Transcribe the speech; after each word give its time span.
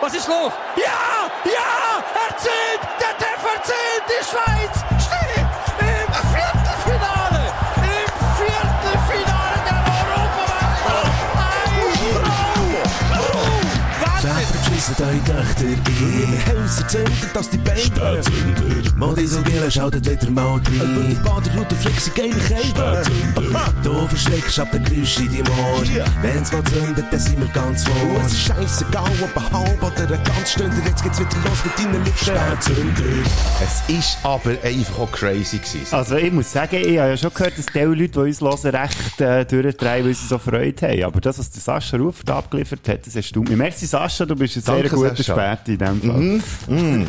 Was 0.00 0.14
ist 0.14 0.28
los? 0.28 0.52
Ja! 0.76 1.07
Eure 15.08 15.24
Töchter 15.24 15.64
ein. 15.64 16.62
Haus 16.62 16.80
erzündet, 16.82 17.30
dass 17.32 17.48
die 17.48 17.56
Beine 17.56 18.20
Modisogele 18.96 19.70
schaltet 19.70 20.10
wieder 20.10 20.30
mal 20.30 20.52
rein. 20.56 20.62
Die 21.08 21.14
Baderroute 21.14 21.74
flexi 21.76 22.10
geile 22.10 22.34
Kälte. 22.34 23.02
Du 23.82 24.06
verschreckst 24.06 24.58
ab 24.60 24.70
den 24.70 24.84
Geräusch 24.84 25.18
in 25.20 25.28
deinem 25.28 25.46
Ohr. 25.48 25.82
Wenn's 26.20 26.52
mal 26.52 26.62
zündet, 26.64 27.06
dann 27.10 27.20
sind 27.20 27.40
wir 27.40 27.48
ganz 27.48 27.84
vor. 27.84 28.20
Es 28.26 28.32
ist 28.32 28.40
scheissegal, 28.40 29.10
ob 29.22 29.36
ein 29.36 29.50
halb 29.50 29.82
oder 29.82 30.14
ein 30.14 30.24
ganz 30.24 30.50
Stunde. 30.50 30.76
Jetzt 30.84 31.02
geht's 31.02 31.20
wieder 31.20 31.36
los 31.44 31.64
mit 31.64 31.78
deinen 31.78 32.04
Lippen. 32.04 32.36
Es 33.62 33.96
ist 33.96 34.18
aber 34.22 34.50
einfach 34.62 34.98
auch 34.98 35.12
crazy 35.12 35.56
gewesen. 35.56 35.86
Also 35.90 36.16
ich 36.16 36.32
muss 36.32 36.52
sagen, 36.52 36.76
ich 36.76 36.98
habe 36.98 37.10
ja 37.10 37.16
schon 37.16 37.32
gehört, 37.32 37.56
dass 37.56 37.66
die 37.66 37.78
Leute, 37.78 38.08
die 38.08 38.18
uns 38.18 38.40
hören, 38.42 38.74
recht 38.74 39.20
äh, 39.22 39.46
durchdrehen, 39.46 40.04
weil 40.04 40.14
sie 40.14 40.26
so 40.26 40.38
Freude 40.38 40.86
haben. 40.86 41.04
Aber 41.04 41.20
das, 41.20 41.38
was 41.38 41.50
der 41.50 41.62
Sascha 41.62 41.96
Ruf 41.96 42.16
da 42.26 42.38
abgeliefert 42.38 42.86
hat, 42.88 43.06
das 43.06 43.16
erstaunt 43.16 43.48
mich. 43.48 43.56
Merci 43.56 43.86
Sascha, 43.86 44.26
du 44.26 44.36
bist 44.36 44.56
ein 44.56 44.62
sehr 44.62 44.82
Danke, 44.82 44.97
guter. 45.00 45.22
Späti 45.22 45.72
in 45.72 45.78
dem 45.78 46.00
Fall. 46.00 47.06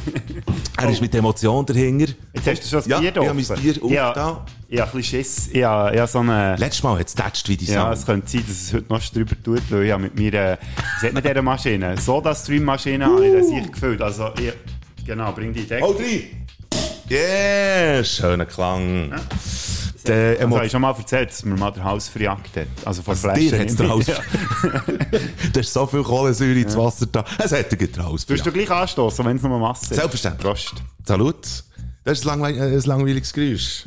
Er 0.78 0.90
ist 0.90 1.02
mit 1.02 1.16
Emotion 1.16 1.66
dahinter. 1.66 2.14
Jetzt 2.34 2.48
hast 2.48 2.64
du 2.64 2.68
schon 2.68 2.80
das 2.80 2.88
Ja, 2.88 3.00
Bier 3.00 3.10
ich 3.10 3.18
habe 3.18 3.34
mein 3.34 3.44
offen. 3.44 3.62
Bier 3.62 3.84
auf 3.84 3.92
ja, 3.92 4.14
da. 4.14 4.46
Ich 4.68 4.80
habe 4.80 4.92
ein 4.92 4.98
bisschen 4.98 5.20
Schiss. 5.20 5.50
Ich 5.52 5.64
habe, 5.64 5.94
ich 5.94 6.00
habe 6.00 6.12
so 6.12 6.20
eine... 6.20 6.56
Letztes 6.58 6.84
Mal 6.84 7.00
hat 7.00 7.08
es 7.08 7.16
tätscht 7.16 7.50
wie 7.50 7.58
die 7.58 7.66
Ja, 7.66 7.92
es 7.92 8.06
könnte 8.06 8.30
sein, 8.30 8.44
dass 8.48 8.56
es 8.56 8.74
heute 8.74 8.86
noch 8.90 9.02
drüber 9.02 9.36
tut, 9.44 9.62
weil 9.70 9.84
ich 9.84 9.92
habe 9.92 10.04
mit 10.04 10.16
mir, 10.16 10.34
äh, 10.34 10.58
wie 10.62 11.02
sagt 11.02 11.14
man 11.14 11.24
dieser 11.24 11.42
Maschine? 11.42 11.98
Soda-Stream-Maschine 11.98 13.06
habe 13.06 13.28
ich 13.28 13.34
das 13.34 13.48
sich 13.48 13.72
gefüllt. 13.72 14.02
Also, 14.02 14.30
ich, 14.40 14.54
genau, 15.06 15.32
bring 15.32 15.54
die 15.54 15.66
Decke. 15.66 15.86
Oh, 15.86 15.94
drei! 15.94 16.30
Yeah, 17.10 18.04
schöner 18.04 18.46
Klang. 18.46 19.12
Der 20.10 20.30
Also, 20.32 20.42
Emo 20.44 20.56
habe 20.58 20.66
ich 20.66 20.72
schon 20.72 20.82
mal 20.82 20.96
erzählt, 20.98 21.30
dass 21.30 21.46
man 21.46 21.60
mal 21.60 21.72
den 21.72 21.84
Haus 21.84 22.08
verjagt 22.08 22.56
hat. 22.58 22.68
Also 22.86 23.02
von 23.02 23.12
Also 23.12 23.28
Flaschen. 23.30 23.50
dir 23.50 23.60
hat's 23.60 23.76
den 23.76 23.90
Haus- 23.90 24.08
Ja. 24.08 24.16
da 25.54 25.60
ist 25.60 25.74
so 25.74 25.86
viel 25.88 26.04
Kohlensäure 26.04 26.60
ins 26.60 26.76
Wasser 26.76 27.06
da. 27.06 27.24
Es 27.38 27.52
hätte 27.52 27.78
geht 27.78 27.98
raus. 27.98 28.26
Du 28.26 28.34
hast 28.34 28.46
du 28.46 28.52
gleich 28.52 28.70
anstoßen, 28.70 29.26
wenn 29.26 29.38
es 29.38 29.44
nur 29.44 29.60
Masse 29.60 29.84
ist. 29.86 29.94
Selbstverständlich. 29.96 30.44
Prost. 30.44 30.74
Salut. 31.06 31.64
Das 32.04 32.20
ist 32.20 32.26
ein, 32.28 32.40
langweil 32.40 32.58
äh, 32.58 32.76
ein 32.78 32.82
langweiliges 32.82 33.32
Geräusch. 33.34 33.86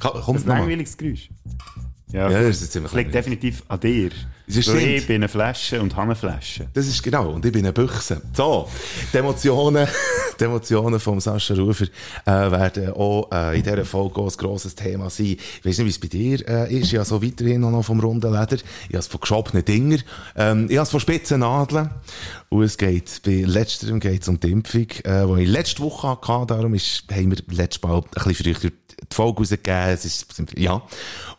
Kommt 0.00 0.40
Ein 0.42 0.46
langweiliges 0.46 0.96
Geräusch. 0.96 1.28
Ja, 2.12 2.28
Ja, 2.30 2.42
das 2.42 2.60
ist 2.62 2.72
ziemlich 2.72 2.90
Das 2.92 2.98
liegt 2.98 3.14
definitiv 3.14 3.62
an 3.68 3.80
dir. 3.80 4.10
Das 4.56 4.66
ich 4.68 5.06
bin 5.06 5.16
eine 5.16 5.28
Flasche 5.28 5.80
und 5.80 5.94
habe 5.94 6.06
eine 6.06 6.14
Flasche. 6.14 6.66
Das 6.72 6.86
ist 6.86 7.02
genau. 7.02 7.30
Und 7.30 7.44
ich 7.44 7.52
bin 7.52 7.64
eine 7.64 7.72
Büchse. 7.72 8.20
So. 8.32 8.68
Die 9.12 9.18
Emotionen, 9.18 9.86
die 10.40 10.44
Emotionen 10.44 10.98
vom 10.98 11.20
Sascha 11.20 11.54
Rufer, 11.54 11.86
äh, 12.26 12.30
werden 12.30 12.92
auch, 12.92 13.30
äh, 13.32 13.56
in 13.56 13.62
dieser 13.62 13.84
Folge 13.84 14.20
auch 14.20 14.30
ein 14.30 14.36
grosses 14.36 14.74
Thema 14.74 15.08
sein. 15.10 15.26
Ich 15.26 15.64
weiss 15.64 15.78
nicht, 15.78 15.86
wie 15.86 15.90
es 15.90 15.98
bei 15.98 16.08
dir, 16.08 16.48
äh, 16.48 16.74
ist. 16.74 16.92
Ich 16.92 16.96
habe 16.96 17.04
so 17.04 17.22
weiterhin 17.22 17.60
noch 17.60 17.82
vom 17.82 18.00
runden 18.00 18.32
Leder. 18.32 18.56
Ich 18.88 18.88
habe 18.88 18.98
es 18.98 19.06
von 19.06 19.20
geschobenen 19.20 19.64
Dinger. 19.64 19.98
Ähm, 20.36 20.66
ich 20.68 20.78
habe 20.78 20.88
von 20.88 21.00
spitzen 21.00 21.40
Nadeln. 21.40 21.90
Und 22.48 22.64
es 22.64 22.76
geht, 22.76 23.22
bei 23.24 23.44
letzterem 23.46 24.00
geht 24.00 24.22
es 24.22 24.28
um 24.28 24.40
die 24.40 24.50
Impfung, 24.50 24.86
äh, 25.04 25.26
die 25.26 25.42
ich 25.42 25.48
letzte 25.48 25.82
Woche 25.82 26.08
hatte. 26.08 26.46
Darum 26.54 26.74
ist, 26.74 27.04
haben 27.10 27.30
wir 27.30 27.38
letztes 27.48 27.82
Mal 27.82 27.98
ein 27.98 28.02
bisschen 28.34 28.54
früher 28.56 28.70
die 29.00 29.14
Folge 29.14 29.38
rausgegeben. 29.38 29.88
Es 29.88 30.04
ist, 30.04 30.26
ja. 30.56 30.82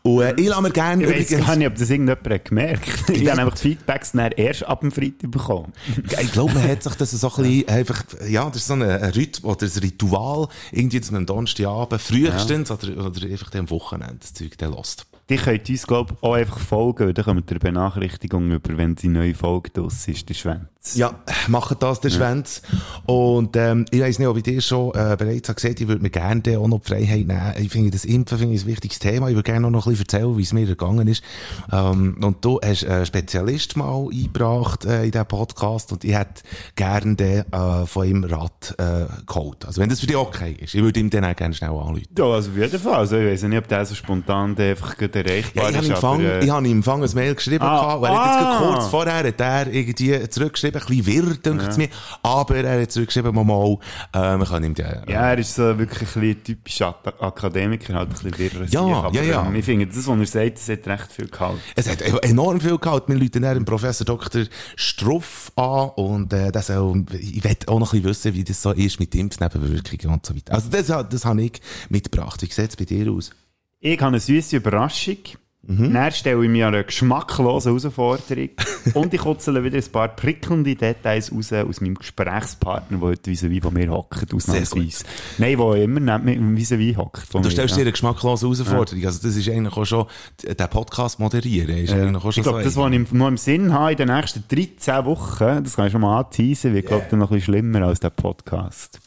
Und, 0.04 0.22
äh, 0.22 0.34
ich 0.36 0.48
lasse 0.48 0.62
mir 0.62 0.72
gerne 0.72 1.04
Ich 1.04 1.32
weiss 1.32 1.46
gar 1.46 1.56
nicht, 1.56 1.68
ob 1.68 1.76
das 1.76 1.90
irgendjemand 1.90 2.30
hat 2.30 2.46
gemerkt 2.46 3.01
Ich 3.12 3.30
habe 3.30 3.42
einfach 3.42 3.56
die 3.56 3.62
Feedbacks 3.62 4.12
dann 4.14 4.32
erst 4.32 4.66
ab 4.66 4.82
dem 4.82 4.92
Freitag 4.92 5.32
bekommen. 5.32 5.74
Ich 6.22 6.32
glaube, 6.32 6.54
man 6.54 6.68
hat 6.68 6.84
sich 6.84 6.96
das 6.96 7.12
so 7.12 7.30
ein 7.30 7.44
bisschen 7.44 7.68
einfach, 7.68 8.04
ja, 8.28 8.48
das 8.48 8.58
ist 8.58 8.68
so 8.68 8.74
ein, 8.74 8.82
Rhythmus 8.82 9.56
oder 9.56 9.66
ein 9.66 9.80
Ritual, 9.80 10.48
irgendwie, 10.72 11.00
dass 11.00 11.12
man 11.12 11.20
am 11.22 11.26
Donnerstagabend 11.26 12.02
frühestens 12.02 12.72
oder, 12.72 13.06
oder 13.06 13.28
einfach 13.28 13.54
am 13.56 13.70
Wochenende 13.70 14.18
das 14.20 14.34
Zeug 14.34 14.58
dann 14.58 14.74
lässt. 14.74 15.06
Die 15.30 15.38
könnt 15.38 15.70
uns, 15.70 15.88
glaube 15.88 16.14
ich, 16.14 16.24
auch 16.24 16.34
einfach 16.34 16.60
folgen, 16.60 17.06
weil 17.06 17.14
dann 17.14 17.26
kommt 17.26 17.50
ihr 17.50 17.52
eine 17.52 17.60
Benachrichtigung 17.60 18.52
über, 18.52 18.78
wenn 18.78 18.96
die 18.96 19.08
neue 19.08 19.34
Folge 19.34 19.70
draus 19.70 20.08
ist, 20.08 20.28
der 20.28 20.70
Schwänz. 20.84 20.96
Ja, 20.98 21.14
machen 21.48 21.78
das, 21.80 22.00
der 22.00 22.10
Schwänz. 22.10 22.62
Und, 23.06 23.56
ähm, 23.56 23.86
ich 23.92 24.02
weiss 24.02 24.18
nicht, 24.18 24.28
ob 24.28 24.38
ich 24.38 24.44
dir 24.44 24.60
schon, 24.62 24.90
äh, 24.96 25.16
bereits 25.18 25.48
habe 25.48 25.56
gesagt, 25.62 25.80
ich 25.80 25.88
würde 25.88 26.02
mir 26.02 26.10
gerne 26.10 26.42
auch 26.58 26.68
noch 26.68 26.80
die 26.82 26.88
Freiheit 26.90 27.28
nehmen. 27.28 27.54
Ich 27.60 27.70
finde, 27.72 27.92
das 27.92 28.04
Impfen 28.04 28.40
finde 28.40 28.56
ich 28.56 28.64
ein 28.64 28.68
wichtiges 28.68 28.98
Thema. 28.98 29.30
Ich 29.30 29.36
würde 29.36 29.44
gerne 29.52 29.70
noch 29.70 29.86
ein 29.86 29.92
bisschen 29.92 30.06
erzählen, 30.06 30.38
wie 30.38 30.42
es 30.42 30.54
mir 30.54 30.66
gegangen 30.66 31.08
ist. 31.08 31.24
Ähm, 31.72 32.18
und 32.24 32.44
du 32.44 32.60
hast 32.64 32.84
einen 32.86 33.06
Spezialist 33.06 33.78
mal 33.78 34.08
eingebracht, 34.12 34.86
äh, 34.86 35.06
in 35.06 35.12
diesen 35.12 35.26
Podcast 35.28 35.92
und 35.92 36.04
ich 36.04 36.16
hätte 36.16 36.42
gerne 36.76 37.16
den, 37.16 37.52
äh, 37.54 37.86
von 37.86 38.08
ihm 38.08 38.24
Rat, 38.24 38.74
äh, 38.80 39.06
geholt. 39.28 39.66
Also, 39.66 39.82
wenn 39.82 39.90
das 39.90 40.00
für 40.00 40.08
dich 40.08 40.16
okay 40.16 40.56
ist. 40.60 40.74
Ich 40.74 40.82
würde 40.82 41.00
ihm 41.00 41.12
dann 41.12 41.26
auch 41.26 41.36
gerne 41.36 41.54
schnell 41.54 41.70
anrufen. 41.70 42.06
Ja, 42.18 42.26
also 42.26 42.50
auf 42.50 42.58
jeden 42.58 42.80
Fall. 42.80 42.96
Also 42.96 43.18
ich 43.18 43.28
weiß 43.32 43.44
nicht, 43.44 43.58
ob 43.58 43.68
der 43.68 43.86
so 43.86 43.94
spontan 43.94 44.56
der 44.56 44.72
einfach 44.72 44.98
gut 44.98 45.16
erreichbar 45.16 45.64
Ja, 45.66 45.70
ich 45.70 45.76
habe 45.76 45.86
ist. 45.86 45.90
ihm 45.90 45.94
Empfang, 45.94 46.20
aber, 46.22 46.34
äh, 46.34 46.44
ich 46.44 46.50
habe 46.50 46.68
ihm 46.68 46.78
Empfang 46.78 47.04
ein 47.04 47.10
Mail 47.14 47.36
geschrieben, 47.36 47.64
Ah, 47.64 47.82
gehabt, 47.82 48.02
weil 48.02 48.12
hat 48.12 48.40
jetzt 48.40 48.48
ah. 48.48 48.60
kurz 48.74 48.88
vorher 48.88 49.14
hat 49.28 49.40
er 49.42 49.68
irgendwie 49.68 50.30
zurückgeschrieben, 50.30 50.71
ein 50.80 50.86
bisschen 50.86 51.06
wirr, 51.06 51.36
denkt 51.36 51.64
es 51.68 51.78
mir, 51.78 51.90
aber 52.24 52.56
er 52.58 52.82
hat 52.82 52.92
zurückgeschrieben, 52.92 53.34
mal, 53.36 53.44
mal, 53.44 53.78
äh, 54.14 54.38
wir 54.38 54.46
können 54.46 54.66
ihm 54.66 54.74
die, 54.74 54.82
Ja, 54.82 55.32
er 55.32 55.38
ist 55.38 55.56
so 55.56 55.78
wirklich 55.78 56.02
ein 56.16 56.22
bisschen 56.22 56.44
typisch 56.44 56.82
Ak- 56.82 57.14
Akademiker, 57.22 57.94
halt 57.96 58.10
ein 58.10 58.32
bisschen 58.32 58.38
wirrer 58.38 58.66
Ja, 58.70 58.82
aber, 58.82 59.16
ja, 59.16 59.24
ja. 59.24 59.46
ähm, 59.48 59.56
Ich 59.56 59.66
finde, 59.66 59.88
das, 59.88 60.08
was 60.08 60.20
er 60.20 60.26
sagt, 60.26 60.58
das 60.58 60.70
hat 60.70 60.88
recht 60.88 61.12
viel 61.12 61.28
gehalten. 61.28 61.60
es 61.76 61.90
hat 61.90 62.02
enorm 62.24 62.60
viel 62.62 62.78
gehabt. 62.78 63.10
Wir 63.10 63.16
rufen 63.20 63.42
dann 63.42 63.66
Professor 63.66 64.06
Dr. 64.06 64.44
Struff 64.76 65.52
an 65.56 65.90
und 65.96 66.34
äh, 66.34 66.52
das 66.52 66.68
soll, 66.68 67.06
ich 67.20 67.44
will 67.44 67.56
auch 67.68 67.80
noch 67.80 67.94
ein 67.94 68.02
bisschen 68.02 68.32
wissen, 68.32 68.34
wie 68.34 68.44
das 68.44 68.62
so 68.62 68.72
ist 68.72 69.00
mit 69.00 69.14
Impfnebenwirkungen 69.16 70.14
und 70.16 70.26
so 70.26 70.36
weiter. 70.36 70.54
Also 70.54 70.70
das, 70.70 70.88
das 70.88 71.26
habe 71.26 71.42
ich 71.44 71.62
mitgebracht. 71.90 72.42
Wie 72.42 72.46
sieht 72.48 72.70
es 72.70 72.76
bei 72.76 72.86
dir 72.86 73.12
aus? 73.12 73.32
Ich 73.80 73.98
habe 74.00 74.08
eine 74.10 74.20
süße 74.20 74.58
Überraschung. 74.58 75.18
Dann 75.64 76.12
stelle 76.12 76.44
ich 76.44 76.50
mir 76.50 76.68
eine 76.68 76.84
geschmacklose 76.84 77.70
Herausforderung 77.70 78.50
und 78.96 79.14
ich 79.14 79.22
kutzele 79.22 79.64
wieder 79.64 79.78
ein 79.78 79.92
paar 79.92 80.08
prickelnde 80.08 80.76
Details 80.76 81.32
raus 81.32 81.54
aus 81.54 81.82
meinem 81.82 81.96
Gesprächspartner, 81.96 82.98
der 82.98 83.08
heute 83.08 83.30
vis-à-vis 83.30 83.62
von 83.62 83.74
mir 83.74 83.92
hockt, 83.92 84.34
ausnahmsweise. 84.34 85.06
Nein, 85.38 85.58
der 85.58 85.76
immer 85.76 86.00
neben 86.00 86.54
mir 86.54 86.60
vis-à-vis 86.60 86.98
hockt. 86.98 87.32
Du 87.32 87.50
stellst 87.50 87.72
ja. 87.72 87.78
dir 87.78 87.82
eine 87.82 87.92
geschmacklose 87.92 88.48
Herausforderung. 88.48 89.06
Also 89.06 89.20
das 89.22 89.36
ist 89.36 89.50
eigentlich 89.50 89.78
auch 89.78 89.86
schon, 89.86 90.08
der 90.44 90.68
Podcast 90.68 91.20
moderieren 91.20 91.78
ist 91.78 91.94
eigentlich 91.94 92.24
auch 92.24 92.32
schon 92.32 92.42
Ich 92.42 92.44
glaube, 92.44 92.60
so. 92.60 92.66
das, 92.66 92.78
was 92.78 92.92
ich 92.92 93.12
noch 93.12 93.28
im 93.28 93.38
Sinn 93.38 93.72
habe, 93.72 93.92
in 93.92 93.98
den 93.98 94.08
nächsten 94.08 94.44
13 94.48 95.06
Wochen, 95.06 95.64
das 95.64 95.76
kann 95.76 95.86
ich 95.86 95.92
schon 95.92 96.02
mal 96.02 96.20
anteasen, 96.20 96.74
wird, 96.74 96.88
glaube 96.88 97.06
ich, 97.06 97.12
noch 97.12 97.30
ein 97.30 97.36
bisschen 97.36 97.54
schlimmer 97.54 97.84
als 97.84 98.00
der 98.00 98.10
Podcast. 98.10 99.00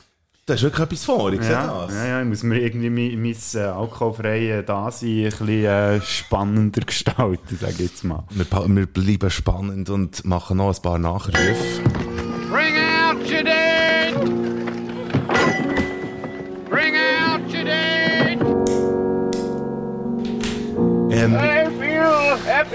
Da 0.47 0.53
ist 0.55 0.62
wirklich 0.62 0.84
etwas 0.84 1.05
vor, 1.06 1.32
ich 1.32 1.41
sehe 1.41 1.53
Ja, 1.53 1.87
das. 1.87 1.94
ja, 1.94 2.06
ja, 2.06 2.21
ich 2.21 2.28
muss 2.28 2.43
mir 2.43 2.60
irgendwie 2.60 2.91
mein, 2.91 3.22
mein 3.22 3.34
äh, 3.55 3.59
alkoholfreie 3.65 4.62
Dasein 4.62 5.09
ein 5.09 5.31
bisschen 5.31 5.49
äh, 5.49 6.00
spannender 6.03 6.81
gestalten, 6.87 7.56
sage 7.59 7.72
ich 7.72 7.78
jetzt 7.81 8.05
mal. 8.05 8.25
Wir, 8.28 8.44
wir 8.77 8.87
bleiben 8.87 9.31
spannend 9.31 9.88
und 9.88 10.22
machen 10.27 10.59
noch 10.59 10.77
ein 10.77 10.82
paar 10.82 10.99
Nachrufe. 10.99 11.55
Bring 12.50 12.75
out 12.77 13.16
your 13.27 13.43
dead! 13.43 14.15
Bring 16.69 16.94
out 16.94 17.41
your 17.50 17.65
dead! 17.65 18.38
Ähm, 21.11 21.32
happy 21.32 21.63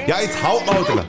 ja, 0.08 0.22
jetzt 0.22 0.44
halt 0.44 0.66
mal, 0.66 1.06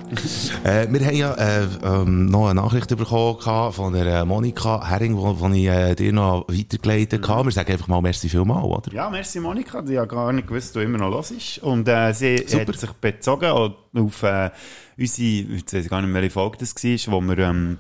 äh, 0.65 0.87
Wir 0.91 1.07
haben 1.07 1.17
ja 1.17 1.35
äh, 1.35 1.67
ähm, 1.83 2.27
noch 2.27 2.47
eine 2.49 2.61
Nachricht 2.61 2.89
bekommen 2.97 3.73
von 3.73 3.93
der 3.93 4.07
äh, 4.07 4.25
Monika 4.25 4.87
Herring, 4.89 5.17
die 5.17 5.63
ich 5.63 5.69
äh, 5.69 5.95
dir 5.95 6.13
noch 6.13 6.47
weitergeleitet 6.49 7.27
habe. 7.29 7.47
Wir 7.47 7.53
sagen 7.53 7.73
einfach 7.73 7.89
mal 7.89 8.01
merci 8.01 8.29
vielmal, 8.29 8.63
oder? 8.65 8.93
Ja, 8.93 9.11
merci 9.11 9.41
Monika, 9.41 9.83
die 9.83 9.95
ja 9.95 10.05
gar 10.05 10.33
nicht 10.33 10.49
gewusst, 10.49 10.75
du 10.75 10.81
immer 10.81 10.99
noch 10.99 11.11
los 11.11 11.31
ist. 11.31 11.59
Und 11.59 11.89
äh, 11.89 12.13
sie 12.13 12.45
Super. 12.47 12.67
hat 12.67 12.77
sich 12.77 12.93
bezogen 12.93 13.51
auf 13.51 14.23
äh, 14.23 14.51
unsere, 14.99 15.55
jetzt 15.57 15.75
weiß 15.75 15.85
ich 15.85 15.91
gar 15.91 16.03
nicht 16.03 16.13
mehr, 16.13 16.31
Folge 16.31 16.59
das 16.59 16.75
war, 16.75 17.13
wo 17.13 17.21
wir 17.21 17.39
ähm, 17.39 17.79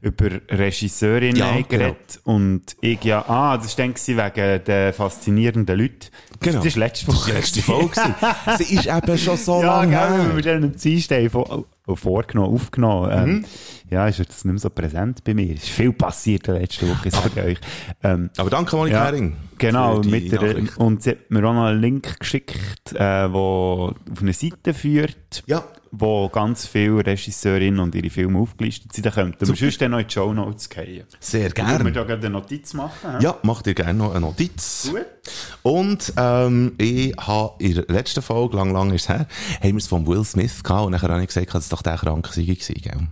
über 0.00 0.30
Regisseurinnen 0.50 1.36
Ja, 1.36 1.60
geredet 1.60 2.20
Und 2.24 2.76
ich 2.80 3.02
ja, 3.02 3.24
ah, 3.28 3.56
das 3.56 3.76
war 3.78 3.84
dann 3.84 3.94
gewesen 3.94 4.16
wegen 4.16 4.64
der 4.64 4.92
faszinierenden 4.92 5.78
Leute. 5.78 6.08
Genau. 6.40 6.56
Das 6.58 6.66
ist 6.66 6.76
letzte 6.76 7.06
Das 7.06 7.14
Woche. 7.16 7.28
war 7.30 7.34
letzte 7.40 7.62
Folge. 7.62 7.90
Sie 8.58 8.74
ist 8.74 8.86
eben 8.86 9.18
schon 9.18 9.36
so 9.36 9.60
Ja, 9.62 9.82
lange 9.82 9.92
wenn 9.92 10.26
her. 10.26 10.36
wir 10.36 10.42
dann 10.42 10.64
am 10.64 10.76
Dienstag 10.76 11.30
vor, 11.30 11.50
oh, 11.50 11.64
vorgenommen, 11.96 12.54
aufgenommen. 12.54 13.10
Ähm, 13.12 13.28
Mhm. 13.38 13.44
Ja, 13.90 14.06
ist 14.06 14.18
jetzt 14.18 14.44
nicht 14.44 14.52
mehr 14.52 14.58
so 14.60 14.68
präsent 14.68 15.24
bei 15.24 15.32
mir. 15.32 15.54
Es 15.54 15.62
ist 15.64 15.70
viel 15.70 15.92
passiert 15.94 16.46
in 16.48 16.52
der 16.54 16.60
letzten 16.62 16.90
Woche, 16.90 17.10
sage 17.10 17.42
euch. 17.42 17.58
Ähm, 18.02 18.28
Aber 18.36 18.50
danke, 18.50 18.76
Monika 18.76 19.10
ja. 19.14 19.30
Genau, 19.56 20.00
mit 20.02 20.30
der, 20.30 20.42
Nachricht. 20.42 20.76
und 20.76 21.02
sie 21.02 21.10
hat 21.10 21.30
mir 21.30 21.38
auch 21.48 21.54
noch 21.54 21.64
einen 21.64 21.80
Link 21.80 22.20
geschickt, 22.20 22.92
äh, 22.94 23.32
wo 23.32 23.94
auf 24.12 24.20
eine 24.20 24.32
Seite 24.34 24.74
führt, 24.74 25.42
Ja. 25.46 25.64
wo 25.90 26.28
ganz 26.28 26.66
viele 26.66 27.04
Regisseurinnen 27.04 27.80
und 27.80 27.94
ihre 27.94 28.10
Filme 28.10 28.38
aufgelistet 28.38 28.92
sind. 28.92 29.06
Da 29.06 29.10
könnten 29.10 29.40
wir 29.48 29.56
sonst 29.56 29.80
dann 29.80 29.90
noch 29.92 29.98
in 30.00 30.06
die 30.06 30.12
Show 30.12 30.32
Notes 30.34 30.68
gehen. 30.68 31.04
Sehr 31.18 31.44
Würden 31.44 31.56
wir 31.56 31.64
gerne. 31.64 31.92
da 31.92 32.04
gerade 32.04 32.26
eine 32.26 32.30
Notiz 32.30 32.74
machen? 32.74 33.10
hä? 33.18 33.24
Ja, 33.24 33.36
mach 33.42 33.62
dir 33.62 33.74
gerne 33.74 33.94
noch 33.94 34.10
eine 34.10 34.20
Notiz. 34.20 34.90
Gut. 34.92 35.06
Und 35.62 36.12
ähm, 36.16 36.72
ich 36.78 37.14
habe 37.16 37.54
in 37.58 37.74
der 37.74 37.84
letzten 37.88 38.22
Folge, 38.22 38.56
lang, 38.56 38.72
lang 38.72 38.92
ist 38.92 39.02
es 39.04 39.08
her, 39.08 39.26
haben 39.60 39.70
wir 39.72 39.76
es 39.78 39.86
von 39.88 40.06
Will 40.06 40.24
Smith 40.24 40.62
gehabt 40.62 40.86
und 40.86 40.92
nachher 40.92 41.08
habe 41.08 41.20
ich 41.22 41.28
gesagt, 41.28 41.52
dass 41.54 41.64
es 41.64 41.68
doch 41.70 41.77
der 41.82 41.96
krank 41.96 42.30
gewesen, 42.30 42.74
gell? 42.74 43.08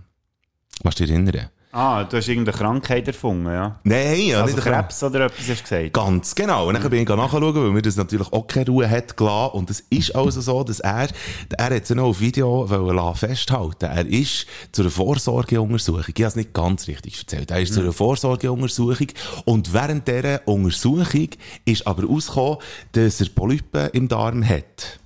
Kannst 0.83 0.99
du 0.99 1.05
dich 1.05 1.13
erinnern? 1.13 1.49
Ah, 1.73 2.05
du 2.05 2.17
hast 2.17 2.27
irgendeine 2.27 2.57
Krankheit 2.57 3.07
erfunden, 3.07 3.45
ja? 3.47 3.79
Nein, 3.83 4.21
ja, 4.21 4.41
Also 4.41 4.55
nicht 4.55 4.65
Krebs 4.65 5.03
oder 5.03 5.25
etwas 5.25 5.49
hast 5.49 5.59
du 5.59 5.63
gesagt? 5.63 5.93
Ganz 5.93 6.33
genau. 6.33 6.67
Und 6.67 6.73
dann 6.73 6.89
bin 6.89 7.03
ich 7.03 7.07
nachschauen, 7.07 7.53
weil 7.53 7.71
mir 7.71 7.81
das 7.81 7.97
natürlich 7.97 8.31
auch 8.31 8.47
keine 8.47 8.67
Ruhe 8.67 8.89
hat 8.89 9.17
gelassen. 9.17 9.53
Und 9.53 9.69
es 9.69 9.81
ist 9.81 10.15
also 10.15 10.41
so, 10.41 10.63
dass 10.63 10.79
er, 10.79 11.09
er 11.57 11.65
hat 11.65 11.83
es 11.83 11.89
ja 11.89 11.95
noch 11.95 12.05
auf 12.05 12.19
Video 12.19 12.65
festhalten. 13.13 13.85
Er 13.85 14.07
ist 14.07 14.47
zu 14.71 14.81
einer 14.81 14.91
Vorsorgeuntersuchung. 14.91 16.05
Ich 16.07 16.15
habe 16.15 16.29
es 16.29 16.35
nicht 16.35 16.53
ganz 16.53 16.87
richtig 16.87 17.19
erzählt. 17.19 17.51
Er 17.51 17.59
ist 17.59 17.73
zu 17.73 17.81
einer 17.81 17.93
Vorsorgeuntersuchung. 17.93 19.07
Und 19.45 19.73
während 19.73 20.07
dieser 20.07 20.47
Untersuchung 20.47 21.29
ist 21.65 21.85
aber 21.85 22.05
rausgekommen, 22.05 22.57
dass 22.93 23.19
er 23.19 23.27
Polypen 23.29 23.89
im 23.91 24.07
Darm 24.07 24.47
hat. 24.47 24.99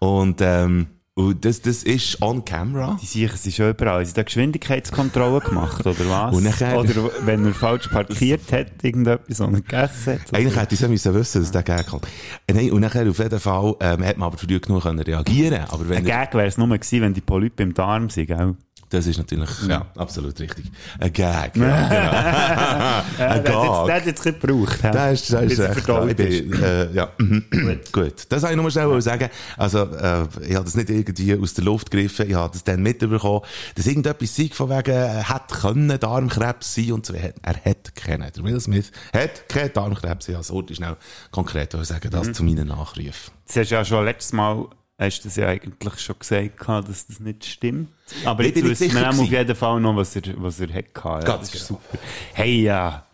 Und, 0.00 0.40
ähm, 0.42 0.88
und 1.16 1.44
das, 1.44 1.60
das 1.62 1.84
ist 1.84 2.20
on 2.22 2.44
camera. 2.44 2.98
Die 3.00 3.06
sicher 3.06 3.36
sind 3.36 3.54
schon 3.54 3.70
überall. 3.70 3.98
Haben 3.98 4.04
sie 4.06 4.14
da 4.14 4.22
Geschwindigkeitskontrolle 4.24 5.40
gemacht, 5.40 5.86
oder 5.86 6.08
was? 6.08 6.40
Nachher- 6.40 6.78
Oder 6.78 7.10
wenn 7.24 7.44
er 7.46 7.54
falsch 7.54 7.86
parkiert 7.88 8.50
hat, 8.50 8.82
irgendetwas, 8.82 9.40
und 9.40 9.54
gegessen 9.54 10.14
hat. 10.14 10.34
Eigentlich 10.34 10.56
hätte 10.56 10.74
ich 10.74 10.80
es 10.80 10.88
müssen 10.88 11.14
wissen, 11.14 11.42
dass 11.42 11.50
der 11.52 11.62
Gag 11.62 11.86
kommt. 11.86 12.06
Äh, 12.48 12.54
Nein, 12.54 12.72
und 12.72 12.80
nachher 12.80 13.08
auf 13.08 13.18
jeden 13.18 13.38
Fall, 13.40 13.76
ähm, 13.80 14.04
hat 14.04 14.16
man 14.18 14.26
aber 14.26 14.38
früh 14.38 14.58
genug 14.58 14.82
können 14.82 14.98
reagieren. 14.98 15.64
Aber 15.68 15.88
wenn 15.88 15.98
Ein 15.98 16.04
Gag 16.04 16.34
wäre 16.34 16.46
es 16.46 16.58
nur 16.58 16.66
gewesen, 16.66 17.00
wenn 17.02 17.14
die 17.14 17.20
Polypen 17.20 17.68
im 17.68 17.74
Darm 17.74 18.10
sind, 18.10 18.26
gell? 18.26 18.56
Das 18.94 19.06
ist 19.06 19.18
natürlich, 19.18 19.50
ja, 19.68 19.86
absolut 19.96 20.38
richtig. 20.38 20.66
Ein 20.98 21.12
Gag. 21.12 21.24
Ja, 21.24 21.48
genau. 21.48 23.24
Ein 23.24 23.44
Gag. 23.44 23.54
hat 23.54 24.06
jetzt 24.06 24.22
bisschen 24.22 24.40
gebraucht. 24.40 24.78
Das 24.82 25.20
ist, 25.20 25.32
das 25.32 25.52
ist 25.52 25.58
echt. 25.58 25.88
Ich 25.88 26.16
bin, 26.16 26.62
äh, 26.62 26.92
ja, 26.92 27.10
mhm. 27.18 27.44
gut. 27.92 28.14
Das 28.28 28.42
wollte 28.42 28.54
ich 28.54 28.60
nur 28.60 28.70
schnell 28.70 29.02
sagen. 29.02 29.28
Also, 29.56 29.78
äh, 29.82 30.22
ich 30.46 30.54
habe 30.54 30.64
das 30.64 30.74
nicht 30.74 30.90
irgendwie 30.90 31.36
aus 31.36 31.54
der 31.54 31.64
Luft 31.64 31.90
gegriffen. 31.90 32.28
Ich 32.28 32.34
habe 32.34 32.52
das 32.52 32.64
dann 32.64 32.82
mitbekommen, 32.82 33.40
dass 33.74 33.86
irgendetwas 33.86 34.36
sei 34.36 34.50
von 34.52 34.70
wegen, 34.70 34.90
er 34.92 35.28
hätte 35.28 35.54
können 35.54 35.98
Darmkrebs 35.98 36.74
sein 36.74 36.92
und 36.92 37.06
so. 37.06 37.14
Er, 37.14 37.32
hat 37.64 37.94
keinen. 37.94 38.30
Der 38.32 38.44
Will 38.44 38.60
Smith 38.60 38.90
hat 39.12 39.48
keinen 39.48 39.72
Darmkrebs. 39.72 40.28
Wollte 40.28 40.72
es 40.72 40.76
schnell 40.76 40.96
konkret 41.30 41.72
sagen, 41.72 42.10
das 42.10 42.28
Mhm. 42.28 42.34
zu 42.34 42.44
meinen 42.44 42.68
Nachrufen. 42.68 43.32
Das 43.46 43.56
hast 43.56 43.70
du 43.70 43.74
ja 43.74 43.84
schon 43.84 44.04
letztes 44.04 44.32
Mal, 44.32 44.66
hast 45.04 45.20
du 45.20 45.28
das 45.28 45.36
ja 45.36 45.48
eigentlich 45.48 46.00
schon 46.00 46.16
gesagt, 46.18 46.68
dass 46.88 47.06
das 47.06 47.20
nicht 47.20 47.44
stimmt. 47.44 47.88
Aber 48.24 48.44
Ich 48.44 48.54
jetzt 48.54 48.64
wissen 48.80 48.94
wir 48.94 49.08
auf 49.08 49.22
jeden 49.22 49.54
Fall 49.56 49.80
noch, 49.80 49.96
was 49.96 50.14
er, 50.16 50.22
was 50.36 50.60
er 50.60 50.72
hat 50.72 50.92
gehabt. 50.94 51.24
Ja, 51.28 51.34
Ganz 51.36 51.50
das 51.50 51.60
ist 51.60 51.68
genau. 51.68 51.80
super. 51.90 52.02
Hey, 52.34 52.62
ja. 52.62 53.06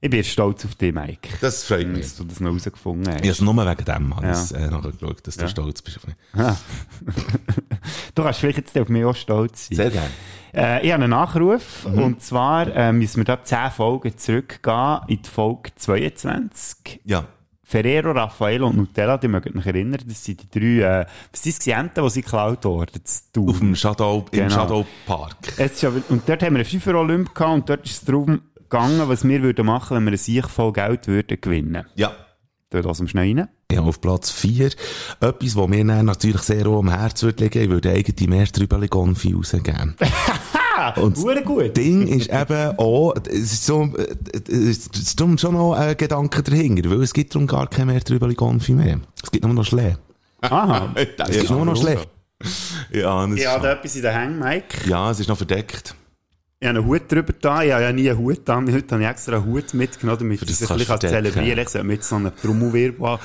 Ich 0.00 0.10
bin 0.10 0.22
stolz 0.22 0.62
auf 0.66 0.74
dich, 0.74 0.92
Mike. 0.92 1.30
Das 1.40 1.64
freut 1.64 1.86
mich. 1.88 2.02
Dass 2.02 2.16
du 2.16 2.24
das 2.24 2.38
noch 2.38 2.50
rausgefunden 2.52 3.10
hast. 3.14 3.24
Es 3.24 3.40
nur 3.40 3.56
wegen 3.56 3.84
dem 3.86 4.14
habe 4.16 4.26
Ja. 4.26 4.32
ich 4.32 4.38
es, 4.38 4.52
äh, 4.52 4.68
nachgeschaut, 4.68 5.26
dass 5.26 5.36
du 5.36 5.42
Ja. 5.44 5.48
stolz 5.48 5.80
bist 5.80 5.96
auf 5.96 6.06
mich. 6.06 6.16
Du 8.14 8.22
kannst 8.22 8.40
vielleicht 8.40 8.58
jetzt 8.58 8.78
auf 8.78 8.88
mich 8.88 9.04
auch 9.04 9.16
stolz 9.16 9.68
sein. 9.68 9.76
Sehr 9.76 9.90
gerne. 9.90 10.10
Äh, 10.54 10.86
ich 10.86 10.92
habe 10.92 11.02
einen 11.04 11.10
Nachruf. 11.10 11.86
Mhm. 11.86 11.98
Und 12.02 12.22
zwar 12.22 12.66
äh, 12.74 12.92
müssen 12.92 13.16
wir 13.18 13.24
da 13.24 13.42
10 13.42 13.70
Folgen 13.70 14.16
zurückgehen 14.16 14.98
in 15.08 15.22
die 15.22 15.28
Folge 15.28 15.70
22. 15.74 17.00
Ja. 17.04 17.24
Ferrero, 17.74 18.12
Raffaello 18.12 18.68
und 18.68 18.76
Nutella, 18.76 19.18
die 19.18 19.26
mögen 19.26 19.56
mich 19.56 19.66
erinnern, 19.66 20.00
das 20.06 20.24
sind 20.24 20.40
die 20.54 20.60
drei, 20.60 21.00
äh, 21.00 21.06
was 21.32 21.42
sind 21.42 21.66
die 21.66 21.72
Enten, 21.72 22.04
die 22.04 22.10
sie 22.10 22.22
geklaut 22.22 22.64
wurden? 22.64 23.00
Auf 23.48 23.58
dem 23.58 23.74
Shadow, 23.74 24.24
im 24.30 24.38
Genau. 24.38 24.54
Shadow 24.54 24.86
Park. 25.06 25.58
Ist 25.58 25.82
und 25.82 26.22
dort 26.28 26.42
haben 26.44 26.54
wir 26.54 26.60
einen 26.60 26.64
Fünfer 26.64 26.94
Olymp 26.94 27.34
gehabt 27.34 27.52
und 27.52 27.68
dort 27.68 27.84
ist 27.84 27.92
es 27.94 28.04
darum 28.04 28.42
gegangen, 28.54 29.02
was 29.08 29.26
wir 29.26 29.42
würden 29.42 29.66
machen, 29.66 29.96
wenn 29.96 30.04
wir 30.04 30.12
ein 30.12 30.18
Sieg 30.18 30.48
voll 30.48 30.72
Geld 30.72 31.08
würden 31.08 31.36
gewinnen. 31.40 31.84
Ja. 31.96 32.12
Dort 32.70 32.86
aus 32.86 32.98
dem 32.98 33.08
Schnee 33.08 33.34
rein. 33.34 33.48
Ja, 33.72 33.80
auf 33.80 34.00
Platz 34.00 34.30
4. 34.30 34.66
Etwas, 35.20 35.56
was 35.56 35.68
mir 35.68 35.82
natürlich 35.84 36.42
sehr 36.42 36.68
auch 36.68 36.78
am 36.78 36.90
Herz 36.90 37.24
würde 37.24 37.42
liegen, 37.42 37.60
ich 37.60 37.70
würde 37.70 37.90
eigentlich 37.90 38.28
mehr 38.28 38.46
Trübeli 38.46 38.86
Gonfi 38.86 39.32
rausgeben. 39.32 39.96
Und 40.96 41.16
Hure 41.18 41.42
gut. 41.42 41.76
Ding 41.76 42.06
ist 42.06 42.30
eben 42.30 42.78
auch, 42.78 43.14
es 43.28 43.52
ist 43.52 43.66
so, 43.66 43.88
es 43.96 44.86
ist 44.88 45.20
schon 45.20 45.36
noch 45.54 45.74
ein 45.74 45.96
Gedanke 45.96 46.42
dahinter, 46.42 46.90
weil 46.90 47.02
es 47.02 47.12
gibt 47.12 47.34
darum 47.34 47.46
gar 47.46 47.68
kein 47.68 47.86
mehr 47.86 48.02
Trübeli 48.02 48.34
Gonfi 48.34 48.72
mehr. 48.72 49.00
Es 49.22 49.30
gibt 49.30 49.44
nur 49.44 49.54
noch 49.54 49.64
Schlee. 49.64 49.96
Aha. 50.40 50.92
Es 50.96 51.38
gibt 51.38 51.50
nur 51.50 51.64
noch 51.64 51.76
Schlee. 51.76 51.98
Ja, 52.92 53.26
das 53.26 53.36
Ich 53.38 53.46
habe 53.46 53.62
da 53.62 53.72
etwas 53.72 53.96
in 53.96 54.02
den 54.02 54.12
Hängen, 54.12 54.38
Mike. 54.38 54.88
ja, 54.88 55.10
es 55.10 55.20
ist 55.20 55.28
noch 55.28 55.36
verdeckt. 55.36 55.94
Ich 56.60 56.68
habe 56.68 56.78
einen 56.78 56.86
Hut 56.88 57.10
drüber 57.10 57.32
da. 57.40 57.62
Ich 57.62 57.72
habe 57.72 57.82
ja 57.82 57.92
nie 57.92 58.08
einen 58.08 58.18
Hut 58.18 58.48
an. 58.48 58.72
Heute 58.72 58.94
habe 58.94 59.02
ich 59.02 59.08
extra 59.08 59.36
einen 59.36 59.46
Hut 59.46 59.74
mitgenommen, 59.74 60.18
damit 60.18 60.42
ich 60.42 60.48
das 60.48 60.60
das 60.60 60.70
ein 60.70 60.78
bisschen 60.78 61.00
zelebrieren 61.00 61.56
kann. 61.56 61.58
Ich 61.58 61.68
sollte 61.68 61.86
mit 61.86 62.04
so 62.04 62.16
einem 62.16 62.32
Trommelwirbel 62.34 63.06
an. 63.06 63.18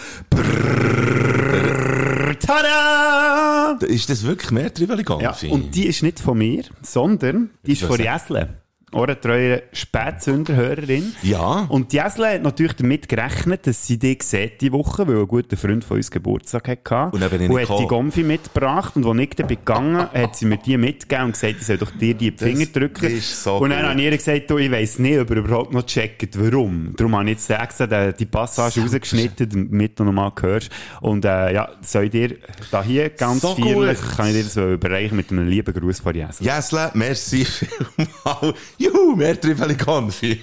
Tada! 2.49 3.77
Ist 3.85 4.09
das 4.09 4.23
wirklich 4.23 4.49
mehr 4.49 4.73
Trübeli 4.73 5.03
Ja, 5.07 5.29
Gonfi? 5.29 5.49
und 5.49 5.75
die 5.75 5.85
ist 5.85 6.01
nicht 6.01 6.19
von 6.19 6.35
mir, 6.35 6.63
sondern 6.81 7.51
die 7.63 7.73
ist 7.73 7.83
von 7.83 7.99
Jesle. 7.99 8.55
Eure 8.91 9.19
treue 9.19 9.63
Spätsünderhörerin. 9.71 11.13
Ja. 11.21 11.65
Und 11.69 11.93
Jesle 11.93 12.33
hat 12.35 12.43
natürlich 12.43 12.73
damit 12.73 13.07
gerechnet, 13.07 13.67
dass 13.67 13.85
sie 13.85 13.99
dich 13.99 14.23
sieht 14.23 14.61
die 14.61 14.71
Woche, 14.71 15.07
weil 15.07 15.17
ein 15.17 15.27
guter 15.27 15.57
Freund 15.57 15.83
von 15.83 15.97
uns 15.97 16.09
Geburtstag 16.11 16.67
hatte. 16.67 17.15
Und 17.15 17.21
dann 17.21 17.29
bin 17.29 17.41
ich 17.41 17.49
und 17.49 17.59
hat 17.59 17.79
die. 17.79 17.87
Gomfi 17.87 18.23
mitgebracht. 18.23 18.95
Und 18.95 19.05
als 19.05 19.19
ich 19.19 19.29
dann 19.35 19.47
bin 19.47 19.57
gegangen 19.57 19.97
hat 19.97 20.35
sie 20.35 20.45
mir 20.45 20.57
die 20.57 20.77
mitgegeben 20.77 21.25
und 21.25 21.31
gesagt, 21.33 21.55
ich 21.59 21.65
soll 21.65 21.77
doch 21.77 21.91
dir 21.91 22.13
die 22.13 22.29
in 22.29 22.35
die 22.35 22.43
Finger 22.43 22.65
drücken. 22.65 23.05
ist 23.05 23.43
so 23.43 23.57
und 23.57 23.69
dann 23.69 23.79
gut. 23.79 23.89
habe 23.89 23.99
ich 23.99 24.05
ihr 24.05 24.17
gesagt, 24.17 24.49
du, 24.49 24.57
ich 24.57 24.71
weiss 24.71 24.99
nicht, 24.99 25.19
ob 25.19 25.29
ihr 25.31 25.37
überhaupt 25.37 25.73
noch 25.73 25.85
checkt, 25.85 26.39
warum. 26.39 26.93
Darum 26.95 27.15
habe 27.15 27.25
ich 27.25 27.37
jetzt 27.37 27.49
extra 27.49 27.87
die, 27.87 28.17
die 28.17 28.25
Passage 28.25 28.81
rausgeschnitten, 28.81 29.69
damit 29.69 29.99
du 29.99 30.03
nochmal 30.03 30.31
hörst. 30.39 30.69
Und 31.01 31.25
äh, 31.25 31.53
ja, 31.53 31.69
soll 31.81 32.05
ich 32.05 32.11
dir 32.11 32.35
da 32.71 32.83
hier 32.83 33.09
ganz 33.09 33.41
So 33.41 33.55
feierlich, 33.55 33.99
kann 34.15 34.27
ich 34.27 34.33
dir 34.33 34.43
das 34.43 34.55
überreichen 34.55 35.17
mit 35.17 35.31
einem 35.31 35.47
lieben 35.47 35.73
Gruß 35.73 35.99
von 35.99 36.15
Jesle. 36.15 36.45
Jäsle, 36.45 36.91
merci 36.93 37.45
vielmal. 37.45 38.53
Juhu, 38.79 39.13
mehr 39.15 39.39
Trübeli 39.39 39.75
Gonfi. 39.75 40.41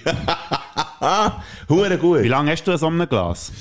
Hure 1.69 1.97
gut. 1.97 2.21
Wie 2.21 2.27
lange 2.27 2.51
hast 2.51 2.65
du 2.65 2.77
so 2.77 2.87
ein 2.87 3.09
Glas? 3.09 3.51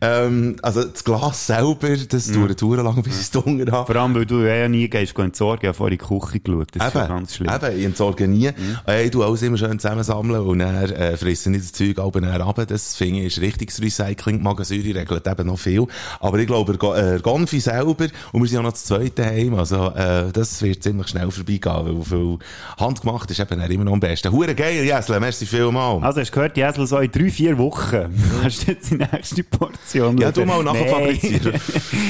Ähm, 0.00 0.56
also 0.62 0.84
das 0.84 1.04
Glas 1.04 1.46
selber, 1.46 1.96
das 1.96 2.30
dauert 2.30 2.60
mhm. 2.62 2.74
lang, 2.76 3.02
bis 3.02 3.18
es 3.20 3.30
drunter 3.30 3.72
habe. 3.72 3.92
Vor 3.92 4.00
allem, 4.00 4.14
weil 4.14 4.26
du 4.26 4.40
ja 4.40 4.68
nie 4.68 4.88
gehst, 4.88 5.18
entsorgen. 5.18 5.60
Ich 5.62 5.68
habe 5.68 5.76
vorhin 5.76 5.98
in 5.98 6.06
die 6.06 6.20
Küche 6.20 6.40
geschaut. 6.40 6.68
Das 6.74 6.86
ist 6.86 6.92
schon 6.92 7.08
ganz 7.08 7.34
schlimm. 7.34 7.50
Mhm. 7.50 7.66
Eben, 7.66 7.78
ich 7.78 7.84
entsorge 7.86 8.28
nie. 8.28 8.50
Äh, 8.86 9.04
ich 9.06 9.10
tue 9.10 9.24
alles 9.24 9.42
immer 9.42 9.56
schön 9.56 9.78
zusammensammeln 9.78 10.40
und 10.42 10.58
dann 10.58 10.90
äh, 10.90 11.16
fresse 11.16 11.50
ich 11.50 11.58
das 11.58 11.72
Zeug 11.72 11.98
aber 11.98 12.20
dann 12.20 12.42
ab. 12.42 12.60
Das 12.66 12.96
finde 12.96 13.20
ich 13.20 13.26
ist 13.26 13.40
richtiges 13.40 13.80
Recycling. 13.80 14.42
Magensäure 14.42 14.94
regelt 14.94 15.26
eben 15.26 15.46
noch 15.46 15.58
viel. 15.58 15.86
Aber 16.20 16.38
ich 16.38 16.46
glaube, 16.46 16.76
Go- 16.76 16.94
äh, 16.94 17.18
Gonfi 17.22 17.60
selber, 17.60 18.06
und 18.32 18.42
wir 18.42 18.48
sind 18.48 18.56
ja 18.56 18.62
noch 18.62 18.72
das 18.72 18.84
zweite 18.84 19.24
heim, 19.24 19.54
also 19.54 19.90
äh, 19.94 20.30
das 20.32 20.60
wird 20.62 20.82
ziemlich 20.82 21.08
schnell 21.08 21.30
vorbeigehen, 21.30 21.98
weil 21.98 22.04
viel 22.04 22.38
handgemacht 22.78 23.30
ist 23.30 23.40
eben 23.40 23.60
immer 23.60 23.84
noch 23.84 23.92
am 23.92 24.00
besten. 24.00 24.30
Hure 24.32 24.54
geil, 24.54 24.84
Jesle, 24.84 25.20
merci 25.20 25.46
vielmal. 25.46 26.02
Also, 26.04 26.20
hast 26.20 26.30
du 26.30 26.34
gehört, 26.34 26.56
Jesel, 26.56 26.86
so 26.86 26.98
in 26.98 27.10
drei, 27.10 27.30
vier 27.30 27.56
Wochen 27.58 28.14
hast 28.42 28.66
du 28.66 28.72
jetzt 28.72 28.90
die 28.90 28.96
nächste 28.96 29.42
Portion. 29.42 29.85
Ja, 29.94 30.32
du 30.32 30.44
mal 30.44 30.62
nachher 30.62 30.84
Nein. 30.84 30.90
fabrizieren. 30.90 31.60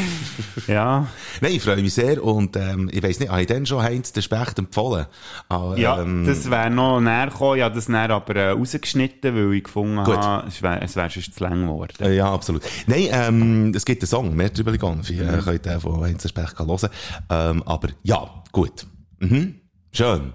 ja, 0.66 1.06
Nein, 1.40 1.52
ich 1.52 1.62
freue 1.62 1.82
mich 1.82 1.94
sehr 1.94 2.22
und 2.22 2.56
ähm, 2.56 2.88
ich 2.92 3.02
weiss 3.02 3.20
nicht, 3.20 3.30
habe 3.30 3.42
ich 3.42 3.46
dann 3.46 3.66
schon 3.66 3.82
Heinz 3.82 4.12
den 4.12 4.22
Specht 4.22 4.58
empfohlen? 4.58 5.06
Ah, 5.48 5.74
ja 5.76 6.00
ähm, 6.00 6.26
das 6.26 6.50
wäre 6.50 6.70
noch 6.70 7.00
näher 7.00 7.26
gekommen. 7.26 7.58
Ich 7.58 7.62
habe 7.62 7.74
das 7.74 7.88
näher 7.88 8.10
aber 8.10 8.36
äh, 8.36 8.50
rausgeschnitten, 8.50 9.34
weil 9.34 9.54
ich 9.54 9.64
gefunden 9.64 10.02
Gut. 10.04 10.16
habe, 10.16 10.48
es 10.48 10.62
wäre 10.62 10.80
wär 10.80 11.10
sonst 11.10 11.34
zu 11.34 11.42
lang 11.44 11.62
geworden. 11.62 11.94
Äh, 12.00 12.16
ja, 12.16 12.32
absolut. 12.32 12.62
Nein, 12.86 13.08
ähm, 13.10 13.72
es 13.74 13.84
gibt 13.84 14.02
einen 14.02 14.08
Song, 14.08 14.34
mehr 14.34 14.50
drüber 14.50 14.72
gegangen. 14.72 15.02
Mhm. 15.08 15.14
Ihr 15.14 15.42
könnt 15.44 15.64
den 15.64 15.80
von 15.80 16.00
Heinz 16.00 16.22
den 16.22 16.28
Specht 16.28 16.58
hören. 16.58 16.90
Ähm, 17.30 17.62
aber 17.64 17.88
ja, 18.02 18.28
gut. 18.52 18.86
Mhm. 19.18 19.60
Schön. 19.92 20.32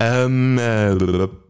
Ähm, 0.00 0.56
äh, 0.58 0.94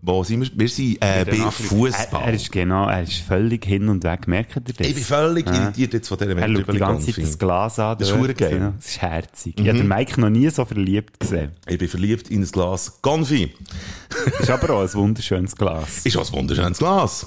wo 0.01 0.25
sind 0.25 0.41
wir? 0.41 0.49
Wir 0.55 0.69
sind 0.69 0.97
äh, 1.03 1.25
bei 1.27 1.37
Er, 1.37 1.45
er 1.45 1.51
Fußball. 1.53 2.35
ist 2.35 2.51
genau, 2.51 2.89
er 2.89 3.03
ist 3.03 3.19
völlig 3.19 3.67
hin 3.67 3.91
und 3.91 4.03
weg. 4.05 4.27
Merkt 4.27 4.57
ihr 4.57 4.63
das? 4.63 4.87
Ich 4.87 4.95
bin 4.95 5.05
völlig 5.05 5.47
irritiert 5.47 5.93
jetzt 5.93 6.09
von 6.09 6.17
dieser 6.17 6.37
er 6.39 6.49
schaut 6.49 6.73
die 6.73 6.79
ganze 6.79 7.13
Zeit 7.13 7.25
das 7.25 7.39
Glas 7.39 7.79
an. 7.79 7.99
Das 7.99 8.11
ist 8.11 8.39
geil. 8.39 8.55
Mhm. 8.55 8.63
Ja, 8.63 8.73
Das 8.77 8.87
ist 8.87 9.03
herzig. 9.03 9.55
Ich 9.61 9.69
habe 9.69 9.79
den 9.79 9.89
Mike 9.89 10.19
noch 10.19 10.31
nie 10.31 10.49
so 10.49 10.65
verliebt 10.65 11.21
gesehen. 11.21 11.53
Ich 11.67 11.77
bin 11.79 11.89
verliebt 11.89 12.31
in 12.31 12.43
ein 12.43 12.51
Glas 12.51 13.03
Gonfi. 13.03 13.53
Ist 14.41 14.51
aber 14.51 14.71
auch 14.71 14.81
ein 14.83 14.95
wunderschönes 14.95 15.55
Glas. 15.55 16.07
Ist 16.07 16.17
was 16.17 16.33
wunderschönes 16.33 16.79
Glas. 16.79 17.27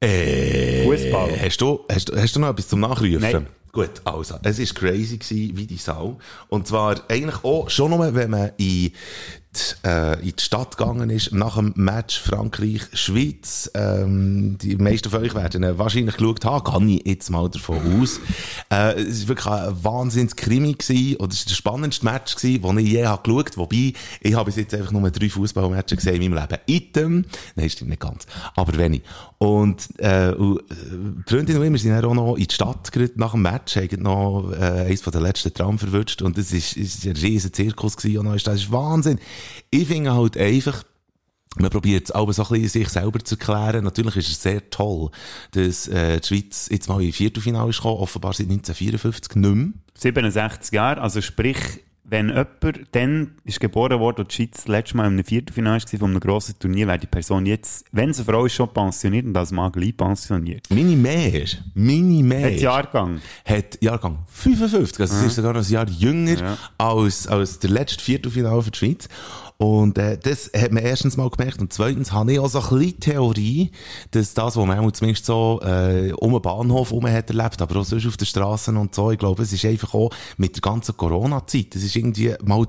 Äh, 0.00 0.84
Fußball. 0.84 1.40
Hast 1.40 1.60
du, 1.60 1.80
hast, 1.90 2.12
hast 2.14 2.34
du 2.34 2.40
noch 2.40 2.50
etwas 2.50 2.68
zum 2.68 2.80
Nachrufen? 2.80 3.20
Nein. 3.20 3.46
Gut, 3.72 4.02
also, 4.04 4.36
es 4.44 4.58
war 4.60 4.66
crazy 4.88 5.18
gewesen, 5.18 5.56
wie 5.56 5.66
die 5.66 5.78
Sau. 5.78 6.18
Und 6.48 6.68
zwar 6.68 7.00
eigentlich 7.08 7.42
auch 7.42 7.68
schon 7.70 7.90
nur, 7.90 8.14
wenn 8.14 8.30
man 8.30 8.52
in 8.56 8.92
die, 9.54 9.88
äh, 9.88 10.20
in 10.20 10.36
die 10.36 10.42
Stadt 10.42 10.76
gegangen 10.76 11.10
ist, 11.10 11.32
nach 11.32 11.56
dem 11.56 11.72
Match 11.76 12.18
Frankreich-Schweiz. 12.20 13.70
Ähm, 13.74 14.58
die 14.58 14.76
meisten 14.76 15.10
von 15.10 15.22
euch 15.22 15.34
werden 15.34 15.62
äh, 15.62 15.78
wahrscheinlich 15.78 16.16
geschaut 16.16 16.44
haben, 16.44 16.64
kann 16.64 16.88
ich 16.88 17.06
jetzt 17.06 17.30
mal 17.30 17.48
davon 17.48 18.02
aus. 18.02 18.20
Äh, 18.70 19.00
es 19.00 19.22
war 19.22 19.28
wirklich 19.28 19.46
ein 19.46 19.84
Wahnsinns-Krimi 19.84 20.74
gewesen, 20.74 21.16
und 21.16 21.32
es 21.32 21.40
war 21.40 21.48
der 21.48 21.54
spannendste 21.54 22.04
Match 22.04 22.36
gewesen, 22.36 22.62
den 22.62 22.78
ich 22.78 22.92
je 22.92 23.06
habe 23.06 23.22
geschaut. 23.22 23.56
Wobei, 23.56 23.92
ich 24.20 24.34
habe 24.34 24.46
bis 24.46 24.56
jetzt 24.56 24.74
einfach 24.74 24.92
nur 24.92 25.10
drei 25.10 25.28
Fußballmatches 25.28 25.98
gesehen 25.98 26.20
in 26.20 26.32
meinem 26.32 26.42
Leben. 26.42 26.62
Item. 26.66 27.24
Nein, 27.54 27.70
stimmt 27.70 27.90
nicht 27.90 28.00
ganz. 28.00 28.26
Aber 28.56 28.76
wenig. 28.76 29.02
Und, 29.38 29.88
äh, 29.98 30.30
und, 30.30 30.58
äh, 30.58 30.64
die 31.26 31.30
Freundin 31.30 31.56
und 31.56 31.64
ich, 31.64 31.72
wir 31.72 31.78
sind 31.78 32.04
auch 32.04 32.14
noch 32.14 32.36
in 32.36 32.46
die 32.46 32.54
Stadt 32.54 32.90
gerade 32.92 33.12
nach 33.16 33.32
dem 33.32 33.42
Match, 33.42 33.76
haben 33.76 34.02
noch, 34.02 34.52
äh, 34.52 34.86
eins 34.88 35.02
von 35.02 35.12
den 35.12 35.22
letzten 35.22 35.52
Tram 35.52 35.78
verwünscht. 35.78 36.22
Und 36.22 36.38
es 36.38 36.52
ist 36.52 37.04
ein 37.04 37.16
riesen 37.16 37.52
Zirkus 37.52 37.96
gewesen. 37.96 38.26
Und 38.26 38.34
ist, 38.34 38.46
das 38.46 38.56
ist 38.56 38.72
Wahnsinn. 38.72 39.18
Ich 39.70 39.86
finde 39.86 40.14
halt 40.14 40.36
einfach, 40.36 40.84
man 41.56 41.70
probiert 41.70 42.04
es 42.04 42.10
aber 42.10 42.32
so 42.32 42.42
ein 42.42 42.48
bisschen 42.48 42.68
sich 42.68 42.88
selber 42.88 43.20
zu 43.20 43.36
erklären. 43.36 43.84
Natürlich 43.84 44.16
ist 44.16 44.28
es 44.28 44.42
sehr 44.42 44.68
toll, 44.70 45.10
dass 45.52 45.86
äh, 45.88 46.20
die 46.20 46.26
Schweiz 46.26 46.68
jetzt 46.70 46.88
mal 46.88 47.02
in 47.02 47.12
Viertelfinale 47.12 47.70
ist 47.70 47.76
gekommen, 47.76 48.00
offenbar 48.00 48.32
seit 48.32 48.48
1954 48.48 49.36
nicht 49.36 49.54
mehr. 49.54 49.72
67 49.96 50.72
Jahre, 50.72 51.00
also 51.00 51.20
sprich, 51.20 51.58
wenn 52.06 52.28
jemand 52.28 52.60
dann 52.92 53.32
ist 53.44 53.60
geboren 53.60 53.98
worden 53.98 54.20
und 54.20 54.30
die 54.30 54.36
Schweiz 54.36 54.50
das 54.56 54.68
letzte 54.68 54.96
Mal 54.96 55.06
in 55.06 55.14
einem 55.14 55.24
Viertelfinale 55.24 55.82
war 55.82 55.98
von 55.98 56.10
einem 56.10 56.20
grossen 56.20 56.58
Turnier, 56.58 56.86
wäre 56.86 56.98
die 56.98 57.06
Person 57.06 57.46
jetzt, 57.46 57.86
wenn 57.92 58.10
es 58.10 58.18
eine 58.18 58.26
Frau 58.26 58.44
ist, 58.44 58.54
schon 58.54 58.72
pensioniert 58.72 59.24
und 59.26 59.36
als 59.36 59.52
Mann 59.52 59.72
gleich 59.72 59.96
pensioniert. 59.96 60.66
Meine 60.70 60.96
mehr, 60.96 61.44
meine 61.74 62.22
mehr. 62.22 62.52
Hat 62.52 62.60
Jahrgang. 62.60 63.20
hat 63.44 63.82
Jahrgang 63.82 64.18
55, 64.28 65.00
also 65.00 65.16
es 65.16 65.22
ist 65.24 65.36
sogar 65.36 65.54
noch 65.54 65.64
ein 65.64 65.72
Jahr 65.72 65.88
jünger 65.88 66.38
Ja. 66.38 66.58
als, 66.78 67.26
als 67.26 67.58
der 67.58 67.70
letzte 67.70 68.04
Viertelfinale 68.04 68.62
für 68.62 68.70
die 68.70 68.78
Schweiz. 68.78 69.08
Und 69.56 69.98
äh, 69.98 70.18
das 70.18 70.50
hat 70.56 70.72
man 70.72 70.82
erstens 70.82 71.16
mal 71.16 71.30
gemerkt 71.30 71.60
und 71.60 71.72
zweitens 71.72 72.10
habe 72.10 72.32
ich 72.32 72.40
auch 72.40 72.48
so 72.48 72.60
ein 72.60 72.68
bisschen 72.78 73.00
Theorie, 73.00 73.70
dass 74.10 74.34
das, 74.34 74.56
was 74.56 74.66
man 74.66 74.78
auch 74.78 74.90
zumindest 74.90 75.26
so 75.26 75.60
äh, 75.62 76.12
um 76.12 76.32
den 76.32 76.42
Bahnhof 76.42 76.90
herum 76.90 77.06
hat 77.06 77.30
erlebt, 77.30 77.62
aber 77.62 77.80
auch 77.80 77.84
sonst 77.84 78.06
auf 78.06 78.16
den 78.16 78.26
Straßen 78.26 78.76
und 78.76 78.94
so, 78.94 79.12
ich 79.12 79.18
glaube, 79.18 79.44
es 79.44 79.52
ist 79.52 79.64
einfach 79.64 79.94
auch 79.94 80.10
mit 80.38 80.56
der 80.56 80.60
ganzen 80.60 80.96
Corona-Zeit, 80.96 81.76
es 81.76 81.84
ist 81.84 81.94
irgendwie 81.94 82.34
mal 82.42 82.66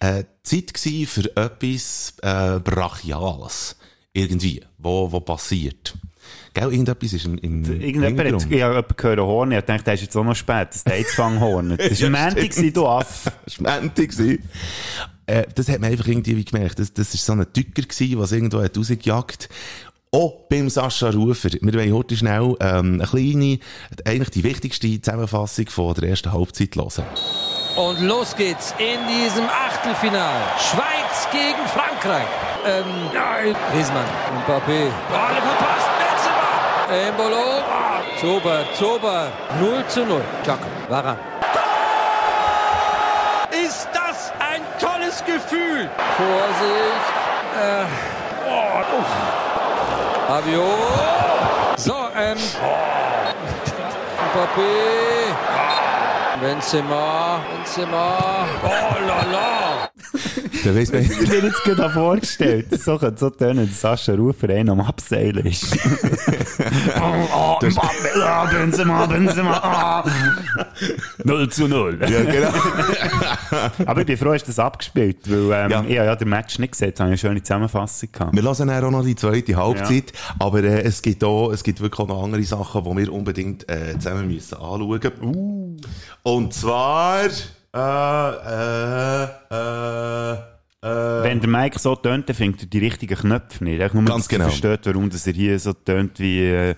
äh, 0.00 0.24
Zeit 0.42 0.72
gewesen 0.72 1.06
für 1.06 1.36
etwas 1.36 2.14
äh, 2.22 2.58
Brachiales, 2.58 3.76
irgendwie, 4.14 4.62
wo, 4.78 5.12
wo 5.12 5.20
passiert. 5.20 5.94
Gell, 6.54 6.70
irgendetwas 6.70 7.12
ist 7.12 7.26
im, 7.26 7.36
im 7.38 7.64
Irgendjemand 7.64 8.18
hat, 8.18 8.26
ich 8.50 8.62
habe 8.62 8.74
jemanden 8.74 8.96
gehört, 8.96 9.20
Horn, 9.20 9.52
ich 9.52 9.60
dachte, 9.60 9.84
der 9.84 9.94
ist 9.94 10.02
jetzt 10.02 10.16
auch 10.16 10.24
noch 10.24 10.36
spät, 10.36 10.68
das 10.70 10.84
Datefang 10.84 11.40
Horn. 11.40 11.76
Das 11.76 12.00
war 12.00 12.10
Ja, 12.10 12.30
gewesen, 12.30 12.72
du 12.72 12.86
Aff. 12.86 13.30
Das 13.44 13.62
war 13.62 13.80
Montag. 13.80 14.10
Äh, 15.26 15.44
das 15.54 15.68
hat 15.68 15.80
man 15.80 15.90
einfach 15.90 16.06
irgendwie 16.06 16.36
wie 16.36 16.44
gemerkt. 16.44 16.78
Das, 16.78 16.92
das 16.92 17.14
ist 17.14 17.24
so 17.24 17.32
ein 17.32 17.46
Tücker 17.52 17.82
gewesen, 17.82 18.18
was 18.18 18.32
irgendwo 18.32 18.62
hat 18.62 18.76
rausgejagt. 18.76 19.48
Auch 20.12 20.46
beim 20.48 20.70
Sascha 20.70 21.10
Rufer. 21.10 21.50
Wir 21.60 21.74
wollen 21.74 21.92
heute 21.92 22.16
schnell 22.16 22.54
ähm, 22.60 23.00
eine 23.00 23.06
kleine, 23.06 23.58
eigentlich 24.04 24.30
die 24.30 24.44
wichtigste 24.44 25.00
Zusammenfassung 25.00 25.66
von 25.68 25.94
der 25.94 26.10
ersten 26.10 26.32
Halbzeit 26.32 26.76
hören. 26.76 27.04
Und 27.76 28.00
los 28.02 28.36
geht's 28.36 28.72
in 28.78 29.00
diesem 29.08 29.46
Achtelfinal. 29.46 30.40
Schweiz 30.58 31.28
gegen 31.32 31.66
Frankreich. 31.66 32.28
Ähm, 32.64 32.84
nein. 33.12 33.56
Griezmann, 33.72 34.04
Mbappé. 34.46 34.92
Alle 35.10 35.42
verpasst. 35.42 35.88
Benzema. 35.98 37.08
Embolo. 37.08 37.60
Ah, 37.68 38.00
Zober, 38.20 38.64
Zober. 38.78 39.32
0 39.58 39.84
zu 39.88 40.04
0. 40.04 40.22
Jack, 40.46 40.60
Varan. 40.88 41.18
Ist 43.50 43.88
das 43.92 44.30
ein 44.38 44.62
tolles 45.14 45.24
Gefühl? 45.24 45.88
Vorsicht. 46.16 47.06
Äh, 47.60 47.84
oh, 48.48 48.98
uff. 48.98 49.12
Rabiot. 50.28 51.78
So, 51.78 51.94
ähm. 52.16 52.38
Mbappé. 54.32 54.72
Benzema. 56.40 57.40
Benzema. 57.56 58.46
Oh 58.64 58.96
la 59.06 59.22
la. 59.32 59.90
Da 60.64 60.74
weiss 60.74 60.90
man, 60.90 61.02
Ich 61.02 61.28
mir 61.28 61.44
jetzt 61.44 61.62
gerade 61.62 61.90
vorgestellt, 61.90 62.66
so 62.82 62.96
könnte 62.96 63.20
so 63.20 63.28
tönen, 63.28 63.68
dass 63.68 63.80
Sascha 63.82 64.14
Rufer 64.14 64.48
einen 64.48 64.70
am 64.70 64.80
Abseilen 64.80 65.44
ist. 65.44 65.76
oh, 67.00 67.28
oh, 67.34 67.58
ah, 68.22 68.46
Benzema, 68.50 69.04
Benzema, 69.04 69.52
ah. 69.58 70.04
0 71.22 71.48
zu 71.50 71.68
0. 71.68 71.98
ja, 72.00 72.22
genau. 72.22 72.48
Aber 73.86 74.00
ich 74.00 74.06
bin 74.06 74.16
froh, 74.16 74.32
du 74.32 74.38
das 74.38 74.58
abgespielt, 74.58 75.18
weil 75.30 75.64
ähm, 75.64 75.70
Ja. 75.70 75.84
ich 75.86 75.98
habe 75.98 76.06
ja 76.06 76.16
den 76.16 76.28
Match 76.30 76.58
nicht 76.58 76.72
gesehen, 76.72 76.94
habe 76.98 77.08
eine 77.08 77.18
schöne 77.18 77.42
Zusammenfassung 77.42 78.08
gehabt. 78.10 78.34
Wir 78.34 78.42
dann 78.66 78.84
auch 78.84 78.90
noch 78.90 79.04
die 79.04 79.16
zweite 79.16 79.56
Halbzeit, 79.56 80.14
aber 80.38 80.64
äh, 80.64 80.80
es 80.82 81.02
gibt 81.02 81.22
auch, 81.24 81.50
es 81.52 81.62
gibt 81.62 81.82
wirklich 81.82 82.00
auch 82.00 82.08
noch 82.08 82.24
andere 82.24 82.42
Sachen, 82.42 82.84
die 82.84 82.96
wir 82.96 83.12
unbedingt 83.12 83.68
äh, 83.68 83.98
zusammen 83.98 84.28
müssen 84.28 84.54
anschauen. 84.54 85.12
Uh. 85.20 85.76
Und 86.22 86.54
zwar, 86.54 87.26
äh, 87.74 88.30
äh, 89.20 89.24
äh, 89.50 90.53
Wenn 91.22 91.40
der 91.40 91.48
Mike 91.48 91.78
so 91.78 91.94
tönt, 91.96 92.28
dann 92.28 92.36
findet 92.36 92.62
er 92.62 92.66
die 92.66 92.78
richtigen 92.78 93.16
Knöpfe 93.16 93.64
nicht. 93.64 93.80
Echt 93.80 93.94
nur, 93.94 94.04
Ganz 94.04 94.26
er 94.26 94.30
genau. 94.38 94.44
versteht, 94.50 94.80
warum 94.84 95.08
dass 95.08 95.26
er 95.26 95.32
hier 95.32 95.58
so 95.58 95.72
tönt 95.72 96.18
wie, 96.20 96.40
äh, 96.44 96.74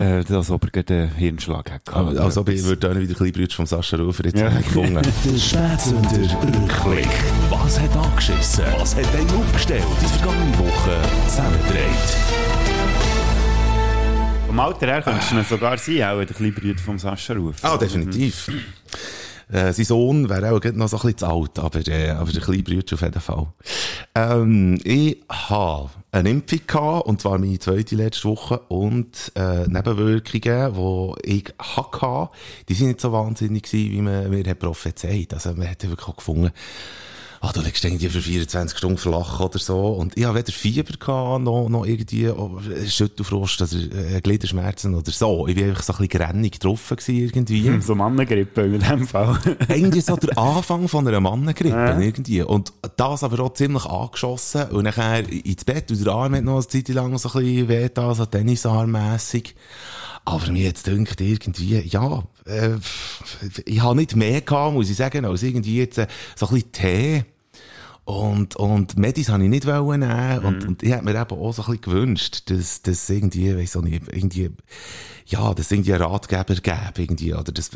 äh, 0.00 0.24
als 0.32 0.50
ob 0.50 0.64
er 0.74 0.82
einen 0.88 1.10
Hirnschlag 1.14 1.70
hat. 1.70 1.84
gehabt 1.84 2.10
oder 2.12 2.22
Also, 2.22 2.46
ich 2.46 2.64
würde 2.64 2.88
dann 2.88 3.00
wieder 3.00 3.14
Kleinbrüder 3.14 3.54
vom 3.54 3.66
Sascha 3.66 3.96
Rufer 3.98 4.24
jetzt 4.24 4.38
Ja. 4.40 4.48
gefunden. 4.48 5.02
Der 5.24 5.38
Spätzünder 5.38 6.10
Rückblick. 6.42 7.08
Was 7.50 7.78
hat 7.78 7.94
angeschissen? 7.96 8.64
Was 8.78 8.96
hat 8.96 9.14
einen 9.14 9.30
aufgestellt? 9.32 9.84
Die 10.00 10.06
vergangene 10.18 10.58
Woche 10.58 11.02
zusammengedreht. 11.26 12.16
Vom 14.46 14.60
Alter 14.60 14.86
her 14.86 15.02
könntest 15.02 15.32
du 15.32 15.42
sogar 15.44 15.76
sein, 15.76 16.02
auch 16.04 16.24
der 16.24 16.26
kleine 16.34 16.52
Bruder 16.52 16.78
vom 16.82 16.98
Sascha 16.98 17.34
Rufer. 17.34 17.70
Ah, 17.72 17.76
definitiv. 17.76 18.48
Äh, 19.50 19.72
sein 19.72 19.84
Sohn 19.84 20.28
wäre 20.28 20.52
auch 20.52 20.62
noch 20.74 20.88
so 20.88 20.96
ein 20.96 21.02
bisschen 21.02 21.18
zu 21.18 21.26
alt, 21.26 21.58
aber, 21.58 21.86
äh, 21.88 22.10
aber 22.10 22.30
der 22.30 22.42
kleine 22.42 22.62
Bruder 22.62 22.94
auf 22.94 23.02
jeden 23.02 23.20
Fall. 23.20 23.46
Ähm, 24.14 24.78
ich 24.84 25.18
habe 25.28 25.90
eine 26.12 26.30
Impfung 26.30 26.60
gehabt, 26.66 27.06
und 27.06 27.20
zwar 27.20 27.38
meine 27.38 27.58
zweite 27.58 27.94
letzte 27.96 28.28
Woche, 28.28 28.58
und 28.68 29.32
äh, 29.36 29.66
Nebenwirkungen, 29.66 31.14
die 31.24 31.38
ich 31.38 31.54
hatte, 31.58 32.30
die 32.68 32.74
sind 32.74 32.88
nicht 32.88 33.00
so 33.00 33.12
wahnsinnig 33.12 33.64
gewesen, 33.64 33.92
wie 33.92 34.02
man 34.02 34.30
mir 34.30 34.44
hat 34.44 34.58
prophezeit. 34.58 35.32
Also 35.32 35.54
man 35.54 35.70
hat 35.70 35.82
wirklich 35.82 36.08
auch 36.08 36.16
gefunden, 36.16 36.50
ah, 37.40 37.52
du 37.52 37.60
liegst 37.60 37.84
irgendwie 37.84 38.08
für 38.08 38.20
24 38.20 38.76
Stunden 38.78 38.98
flach 38.98 39.40
oder 39.40 39.58
so. 39.58 39.88
Und 39.88 40.16
ich 40.16 40.24
habe 40.24 40.38
weder 40.38 40.52
Fieber 40.52 40.94
gehabt, 40.98 41.42
noch, 41.42 41.68
noch 41.68 41.86
irgendwie 41.86 42.28
oh, 42.28 42.58
Schüttelfrost 42.86 43.62
oder 43.62 44.16
äh, 44.16 44.20
Gliederschmerzen 44.20 44.94
oder 44.94 45.10
so. 45.10 45.46
Ich 45.46 45.56
war 45.56 45.64
einfach 45.64 45.82
so 45.82 45.92
ein 45.94 46.06
bisschen 46.06 46.20
grennig 46.20 46.52
getroffen 46.52 46.96
gewesen 46.96 47.16
irgendwie. 47.24 47.80
So 47.80 47.94
Mannengrippe 47.94 48.62
in 48.62 48.80
dem 48.80 49.06
Fall. 49.06 49.38
irgendwie 49.68 50.00
so 50.00 50.16
der 50.16 50.36
Anfang 50.36 50.88
von 50.88 51.06
einer 51.06 51.20
Mannengrippe 51.20 51.76
Ja. 51.76 51.98
irgendwie. 51.98 52.42
Und 52.42 52.72
das 52.96 53.22
aber 53.22 53.40
auch 53.40 53.54
ziemlich 53.54 53.84
angeschossen. 53.84 54.64
Und 54.70 54.84
nachher 54.84 55.28
ins 55.28 55.64
Bett 55.64 55.90
und 55.90 56.04
der 56.04 56.12
Arm 56.12 56.34
hat 56.34 56.44
noch 56.44 56.54
eine 56.54 56.66
Zeit 56.66 56.88
lang 56.88 57.16
so 57.18 57.28
ein 57.30 57.44
bisschen 57.44 57.68
weh 57.68 57.88
so 58.14 58.26
Tennisarmmässig. 58.26 59.54
Aber 60.24 60.50
mir 60.50 60.64
jetzt 60.64 60.86
dünkt 60.86 61.20
irgendwie, 61.20 61.80
ja, 61.80 62.22
äh, 62.44 62.70
ich 63.64 63.82
habe 63.82 63.96
nicht 63.96 64.16
mehr 64.16 64.40
gehabt, 64.40 64.74
muss 64.74 64.90
ich 64.90 64.96
sagen, 64.96 65.24
als 65.24 65.42
irgendwie 65.42 65.78
jetzt 65.78 65.98
äh, 65.98 66.06
so 66.36 66.48
ein 66.48 66.54
bisschen 66.54 66.72
Tee. 66.72 67.24
Und, 68.04 68.56
und 68.56 68.96
Medis 68.96 69.28
habe 69.28 69.42
ich 69.44 69.50
nicht 69.50 69.66
wollen 69.66 70.00
nehmen. 70.00 70.38
Und, 70.38 70.66
und 70.66 70.82
ich 70.82 70.90
hätte 70.90 71.04
mir 71.04 71.10
eben 71.14 71.38
auch 71.38 71.52
so 71.52 71.62
ein 71.62 71.66
bisschen 71.66 71.80
gewünscht, 71.82 72.42
dass, 72.46 72.80
dass 72.80 73.10
irgendwie, 73.10 73.54
weiss 73.54 73.76
auch 73.76 73.82
nicht, 73.82 74.04
irgendwie, 74.10 74.50
ja, 75.30 75.52
es 75.58 75.70
irgendwie 75.70 75.92
einen 75.92 76.02
Ratgeber 76.02 76.54
gäbe, 76.54 76.76
irgendwie, 76.96 77.34
oder 77.34 77.52
das, 77.52 77.70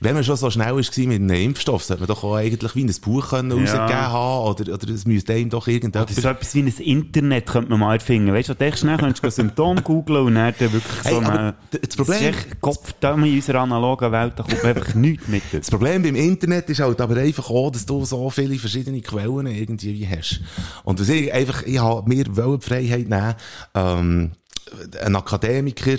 wenn 0.00 0.14
man 0.14 0.24
schon 0.24 0.36
so 0.36 0.50
schnell 0.50 0.74
war 0.74 0.76
mit 0.76 1.20
einem 1.20 1.30
Impfstoff, 1.30 1.84
sollte 1.84 2.00
man 2.02 2.08
doch 2.08 2.24
auch 2.24 2.36
eigentlich 2.36 2.74
wie 2.74 2.84
ein 2.84 2.94
Buch 3.02 3.28
können 3.28 3.52
rausgegeben 3.52 3.88
haben, 3.88 4.48
oder, 4.48 4.72
oder 4.72 4.88
es 4.88 5.04
müsste 5.04 5.34
einem 5.34 5.50
doch. 5.50 5.66
Das 5.66 6.10
ist 6.16 6.22
so 6.22 6.28
etwas 6.28 6.54
wie 6.54 6.62
ein 6.62 6.68
Internet, 6.68 7.46
könnte 7.46 7.68
man 7.70 7.80
mal 7.80 7.94
erfinden. 7.94 8.32
Weißt 8.32 8.48
du, 8.48 8.54
denkst 8.54 8.80
schnell, 8.80 8.96
könntest 8.96 9.22
du 9.22 9.30
Symptome 9.30 9.82
googeln 9.82 10.26
und 10.26 10.34
dann 10.34 10.72
wirklich 10.72 11.02
so 11.02 11.10
Hey, 11.10 11.16
eine... 11.16 11.54
das 11.70 11.96
Problem- 11.96 12.32
Das 12.32 12.44
ist 12.46 12.60
Kopf, 12.60 12.94
da 12.98 13.14
in 13.14 13.22
unserer 13.22 13.60
analogen 13.60 14.10
Welt, 14.10 14.32
da 14.36 14.42
kommt 14.42 14.64
einfach 14.64 14.94
nichts 14.94 15.28
mit. 15.28 15.42
Das 15.52 15.70
Problem 15.70 16.02
beim 16.02 16.16
Internet 16.16 16.70
ist 16.70 16.80
halt 16.80 17.00
aber 17.00 17.16
einfach 17.16 17.50
auch, 17.50 17.70
dass 17.70 17.84
du 17.84 18.04
so 18.06 18.30
viele 18.30 18.58
verschiedene 18.58 19.02
Quellen 19.02 19.46
irgendwie 19.46 20.08
hast. 20.08 20.40
Und 20.84 20.98
was 20.98 21.08
ich 21.10 21.32
einfach, 21.32 21.62
ich 21.64 21.78
habe 21.78 22.08
mir 22.08 22.24
Freiheit 22.62 23.08
nehmen, 23.08 23.34
ähm, 23.74 24.30
einen 25.02 25.16
Akademiker, 25.16 25.98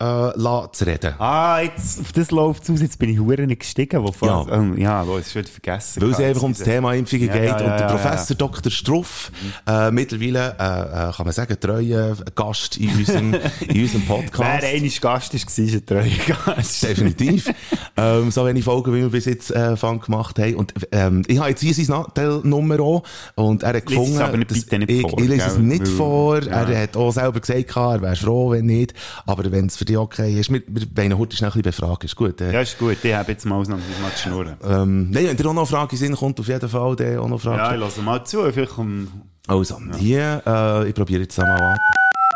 äh, 0.00 0.32
zu 0.72 0.84
reden. 0.86 1.14
Ah, 1.18 1.60
jetzt, 1.60 2.00
auf 2.00 2.12
das 2.12 2.30
läuft 2.30 2.62
es 2.64 2.70
aus, 2.70 2.80
jetzt 2.80 2.98
bin 2.98 3.10
ich 3.10 3.18
hure 3.18 3.46
nicht 3.46 3.60
gestiegen. 3.60 4.02
Wo 4.02 4.12
Ja. 4.26 4.46
ähm, 4.50 4.76
ja 4.78 5.02
los, 5.02 5.22
ist 5.22 5.32
schon 5.32 5.44
vergessen. 5.44 6.02
Weil 6.02 6.10
es 6.10 6.20
einfach 6.20 6.42
um 6.42 6.52
das 6.52 6.62
Thema 6.62 6.94
Impfungen 6.94 7.26
Ja, 7.28 7.32
geht. 7.34 7.44
ja, 7.48 7.56
und 7.56 7.62
ja, 7.64 7.76
der 7.76 7.86
ja, 7.86 7.92
Professor 7.96 8.36
Dr. 8.36 8.70
Struff, 8.70 9.32
äh, 9.66 9.90
mittlerweile, 9.90 10.50
äh, 10.58 11.08
äh, 11.08 11.12
kann 11.12 11.24
man 11.26 11.32
sagen, 11.32 11.56
treuer 11.60 12.16
Gast 12.34 12.76
in 12.76 12.90
unserem, 12.96 13.34
in 13.68 13.80
unserem 13.82 14.02
Podcast. 14.06 14.62
Wer 14.62 14.70
einmal 14.70 14.90
Gast 14.90 15.34
war, 15.34 15.40
war 15.40 15.74
ein 15.74 15.86
treuer 15.86 16.36
Gast. 16.56 16.82
Definitiv. 16.82 17.50
ähm, 17.96 18.30
so 18.30 18.46
wenig 18.46 18.64
Folgen, 18.64 18.94
wie 18.94 19.00
wir 19.00 19.10
bis 19.10 19.24
jetzt 19.24 19.50
äh, 19.50 19.76
Fang 19.76 20.00
gemacht 20.00 20.38
haben. 20.38 20.54
Und 20.56 20.74
ähm, 20.92 21.22
ich 21.26 21.38
habe 21.38 21.50
jetzt 21.50 21.60
hier 21.60 21.74
sein 21.74 21.86
Nachteilnummer 21.88 22.80
auch. 22.80 23.02
Und 23.34 23.62
er 23.62 23.68
hat 23.70 23.74
Lies 23.74 23.84
es 23.84 24.04
gefunden, 24.04 24.22
aber 24.22 24.36
nicht- 24.36 24.48
bitte 24.48 24.78
nicht 24.78 24.90
ich, 24.90 25.00
vor, 25.02 25.18
ich 25.20 25.28
lese 25.28 25.46
es 25.46 25.58
nicht 25.58 25.88
vor. 25.88 26.38
Er 26.42 26.82
hat 26.82 26.96
auch 26.96 27.10
selber 27.10 27.40
gesagt, 27.40 27.74
er 27.76 28.02
wäre 28.02 28.16
froh, 28.16 28.50
wenn 28.50 28.66
nicht. 28.66 28.94
Aber 29.26 29.50
wenn 29.50 29.66
es 29.66 29.76
für 29.76 29.84
dich 29.88 29.98
okay 29.98 30.38
ist, 30.38 30.52
wir, 30.52 30.62
wir 30.66 30.86
wollen 30.96 31.18
heute 31.18 31.36
schnell 31.36 31.48
ein 31.50 31.62
bisschen 31.62 31.62
befragen. 31.62 32.04
Ist 32.04 32.16
gut. 32.16 32.40
Äh, 32.40 32.52
Ja, 32.52 32.60
ist 32.60 32.78
gut, 32.78 32.96
ich 33.02 33.14
habe 33.14 33.32
jetzt 33.32 33.44
mal 33.44 33.56
ausnahmsweise 33.56 34.00
mal 34.00 34.10
die 34.14 34.20
Schnurren. 34.20 34.56
ähm, 34.64 35.10
nein, 35.10 35.26
wenn 35.26 35.36
dir 35.36 35.46
auch 35.48 35.54
noch 35.54 35.62
eine 35.62 35.66
Frage 35.66 35.92
in 35.92 35.98
Sinn 35.98 36.16
kommt, 36.16 36.38
auf 36.40 36.48
jeden 36.48 36.68
Fall 36.68 36.96
der 36.96 37.20
auch 37.20 37.28
noch 37.28 37.40
Frage. 37.40 37.58
Ja, 37.58 37.74
ich 37.74 37.80
lasse 37.80 38.02
mal 38.02 38.24
zu, 38.24 38.50
vielleicht 38.52 38.72
kommt... 38.72 39.08
Also, 39.46 39.78
hier, 39.98 40.42
äh, 40.46 40.88
ich 40.88 40.94
probiere 40.94 41.22
jetzt 41.22 41.38
einmal 41.40 41.60
an. 41.62 41.76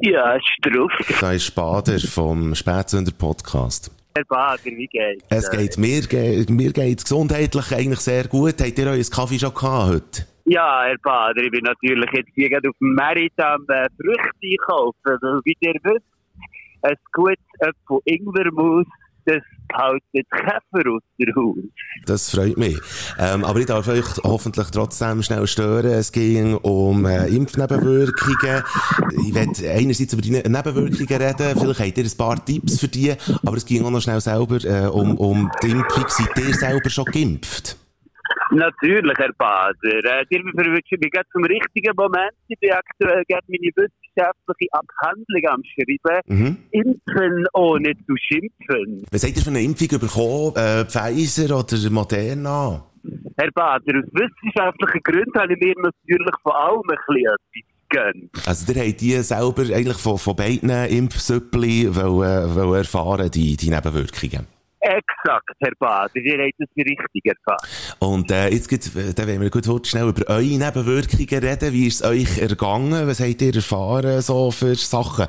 Ja, 0.02 0.38
Struff. 0.42 0.92
Da 1.22 1.32
ist 1.32 1.54
Bader 1.56 2.00
vom 2.00 2.54
Spätsünder 2.56 3.12
Podcast. 3.12 3.90
Herr 4.16 4.26
Bader, 4.26 4.64
wie 4.66 4.86
geht's? 4.86 5.26
Es 5.30 5.50
geht 5.50 5.76
mir, 5.80 6.02
ge 6.02 6.46
mir 6.48 6.72
geht's 6.72 7.04
gesundheitlich 7.04 7.72
eigentlich 7.72 8.00
sehr 8.00 8.28
gut. 8.28 8.62
Habt 8.62 8.78
ihr 8.78 8.86
euren 8.86 9.10
Kaffee 9.10 9.40
schon 9.40 9.56
gehabt 9.56 9.90
heute? 9.90 10.28
Ja, 10.46 10.84
Herr 10.86 10.98
Bader, 11.02 11.42
ich 11.42 11.50
bin 11.50 11.64
natürlich 11.64 12.12
jetzt 12.14 12.30
hier 12.36 12.48
gerade 12.48 12.70
auf 12.70 12.76
dem 12.80 12.94
Merit 12.94 13.34
am 13.38 13.66
äh, 13.70 13.88
Früchte 13.98 14.30
einkaufen. 14.44 14.94
Weil, 15.04 15.42
wie 15.46 15.58
ihr 15.62 15.74
wisst, 15.84 16.06
ein 16.84 16.96
gutes 17.12 17.44
Äpfel-Ingwermus, 17.58 18.86
das 19.26 19.42
hält 19.74 20.04
den 20.14 20.24
Käfer 20.30 20.90
aus 20.92 21.02
der 21.20 21.36
Haus. 21.36 21.56
Das 22.06 22.30
freut 22.30 22.58
mich. 22.58 22.78
Ähm, 23.18 23.44
aber 23.44 23.60
ich 23.60 23.66
darf 23.66 23.88
euch 23.88 24.06
hoffentlich 24.24 24.68
trotzdem 24.72 25.24
schnell 25.24 25.48
stören. 25.48 25.92
Es 25.92 26.12
ging 26.12 26.56
um 26.58 27.06
äh, 27.06 27.28
Impfnebenwirkungen. 27.28 28.64
Ich 29.26 29.34
werde 29.34 29.70
einerseits 29.72 30.14
über 30.14 30.22
die 30.22 30.32
Ne- 30.32 30.44
Nebenwirkungen 30.48 30.94
reden. 30.94 31.08
Vielleicht 31.08 31.40
habt 31.40 31.98
ihr 31.98 32.04
ein 32.06 32.18
paar 32.18 32.46
Tipps 32.46 32.80
für 32.80 32.88
die. 32.88 33.14
Aber 33.46 33.58
es 33.58 33.66
ging 33.66 33.84
auch 33.86 33.92
noch 33.92 34.02
schnell 34.02 34.22
selber 34.22 34.64
äh, 34.64 34.88
um, 34.88 35.18
um 35.18 35.52
die 35.62 35.72
Impfung. 35.72 36.06
Seid 36.08 36.38
ihr 36.38 36.54
selber 36.54 36.90
schon 36.90 37.06
geimpft? 37.06 37.78
Natürlich, 38.52 39.18
Herr 39.18 39.34
Bader. 39.38 39.74
Äh, 39.84 40.26
ihr 40.30 40.42
verwünschen 40.56 40.98
mich 41.02 41.12
gerade 41.12 41.28
zum 41.32 41.44
richtigen 41.44 41.94
Moment. 41.96 42.32
Ich 42.48 42.60
bin 42.60 42.72
aktuell 42.72 43.24
gerade 43.28 43.46
meine 43.48 43.72
wissenschaftliche 43.76 44.72
Abhandlung 44.72 45.46
am 45.50 45.62
Schreiben. 45.64 46.22
Mhm. 46.28 46.58
Impfen 46.72 47.46
ohne 47.54 47.94
zu 48.06 48.16
schimpfen. 48.18 49.06
Was 49.12 49.24
habt 49.24 49.38
ihr 49.38 49.44
für 49.44 49.50
eine 49.50 49.62
Impfung 49.62 50.00
bekommen? 50.00 50.56
Äh, 50.56 50.86
Pfizer 50.86 51.58
oder 51.58 51.90
Moderna? 51.90 52.84
Herr 53.38 53.52
Bader, 53.52 54.00
aus 54.00 54.06
wissenschaftlichen 54.14 55.04
Gründen 55.04 55.40
habe 55.40 55.54
ich 55.54 55.60
mir 55.60 55.74
natürlich 55.82 56.36
von 56.42 56.52
allem 56.54 56.82
ein 56.90 56.98
bisschen 57.08 57.26
etwas. 57.26 57.74
Also, 58.48 58.74
ihr 58.74 58.88
habt 58.88 59.02
die 59.02 59.12
selber 59.22 59.62
eigentlich 59.76 59.98
von, 59.98 60.18
von 60.18 60.36
beiden 60.36 60.70
Impfsüppli 60.70 61.96
wollen, 61.96 62.56
wollen 62.56 62.80
erfahren, 62.80 63.30
die, 63.30 63.56
die 63.56 63.70
Nebenwirkungen. 63.70 64.48
Exakt, 64.86 65.56
Herr 65.62 65.72
Bader, 65.80 66.16
ihr 66.18 66.44
habt 66.44 66.60
es 66.60 66.68
richtig 66.76 67.26
erfahren. 67.26 67.70
Und 68.00 68.30
äh, 68.30 68.50
jetzt 68.50 68.68
gibt's, 68.68 68.94
äh, 68.98 69.14
dann 69.14 69.30
wollen 69.30 69.40
wir 69.40 69.50
gut 69.50 69.66
heute 69.66 69.90
schnell 69.90 70.10
über 70.10 70.28
eure 70.28 70.44
Nebenwirkungen 70.44 71.42
reden. 71.42 71.72
Wie 71.72 71.88
ist 71.88 72.02
es 72.02 72.10
euch 72.10 72.38
ergangen? 72.38 73.08
Was 73.08 73.22
habt 73.22 73.42
ihr 73.42 73.56
erfahren 73.56 74.22
so 74.22 74.52
für 74.52 74.76
Sachen? 74.76 75.28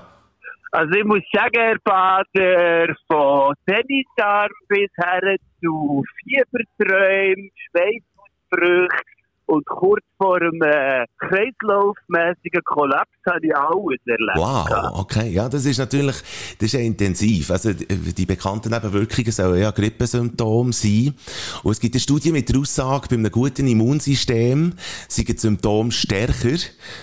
Also 0.73 0.93
ich 0.95 1.05
muss 1.05 1.23
sagen, 1.33 1.55
Herr 1.55 1.79
Bader, 1.85 2.97
von 3.07 3.55
Tennisarm 3.65 4.51
bis 4.67 4.91
her 4.97 5.37
zu 5.63 6.03
Fieberträumen, 6.25 7.49
Schweißausbrüchen 7.71 9.14
und 9.47 9.67
kurz 9.67 10.05
vor 10.17 10.37
einem 10.37 10.61
äh, 10.63 11.05
kreislaufmässigen 11.19 12.63
Kollaps 12.65 13.11
habe 13.27 13.47
ich 13.47 13.57
alles 13.57 14.01
erlebt. 14.07 14.37
Wow, 14.37 15.01
okay. 15.01 15.31
Ja, 15.31 15.49
das 15.49 15.67
ist 15.67 15.79
natürlich, 15.79 16.17
das 16.59 16.67
ist 16.67 16.73
ja 16.73 16.81
intensiv. 16.81 17.51
Also, 17.51 17.73
die 17.73 18.27
bekannten 18.27 18.71
Nebenwirkungen 18.71 19.33
sollen 19.33 19.61
ja 19.61 19.71
Grippesymptome 19.71 20.73
sein. 20.73 21.15
Und 21.63 21.73
es 21.73 21.81
gibt 21.81 21.95
eine 21.95 22.01
Studie 22.01 22.33
mit 22.33 22.49
der 22.49 22.59
Aussage, 22.59 23.09
bei 23.09 23.17
einem 23.17 23.31
guten 23.31 23.67
Immunsystem 23.67 24.73
sind 25.09 25.29
die 25.29 25.37
Symptome 25.37 25.93
stärker, 25.93 26.57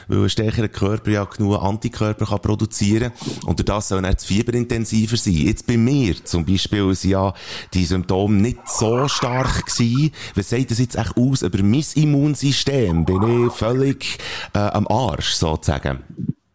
weil 0.08 0.24
ein 0.24 0.30
stärkerer 0.30 0.68
Körper 0.70 1.12
ja 1.12 1.26
genug 1.26 1.62
Antikörper 1.62 2.26
kann 2.26 2.40
produzieren 2.42 3.12
Und 3.46 3.60
durch 3.60 3.66
das 3.66 3.90
soll 3.90 4.02
dann 4.02 4.14
das 4.14 4.26
Fieber 4.26 4.54
intensiver 4.54 5.18
sein. 5.18 5.34
Jetzt 5.34 5.68
bei 5.68 5.78
mir 5.78 6.24
zum 6.24 6.46
Beispiel 6.46 6.94
sind 6.96 7.12
ja 7.12 7.34
die 7.74 7.86
Symptome 7.86 8.36
nicht 8.36 8.68
so 8.68 9.08
stark 9.08 9.66
gewesen. 9.66 10.12
Was 10.36 10.50
sagt 10.50 10.72
das 10.72 10.80
jetzt 10.80 10.96
echt 10.96 11.18
aus 11.18 11.44
über 11.44 11.62
mein 11.62 11.84
Immunsystem? 11.96 12.31
Bin 13.06 13.46
ich 13.46 13.54
völlig 13.54 14.18
äh, 14.54 14.60
am 14.60 14.88
Arsch, 14.88 15.32
sozusagen? 15.32 16.04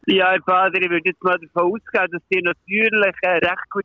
Ja, 0.06 0.30
Herr 0.30 0.40
Bader, 0.40 0.80
ich 0.80 0.88
würde 0.88 1.08
jetzt 1.08 1.22
mal 1.22 1.36
davon 1.38 1.72
ausgehen, 1.72 2.08
dass 2.12 2.22
Sie 2.30 2.40
natürlich 2.40 3.16
äh, 3.22 3.38
recht 3.38 3.70
gut 3.70 3.84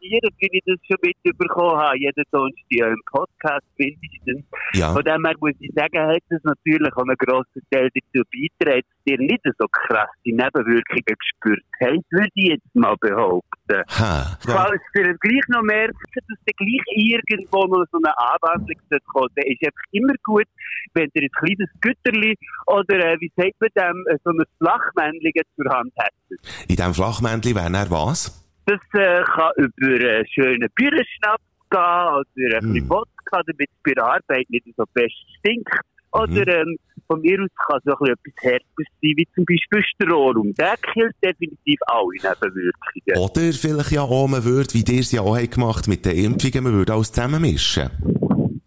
desinfizieren, 0.00 0.30
wie 0.38 0.48
ich 0.52 0.62
das 0.66 0.78
schon 0.86 0.96
mitbekommen 1.02 1.78
habe. 1.78 1.98
Jeden 1.98 2.24
Donnerstag 2.30 2.92
im 2.92 3.02
Podcast 3.10 3.66
mindestens. 3.78 4.44
Ja. 4.74 4.92
Von 4.92 5.04
dem 5.04 5.24
her 5.24 5.34
muss 5.40 5.52
ich 5.60 5.70
sagen, 5.74 5.98
hat 5.98 6.22
das 6.28 6.42
natürlich 6.44 6.92
auch 6.94 7.02
einen 7.02 7.16
grossen 7.16 7.62
Teil 7.70 7.90
dazu 7.94 8.24
beigetragen, 8.32 8.82
dass 8.82 9.00
ihr 9.04 9.18
nicht 9.18 9.44
so 9.58 9.66
krasse 9.70 10.10
Nebenwirkungen 10.24 11.04
gespürt 11.06 11.64
habt, 11.80 12.04
würde 12.10 12.30
ich 12.34 12.48
jetzt 12.50 12.74
mal 12.74 12.96
behaupten. 13.00 13.82
Ha. 13.98 14.38
Falls 14.40 14.82
ihr 14.94 15.14
gleich 15.20 15.48
noch 15.48 15.62
merkt, 15.62 15.94
dass 16.14 16.38
ihr 16.46 16.54
gleich 16.56 16.84
irgendwo 16.94 17.66
noch 17.66 17.84
so 17.92 17.98
eine 17.98 18.12
Anwandlung 18.18 18.76
kommt, 19.12 19.30
dann 19.36 19.44
ist 19.46 19.64
einfach 19.64 19.82
immer 19.92 20.14
gut, 20.24 20.46
wenn 20.94 21.08
ihr 21.14 21.22
ein 21.22 21.30
kleines 21.38 21.70
Güterli 21.80 22.36
oder, 22.66 23.12
äh, 23.12 23.16
wie 23.20 23.32
sagt 23.36 23.54
man 23.60 23.70
dem, 23.76 24.04
äh, 24.08 24.18
so 24.24 24.30
ein 24.30 24.42
Flachmännchen 24.58 25.42
zur 25.56 25.72
Hand 25.72 25.92
hättet. 25.96 26.68
In 26.68 26.76
diesem 26.76 26.94
Flachmännchen 26.94 27.54
wäre 27.54 27.72
er 27.72 27.90
was? 27.90 28.39
Das 28.70 29.00
äh, 29.00 29.24
kann 29.24 29.50
über 29.56 30.08
einen 30.08 30.26
schönen 30.28 30.68
Bürenschnaps 30.76 31.42
gehen 31.70 31.80
oder 31.80 32.58
ein 32.58 32.72
bisschen 32.72 32.88
Wodka, 32.88 33.42
damit 33.44 33.68
es 33.68 33.82
bei 33.82 33.92
der 33.94 34.04
Arbeit 34.04 34.48
nicht 34.48 34.64
so 34.76 34.84
fest 34.96 35.14
stinkt. 35.38 35.74
Oder 36.12 36.46
ähm, 36.46 36.76
von 37.08 37.20
mir 37.20 37.42
aus 37.42 37.48
kann 37.66 37.80
so 37.84 37.92
ein 37.92 38.14
bisschen 38.14 38.14
etwas 38.14 38.44
Härteres 38.44 38.86
sein, 39.02 39.14
wie 39.16 39.28
zum 39.34 39.44
Beispiel 39.44 39.82
Stroh. 39.82 40.30
Und 40.40 40.56
der 40.56 40.76
killt 40.76 41.16
definitiv 41.20 41.80
alle 41.86 42.14
Nebenwirkungen. 42.14 43.18
Oder 43.18 43.52
vielleicht 43.52 43.90
ja 43.90 44.02
auch, 44.02 44.28
man 44.28 44.44
würde, 44.44 44.72
wie 44.74 44.84
ihr 44.86 45.00
es 45.00 45.10
ja 45.10 45.22
auch 45.22 45.36
gemacht 45.36 45.88
mit 45.88 46.06
den 46.06 46.16
Impfungen, 46.16 46.62
man 46.62 46.72
würde 46.74 46.92
alles 46.92 47.10
zusammenmischen. 47.10 47.90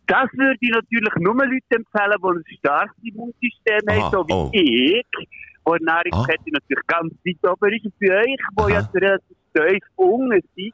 Das 0.07 0.27
würde 0.33 0.57
ich 0.59 0.69
natürlich 0.69 1.15
nur 1.19 1.33
Leuten 1.33 1.61
empfehlen, 1.69 2.19
die 2.21 2.51
ein 2.51 2.57
starkes 2.57 3.03
Immunsystem 3.03 3.87
haben, 3.87 4.11
so 4.11 4.27
wie 4.27 4.33
oh. 4.33 4.49
ich, 4.51 5.27
wo 5.63 5.75
die 5.75 5.85
Nahrungskette 5.85 6.51
natürlich 6.51 6.87
ganz 6.87 7.13
weit 7.23 7.51
oben 7.51 7.73
ist. 7.73 7.85
Und 7.85 7.93
für 7.99 8.13
euch, 8.13 8.41
wo 8.57 8.67
ja 8.67 8.79
relativ 8.93 9.37
tief 9.53 9.83
unten 9.97 10.41
seid, 10.55 10.73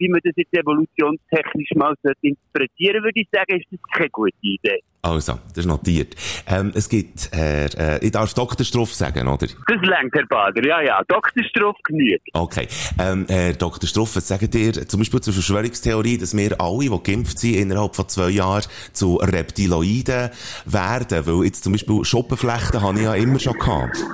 wie 0.00 0.08
man 0.08 0.20
das 0.24 0.32
jetzt 0.34 0.52
evolutionstechnisch 0.56 1.70
mal 1.76 1.94
interpretieren 2.22 3.04
würde 3.04 3.20
ich 3.20 3.28
sagen, 3.30 3.60
ist 3.60 3.66
das 3.70 3.80
keine 3.92 4.10
gute 4.10 4.32
Idee. 4.40 4.80
Also, 5.02 5.38
das 5.48 5.58
ist 5.58 5.66
notiert. 5.66 6.14
Ähm, 6.46 6.72
es 6.74 6.88
gibt, 6.88 7.34
äh, 7.34 7.66
äh, 7.66 8.04
ich 8.04 8.10
darf 8.10 8.34
Dr. 8.34 8.66
Struff 8.66 8.92
sagen, 8.92 9.28
oder? 9.28 9.46
Das 9.46 9.80
lenkt, 9.82 10.14
Herr 10.14 10.26
Bader. 10.26 10.66
Ja, 10.66 10.82
ja. 10.82 11.00
Dr. 11.08 11.42
Struff 11.44 11.76
genügt. 11.84 12.28
Okay. 12.34 12.68
Ähm, 12.98 13.24
Herr 13.28 13.54
Dr. 13.54 13.88
Struff, 13.88 14.16
was 14.16 14.28
sagt 14.28 14.54
ihr 14.54 14.72
zum 14.72 15.00
Beispiel 15.00 15.20
zur 15.20 15.32
Verschwörungstheorie, 15.32 16.18
dass 16.18 16.36
wir 16.36 16.60
alle, 16.60 16.90
die 16.90 17.02
geimpft 17.02 17.38
sind, 17.38 17.54
innerhalb 17.54 17.96
von 17.96 18.08
zwei 18.08 18.28
Jahren 18.28 18.64
zu 18.92 19.16
Reptiloiden 19.16 20.30
werden? 20.66 21.26
Weil 21.26 21.44
jetzt 21.44 21.64
zum 21.64 21.72
Beispiel 21.72 22.04
Schuppenflechten 22.04 22.82
habe 22.82 22.98
ich 22.98 23.04
ja 23.04 23.14
immer 23.14 23.38
schon 23.38 23.54
gehabt. 23.54 24.04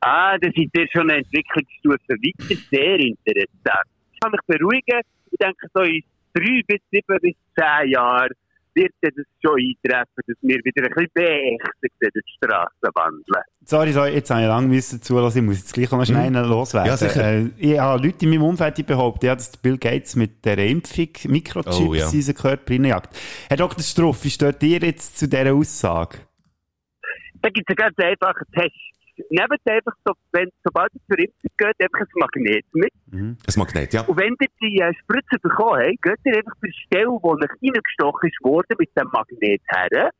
Ah, 0.00 0.38
das 0.38 0.52
ist 0.54 0.70
ja 0.76 0.84
schon 0.92 1.10
eine 1.10 1.18
Entwicklungsstufe 1.18 1.98
weiter. 2.08 2.60
Sehr 2.70 2.98
interessant. 3.00 3.86
Ich 4.12 4.20
kann 4.20 4.30
mich 4.30 4.40
beruhigen. 4.46 5.00
Ich 5.30 5.38
denke, 5.38 5.66
so 5.74 5.82
in 5.82 6.02
drei 6.34 6.62
bis 6.66 6.80
sieben 6.90 7.18
bis 7.22 7.34
zehn 7.58 7.90
Jahren 7.90 8.30
wird 8.74 8.92
das 9.02 9.12
schon 9.44 9.56
eintreffen, 9.58 10.22
dass 10.28 10.36
wir 10.42 10.58
wieder 10.64 10.84
ein 10.86 10.92
bisschen 10.94 11.10
beächtigt 11.12 12.14
die 12.14 12.32
Straße 12.36 12.88
wandeln. 12.94 13.42
Sorry, 13.64 13.92
sorry, 13.92 14.10
jetzt 14.14 14.30
habe 14.30 14.42
ich 14.42 14.46
lange 14.46 14.68
müssen 14.68 15.02
zulassen. 15.02 15.38
Ich 15.38 15.44
muss 15.44 15.58
jetzt 15.58 15.74
gleich 15.74 15.90
noch 15.90 16.04
schnell 16.04 16.32
loswerden. 16.32 16.88
Ja, 16.88 16.96
sicher. 16.96 17.32
Äh, 17.32 17.50
ich 17.58 17.78
habe 17.78 18.04
Leute 18.06 18.24
in 18.24 18.30
meinem 18.30 18.42
Umfeld 18.44 18.78
die 18.78 18.84
behaupten, 18.84 19.26
ja, 19.26 19.34
dass 19.34 19.56
Bill 19.56 19.76
Gates 19.76 20.14
mit 20.14 20.44
der 20.44 20.58
Impfung 20.58 21.08
Mikrochips 21.26 21.80
Oh, 21.80 21.94
ja. 21.94 22.08
in 22.08 22.14
unseren 22.16 22.34
Körper 22.36 22.72
hineinjagt. 22.72 23.16
Herr 23.48 23.56
Dr. 23.56 23.82
Struff, 23.82 24.22
wie 24.24 24.30
steht 24.30 24.62
ihr 24.62 24.78
jetzt 24.78 25.18
zu 25.18 25.28
dieser 25.28 25.52
Aussage? 25.52 26.18
Da 27.42 27.48
gibt 27.48 27.68
es 27.68 27.76
einen 27.76 27.88
ganz 27.88 27.98
einfachen 27.98 28.46
Test. 28.52 28.74
Nehmt 29.30 29.60
einfach, 29.64 29.92
so, 30.04 30.12
wenn, 30.32 30.48
sobald 30.64 30.90
es 30.94 31.00
zur 31.06 31.18
Impfung 31.18 31.50
geht, 31.58 31.74
einfach 31.80 32.00
ein 32.00 32.06
Magnet 32.14 32.64
mit. 32.72 32.92
Ein 33.12 33.36
Magnet, 33.56 33.92
ja. 33.92 34.02
Und 34.02 34.16
wenn 34.16 34.36
ihr 34.40 34.48
die 34.60 34.78
äh, 34.80 34.92
Spritze 35.02 35.38
bekommen 35.42 35.82
habt, 35.82 36.02
geht 36.02 36.18
ihr 36.24 36.36
einfach 36.38 36.56
bei 36.60 36.68
der 36.68 36.86
Stelle, 36.86 37.08
wo 37.08 37.34
euch 37.34 37.50
reingestochen 37.62 38.28
ist 38.28 38.44
worden, 38.44 38.76
mit 38.78 38.90
dem 38.96 39.08
Magnet 39.12 39.62
her. 39.68 40.10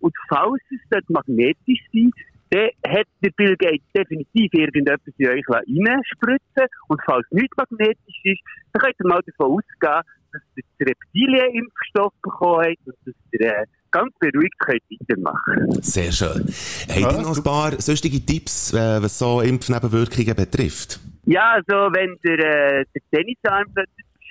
Und 0.00 0.14
falls 0.28 0.62
es 0.70 0.80
dort 0.90 1.08
magnetisch 1.10 1.84
ist, 1.92 2.14
dann 2.50 2.68
hat 2.86 3.06
der 3.22 3.30
Bill 3.36 3.56
Gates 3.56 3.86
definitiv 3.94 4.52
irgendetwas 4.52 5.14
in 5.18 5.28
euch 5.28 5.44
reinspritzen 5.48 6.66
Und 6.88 7.00
falls 7.04 7.26
nichts 7.30 7.56
magnetisch 7.56 8.20
ist, 8.24 8.40
dann 8.72 8.82
könnt 8.82 8.96
ihr 9.00 9.08
mal 9.08 9.22
davon 9.26 9.58
ausgehen, 9.58 10.02
dass 10.32 10.42
ihr 10.54 10.62
den 10.78 10.88
Reptilien-Impfstoff 10.88 12.12
bekommen 12.22 12.66
habt 12.66 12.86
und 12.86 12.94
dass 13.04 13.14
ihr 13.32 13.40
äh, 13.40 13.66
ganz 13.96 14.12
beruhigt 14.18 14.58
könnt 14.58 14.82
weitermachen 14.90 15.82
Sehr 15.82 16.12
schön. 16.12 16.44
Habt 16.88 17.16
ihr 17.16 17.22
noch 17.22 17.36
ein 17.36 17.42
paar 17.42 17.72
sonstige 17.80 18.24
Tipps, 18.24 18.72
äh, 18.72 19.02
was 19.02 19.18
so 19.18 19.40
Impfnebenwirkungen 19.40 20.34
betrifft? 20.34 21.00
Ja, 21.24 21.54
also 21.58 21.92
wenn 21.96 22.16
der, 22.24 22.80
äh, 22.80 22.84
der 22.94 23.02
Tennisarm 23.10 23.66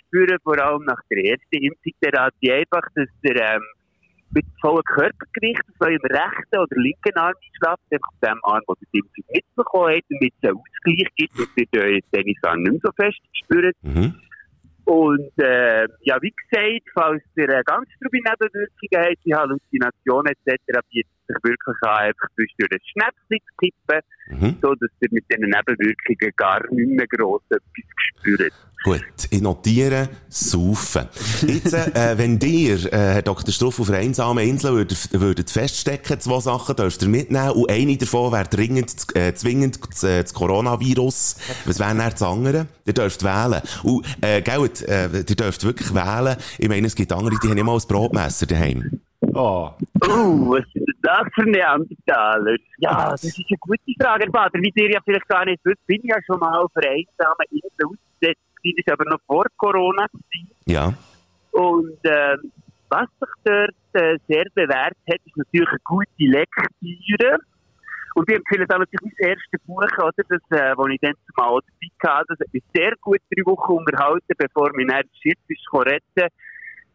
spüren, 0.08 0.38
vor 0.44 0.58
allem 0.60 0.84
nach 0.86 1.02
der 1.10 1.26
ersten 1.26 1.64
Impfung, 1.64 1.94
der 2.04 2.22
hat 2.22 2.34
die 2.42 2.52
einfach, 2.52 2.84
dass 2.96 3.10
der 3.24 3.56
ähm, 3.56 3.62
mit 4.32 4.46
vollem 4.62 4.84
Körpergewicht 4.84 5.62
auf 5.62 5.88
eurem 5.88 6.00
rechten 6.04 6.58
oder 6.58 6.76
linken 6.76 7.16
Arm 7.16 7.34
einschlägt, 7.36 7.82
einfach 7.92 8.08
auf 8.08 8.20
dem 8.22 8.40
Arm, 8.44 8.62
wo 8.68 8.74
ihr 8.74 8.88
die 8.94 9.00
Impfung 9.00 9.26
mitbekommen 9.34 9.96
habt, 9.96 10.06
damit 10.10 10.34
es 10.42 10.50
einen 10.50 10.58
Ausgleich 10.58 11.10
gibt 11.16 11.40
und 11.40 11.50
ihr 11.58 11.82
euren 11.82 12.02
Tennisarm 12.12 12.64
nicht 12.64 12.72
mehr 12.72 12.82
so 12.84 12.92
fest 12.96 13.20
spürt. 13.34 13.76
Mhm. 13.82 14.16
Und 14.86 15.32
äh, 15.38 15.88
ja, 16.02 16.22
wie 16.22 16.32
gesagt, 16.32 16.90
falls 16.94 17.24
ihr 17.36 17.48
ganz 17.64 17.90
strube 17.96 18.18
Nebenwirkungen 18.18 19.06
habt, 19.10 19.26
wie 19.26 19.36
Halluzination 19.36 20.26
etc., 20.28 20.80
bietet 20.92 21.12
sich 21.28 21.38
wirklich 21.44 21.78
an, 21.82 21.98
einfach 22.08 22.28
zwischendurch 22.36 22.72
ein 22.72 22.80
Schnäpschen 22.92 23.40
zu 23.48 23.56
kippen, 23.60 24.02
Mhm. 24.28 24.58
so 24.60 24.74
dass 24.74 24.90
ihr 25.02 25.10
mit 25.12 25.24
diesen 25.32 25.44
Nebenwirkungen 25.52 26.32
gar 26.36 26.60
nicht 26.72 26.90
mehr 26.90 27.06
gross 27.08 27.44
etwas 27.50 27.62
spürt. 28.20 28.54
Gut, 28.84 29.04
ich 29.32 29.42
notiere, 29.42 30.10
saufen. 30.30 31.08
Jetzt, 31.48 31.74
äh, 31.74 32.18
wenn 32.18 32.40
ihr, 32.40 32.92
äh, 32.92 32.98
Herr 33.16 33.22
Dr. 33.24 33.52
Struff, 33.52 33.80
auf 33.80 33.90
einer 33.90 34.00
einsamen 34.00 34.48
Insel 34.48 34.74
würdet, 34.74 35.10
würdet 35.20 35.50
feststecken, 35.50 36.20
zwei 36.20 36.40
Sachen 36.40 36.76
dürft 36.76 37.02
ihr 37.04 37.08
mitnehmen 37.08 37.52
und 37.52 37.70
eine 37.70 37.98
davon 37.98 38.32
wäre 38.32 38.48
dringend, 38.48 38.94
äh, 39.16 39.34
zwingend 39.34 39.80
das, 39.92 40.04
äh, 40.04 40.22
das 40.24 40.34
Coronavirus. 40.34 41.36
Was 41.66 41.80
wäre 41.80 41.96
dann 41.96 42.12
das 42.12 42.22
andere? 42.22 42.68
Ihr 42.86 42.94
dürft 42.94 43.24
wählen. 43.24 43.62
Und, 43.84 44.06
äh, 44.22 44.42
gell, 44.42 44.70
äh, 44.88 45.06
ihr 45.18 45.24
dürft 45.36 45.64
wirklich 45.64 45.94
wählen. 45.94 46.36
Ich 46.58 46.68
meine, 46.70 46.86
es 46.88 46.96
gibt 46.96 47.12
andere, 47.12 47.36
die 47.42 47.48
haben 47.48 47.56
nicht 47.56 47.64
mal 47.64 47.76
ein 47.76 47.88
Brotmesser 47.88 48.46
daheim. 48.46 49.02
Oh. 49.22 49.72
Oh, 50.02 50.50
was 50.50 50.66
ist 50.74 50.76
denn 50.76 50.96
das 51.02 51.28
für 51.34 51.44
Neandertaler? 51.44 52.58
Ja, 52.78 53.12
das 53.12 53.24
ist 53.24 53.40
eine 53.40 53.58
gute 53.60 53.94
Frage, 54.00 54.26
Herr 54.26 54.32
Bader. 54.32 54.60
Wie 54.60 54.72
ihr 54.76 54.92
ja 54.92 55.00
vielleicht 55.04 55.28
gar 55.28 55.46
nicht 55.46 55.60
wisst, 55.64 55.86
bin 55.88 56.00
ich 56.04 56.10
ja 56.10 56.18
schon 56.26 56.40
mal 56.40 56.60
auf 56.60 56.72
einer 56.76 56.92
einsamen 56.92 57.48
Insel 57.50 57.86
ausgesetzt. 57.86 58.42
Das 58.64 58.88
war 58.88 58.94
aber 58.94 59.06
noch 59.06 59.22
vor 59.26 59.46
Corona. 59.58 60.06
Ja. 60.66 60.94
Und 61.52 61.98
ähm, 62.04 62.52
was 62.90 63.08
sich 63.20 63.30
dort 63.44 63.76
äh, 63.94 64.18
sehr 64.28 64.46
bewährt 64.54 64.98
hat, 65.10 65.20
ist 65.26 65.38
natürlich 65.38 65.70
eine 65.70 65.80
gute 65.84 66.08
Lektüre. 66.18 67.40
Und 68.16 68.30
ich 68.30 68.36
empfehle 68.36 68.66
dann 68.66 68.80
natürlich 68.80 69.14
mein 69.20 69.30
erstes 69.30 69.62
Buch, 69.66 69.84
oder, 69.98 70.12
das, 70.30 70.42
äh, 70.52 70.74
wo 70.78 70.88
ich 70.88 71.00
dann 71.02 71.14
zumal 71.28 71.60
dabei 71.62 72.14
hatte. 72.16 72.26
Das 72.30 72.40
hat 72.40 72.54
mich 72.54 72.64
sehr 72.74 72.94
gut 73.02 73.20
drei 73.30 73.46
Wochen 73.46 73.74
unterhalten, 73.74 74.34
bevor 74.38 74.72
mein 74.74 74.90
Herz 74.90 75.08
Schiff 75.22 75.38
ist 75.48 75.68
retten. 75.74 76.34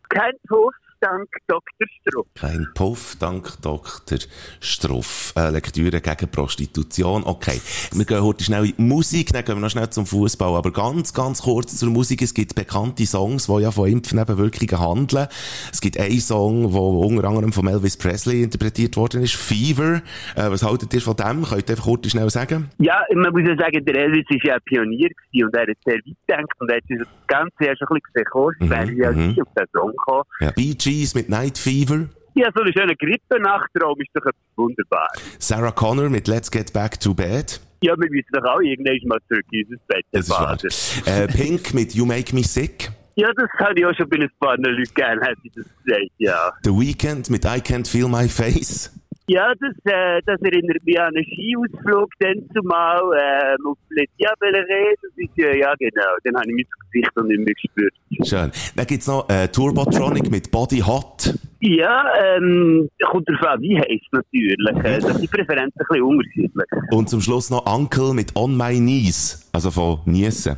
Kein 0.08 0.32
Puff, 0.48 0.74
dank 1.00 1.28
Dr. 1.46 1.86
Strupp. 2.00 2.26
Kein 2.34 2.66
Puff, 2.74 3.16
dank 3.18 3.60
Dr. 3.62 4.18
Struff. 4.60 5.32
Äh, 5.36 5.50
Lektüre 5.50 6.00
gegen 6.00 6.30
Prostitution. 6.30 7.22
Okay. 7.24 7.60
Wir 7.92 8.04
gehen 8.04 8.22
heute 8.22 8.44
schnell 8.44 8.66
in 8.66 8.76
die 8.76 8.82
Musik, 8.82 9.32
dann 9.32 9.44
gehen 9.44 9.56
wir 9.56 9.62
noch 9.62 9.70
schnell 9.70 9.90
zum 9.90 10.06
Fußball. 10.06 10.56
Aber 10.56 10.72
ganz, 10.72 11.12
ganz 11.12 11.42
kurz 11.42 11.76
zur 11.76 11.90
Musik. 11.90 12.22
Es 12.22 12.34
gibt 12.34 12.54
bekannte 12.54 13.04
Songs, 13.06 13.46
die 13.46 13.60
ja 13.60 13.70
von 13.70 13.88
Impfnebenwirkungen 13.88 14.78
handeln. 14.78 15.28
Es 15.72 15.80
gibt 15.80 15.98
einen 15.98 16.20
Song, 16.20 16.70
der 16.72 16.80
unter 16.80 17.28
anderem 17.28 17.52
von 17.52 17.66
Elvis 17.66 17.96
Presley 17.96 18.42
interpretiert 18.42 18.96
worden 18.96 19.22
ist. 19.22 19.34
Fever. 19.34 20.02
Äh, 20.36 20.50
was 20.50 20.62
haltet 20.62 20.92
ihr 20.94 21.00
von 21.00 21.16
dem? 21.16 21.44
Könnt 21.44 21.68
ihr 21.68 21.70
einfach 21.70 21.84
kurz 21.84 22.10
schnell 22.10 22.30
sagen? 22.30 22.70
Ja, 22.78 23.02
man 23.14 23.32
muss 23.32 23.42
ja 23.48 23.56
sagen, 23.56 23.84
der 23.84 23.94
Elvis 23.94 24.26
war 24.30 24.44
ja 24.44 24.54
ein 24.54 24.60
Pionier 24.64 25.10
und 25.44 25.54
er 25.54 25.62
hat 25.62 25.76
sehr 25.84 25.94
weit 25.94 26.04
gedacht 26.26 26.60
und 26.60 26.70
er 26.70 26.76
hat 26.76 26.84
das 26.88 27.08
Ganze 27.26 27.54
ja 27.60 27.76
schon 27.76 27.88
ein 27.90 28.00
bisschen 28.00 28.24
gesehen, 28.24 28.60
Mhm, 28.60 28.70
wäre 28.70 28.92
ja 28.92 29.12
mhm. 29.12 29.36
auf 29.40 29.48
den 29.56 29.66
Song 29.72 29.90
gekommen. 29.90 30.22
Ja. 30.40 30.50
Bee 30.52 30.74
Gees 30.90 31.14
mit 31.14 31.28
Night 31.28 31.56
Fever. 31.56 32.08
Ja, 32.34 32.48
so 32.52 32.62
eine 32.62 32.72
schöne 32.72 32.96
Grippenachtraum 32.96 34.00
ist 34.00 34.10
doch 34.12 34.28
wunderbar. 34.56 35.06
Sarah 35.38 35.70
Connor 35.70 36.08
mit 36.08 36.26
Let's 36.26 36.50
Get 36.50 36.72
Back 36.72 36.98
to 36.98 37.14
Bed. 37.14 37.60
Ja, 37.80 37.94
wir 37.96 38.10
müssen 38.10 38.26
doch 38.32 38.42
auch 38.42 38.60
irgendwann 38.60 38.98
mal 39.06 39.18
zurück 39.28 39.46
in 39.52 39.66
unser 39.66 39.80
Bett, 39.86 40.04
Das 40.10 40.24
ist 40.24 40.30
wahr. 40.30 40.58
Äh, 41.06 41.28
Pink 41.28 41.74
mit 41.74 41.94
You 41.94 42.04
Make 42.04 42.34
Me 42.34 42.42
Sick. 42.42 42.90
Ja, 43.14 43.30
das 43.36 43.48
kann 43.56 43.76
ich 43.76 43.86
auch 43.86 43.94
schon 43.94 44.08
bei 44.08 44.16
ein 44.16 44.28
paar 44.40 44.56
Leuten 44.56 44.82
gerne, 44.94 45.20
hätte 45.20 45.40
ich 45.44 45.52
das 45.52 45.64
gesagt, 45.84 46.10
ja. 46.18 46.52
The 46.64 46.70
Weeknd 46.70 47.30
mit 47.30 47.44
I 47.44 47.60
Can't 47.60 47.86
Feel 47.86 48.08
My 48.08 48.28
Face. 48.28 48.90
Ja, 49.32 49.52
das, 49.60 49.76
äh, 49.84 50.20
das 50.26 50.40
erinnert 50.42 50.84
mich 50.84 50.98
an 50.98 51.14
einen 51.14 51.24
Skiausflug 51.24 52.10
dann 52.18 52.42
zumal, 52.52 53.00
ähm, 53.14 53.64
auf 53.64 53.78
Les 53.90 54.08
Diableries. 54.18 54.98
Das 55.02 55.12
ist, 55.14 55.38
äh, 55.38 55.60
ja 55.60 55.72
genau, 55.78 56.16
dann 56.24 56.34
habe 56.34 56.46
ich 56.48 56.54
mein 56.56 56.66
Gesicht 56.90 57.16
noch 57.16 57.22
nicht 57.22 57.38
mehr 57.38 57.54
gespürt. 57.54 57.94
Schön. 58.26 58.50
Dann 58.74 58.86
gibt's 58.86 59.06
noch 59.06 59.28
äh, 59.28 59.46
Turbotronic 59.46 60.28
mit 60.32 60.50
Body 60.50 60.78
Hot. 60.78 61.32
Ja, 61.60 62.06
ähm, 62.24 62.88
kommt 63.08 63.28
darauf 63.28 63.46
an, 63.46 63.60
wie 63.60 63.78
heisst 63.78 64.10
natürlich. 64.10 64.84
Äh, 64.84 64.98
das 64.98 65.04
sind 65.04 65.22
die 65.22 65.28
Präferenzen 65.28 65.80
ein 65.80 65.86
bisschen 65.88 66.02
unterschiedlich. 66.02 66.66
Und 66.90 67.08
zum 67.08 67.20
Schluss 67.20 67.50
noch 67.50 67.72
Uncle 67.72 68.14
mit 68.14 68.34
On 68.34 68.56
My 68.56 68.76
Knees. 68.76 69.48
Also 69.52 69.70
von 69.70 70.00
Niesen. 70.06 70.56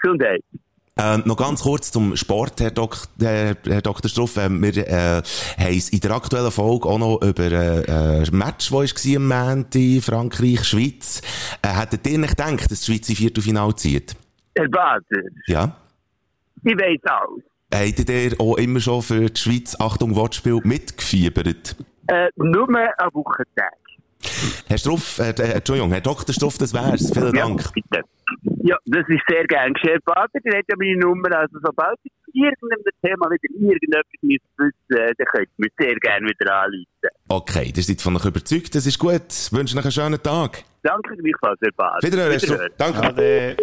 Gesundheit. 0.00 0.40
Ähm, 0.96 1.22
noch 1.24 1.36
ganz 1.36 1.62
kurz 1.62 1.90
zum 1.90 2.14
Sport, 2.16 2.60
Herr, 2.60 2.70
Dok 2.70 2.96
Herr, 3.18 3.56
Herr 3.64 3.82
Dr. 3.82 4.08
Struff. 4.08 4.36
Ähm, 4.36 4.62
wir 4.62 4.76
äh, 4.76 5.22
haben 5.58 5.76
es 5.76 5.88
in 5.88 5.98
der 5.98 6.12
aktuellen 6.12 6.52
Folge 6.52 6.88
auch 6.88 6.98
noch 6.98 7.20
über 7.20 7.42
äh, 7.50 7.80
äh, 7.80 8.24
ein 8.24 8.28
Match, 8.36 8.70
das 8.70 8.72
war 8.72 9.16
am 9.16 9.26
Montag, 9.28 10.02
Frankreich, 10.04 10.64
Schweiz. 10.64 11.20
Äh, 11.62 11.68
hättet 11.80 12.06
ihr 12.06 12.18
nicht 12.18 12.36
gedacht, 12.36 12.70
dass 12.70 12.80
die 12.82 12.92
Schweiz 12.92 13.08
im 13.08 13.16
Viertelfinale 13.16 13.74
zieht? 13.74 14.14
Herr 14.56 14.68
Bader, 14.68 15.00
Ja. 15.48 15.74
ich 16.62 16.74
weiss 16.76 17.00
alles. 17.04 17.42
Hättet 17.72 18.08
ihr 18.10 18.40
auch 18.40 18.56
immer 18.56 18.78
schon 18.78 19.02
für 19.02 19.28
die 19.28 19.40
Schweiz, 19.40 19.74
Achtung, 19.80 20.14
Wortspiel, 20.14 20.60
mitgefiebert? 20.62 21.74
Äh, 22.06 22.28
nur 22.36 22.68
eine 22.68 22.90
Wochentag. 23.12 23.72
Herr 24.66 24.78
Struff, 24.78 25.18
äh, 25.18 25.30
äh, 25.30 25.52
Entschuldigung, 25.54 25.90
Herr 25.92 26.00
Dr. 26.00 26.32
Struff, 26.34 26.58
das 26.58 26.72
wär's. 26.74 27.10
Vielen 27.12 27.32
Dank. 27.32 27.62
Ja, 27.62 27.70
bitte. 27.74 28.02
Ja, 28.64 28.76
das 28.86 29.04
ist 29.08 29.20
sehr 29.28 29.44
gern 29.44 29.72
geschehen. 29.74 29.98
Bader, 30.04 30.28
der 30.44 30.58
hat 30.58 30.64
ja 30.68 30.74
meine 30.78 30.96
Nummer. 30.98 31.30
Also, 31.36 31.58
sobald 31.62 31.98
ich 32.04 32.12
zu 32.24 32.30
irgendeinem 32.32 32.92
Thema 33.02 33.30
wieder 33.30 33.70
irgendetwas 33.70 34.04
müsst 34.22 34.44
wissen, 34.58 34.96
äh, 35.02 35.12
dann 35.18 35.26
könnt 35.32 35.48
ihr 35.48 35.54
mich 35.58 35.72
sehr 35.78 35.94
gerne 35.96 36.26
wieder 36.28 36.54
anrufen. 36.54 36.86
Okay, 37.28 37.72
ihr 37.76 37.82
seid 37.82 38.00
von 38.00 38.16
euch 38.16 38.24
überzeugt, 38.24 38.74
das 38.74 38.86
ist 38.86 38.98
gut. 38.98 39.22
Ich 39.28 39.52
wünsche 39.52 39.76
euch 39.76 39.84
einen 39.84 39.92
schönen 39.92 40.22
Tag. 40.22 40.64
Danke 40.82 41.16
gleichfalls, 41.16 41.58
Herr 41.62 41.72
Bader. 41.76 42.06
Wiederhören, 42.06 42.30
Herr 42.30 42.40
Struff. 42.40 42.60
Danke. 42.78 43.02
Ade. 43.02 43.56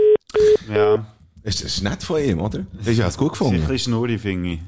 Ja, 0.73 1.05
Das 1.43 1.61
ist 1.61 1.81
nett 1.83 2.03
von 2.03 2.21
ihm, 2.21 2.39
oder? 2.39 2.65
Ist 2.85 2.97
ja 2.99 3.07
es 3.07 3.17
gut 3.17 3.33
ist 3.33 3.41
ein 3.41 3.45
gefunden. 3.51 3.67
bisschen 3.67 3.91
schnurrig, 3.93 4.21
finde 4.21 4.49
ich. 4.49 4.59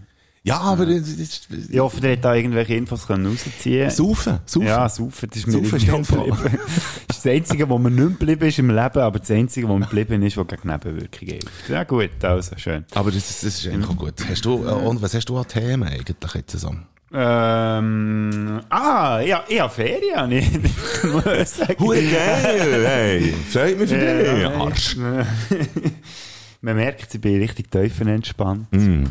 Ja, 0.45 0.59
aber 0.59 0.85
das 0.85 1.07
ist, 1.07 1.47
Ich 1.69 1.79
hoffe, 1.79 2.01
der 2.01 2.13
hat 2.13 2.25
da 2.25 2.35
irgendwelche 2.35 2.75
Infos 2.75 3.07
können 3.07 3.27
rausziehen 3.27 3.89
Saufen, 3.89 4.39
saufen. 4.45 4.67
Ja, 4.67 4.89
saufen, 4.89 5.29
das 5.29 5.37
ist 5.39 5.47
mir 5.47 5.53
Saufen 5.53 5.77
ist 5.77 6.09
geblieben. 6.09 6.37
Das 7.07 7.17
ist 7.17 7.25
das 7.25 7.31
Einzige, 7.31 7.69
wo 7.69 7.77
mir 7.77 7.89
nicht 7.89 8.19
geblieben 8.19 8.49
ist 8.49 8.59
im 8.59 8.69
Leben, 8.69 8.99
aber 8.99 9.19
das 9.19 9.31
Einzige, 9.31 9.69
was 9.69 9.79
mir 9.79 9.85
geblieben 9.85 10.21
ist, 10.21 10.35
was 10.35 10.45
gegen 10.47 10.67
Nebenwirkungen 10.67 11.31
hilft. 11.31 11.69
Ja 11.69 11.85
gut, 11.85 12.09
also 12.21 12.57
schön. 12.57 12.83
Aber 12.93 13.11
das, 13.11 13.27
das 13.27 13.43
ist 13.43 13.67
eigentlich 13.67 13.89
auch 13.89 13.95
gut. 13.95 14.15
Hast 14.29 14.43
du, 14.43 14.65
äh, 14.65 14.71
und 14.71 15.01
was 15.01 15.13
hast 15.13 15.29
du 15.29 15.37
an 15.37 15.47
Themen 15.47 15.87
eigentlich 15.87 16.33
jetzt 16.33 16.59
so? 16.59 16.75
Ähm, 17.15 18.59
ah, 18.69 19.21
ja, 19.21 19.43
ich 19.47 19.61
habe 19.61 19.73
Ferien, 19.73 20.31
ich 20.31 21.03
muss 21.03 21.55
sagen. 21.55 21.75
Hure 21.79 22.01
geil, 22.01 22.85
hey. 22.85 23.33
Freut 23.49 23.79
mich 23.79 23.87
für 23.87 23.97
dich. 23.97 24.41
Ja, 24.41 24.49
Arsch. 24.55 24.97
Man 26.61 26.75
merkt, 26.75 27.13
ich 27.13 27.21
bin 27.21 27.39
richtig 27.39 27.69
tiefenentspannt. 27.69 28.71
Mm. 28.71 29.03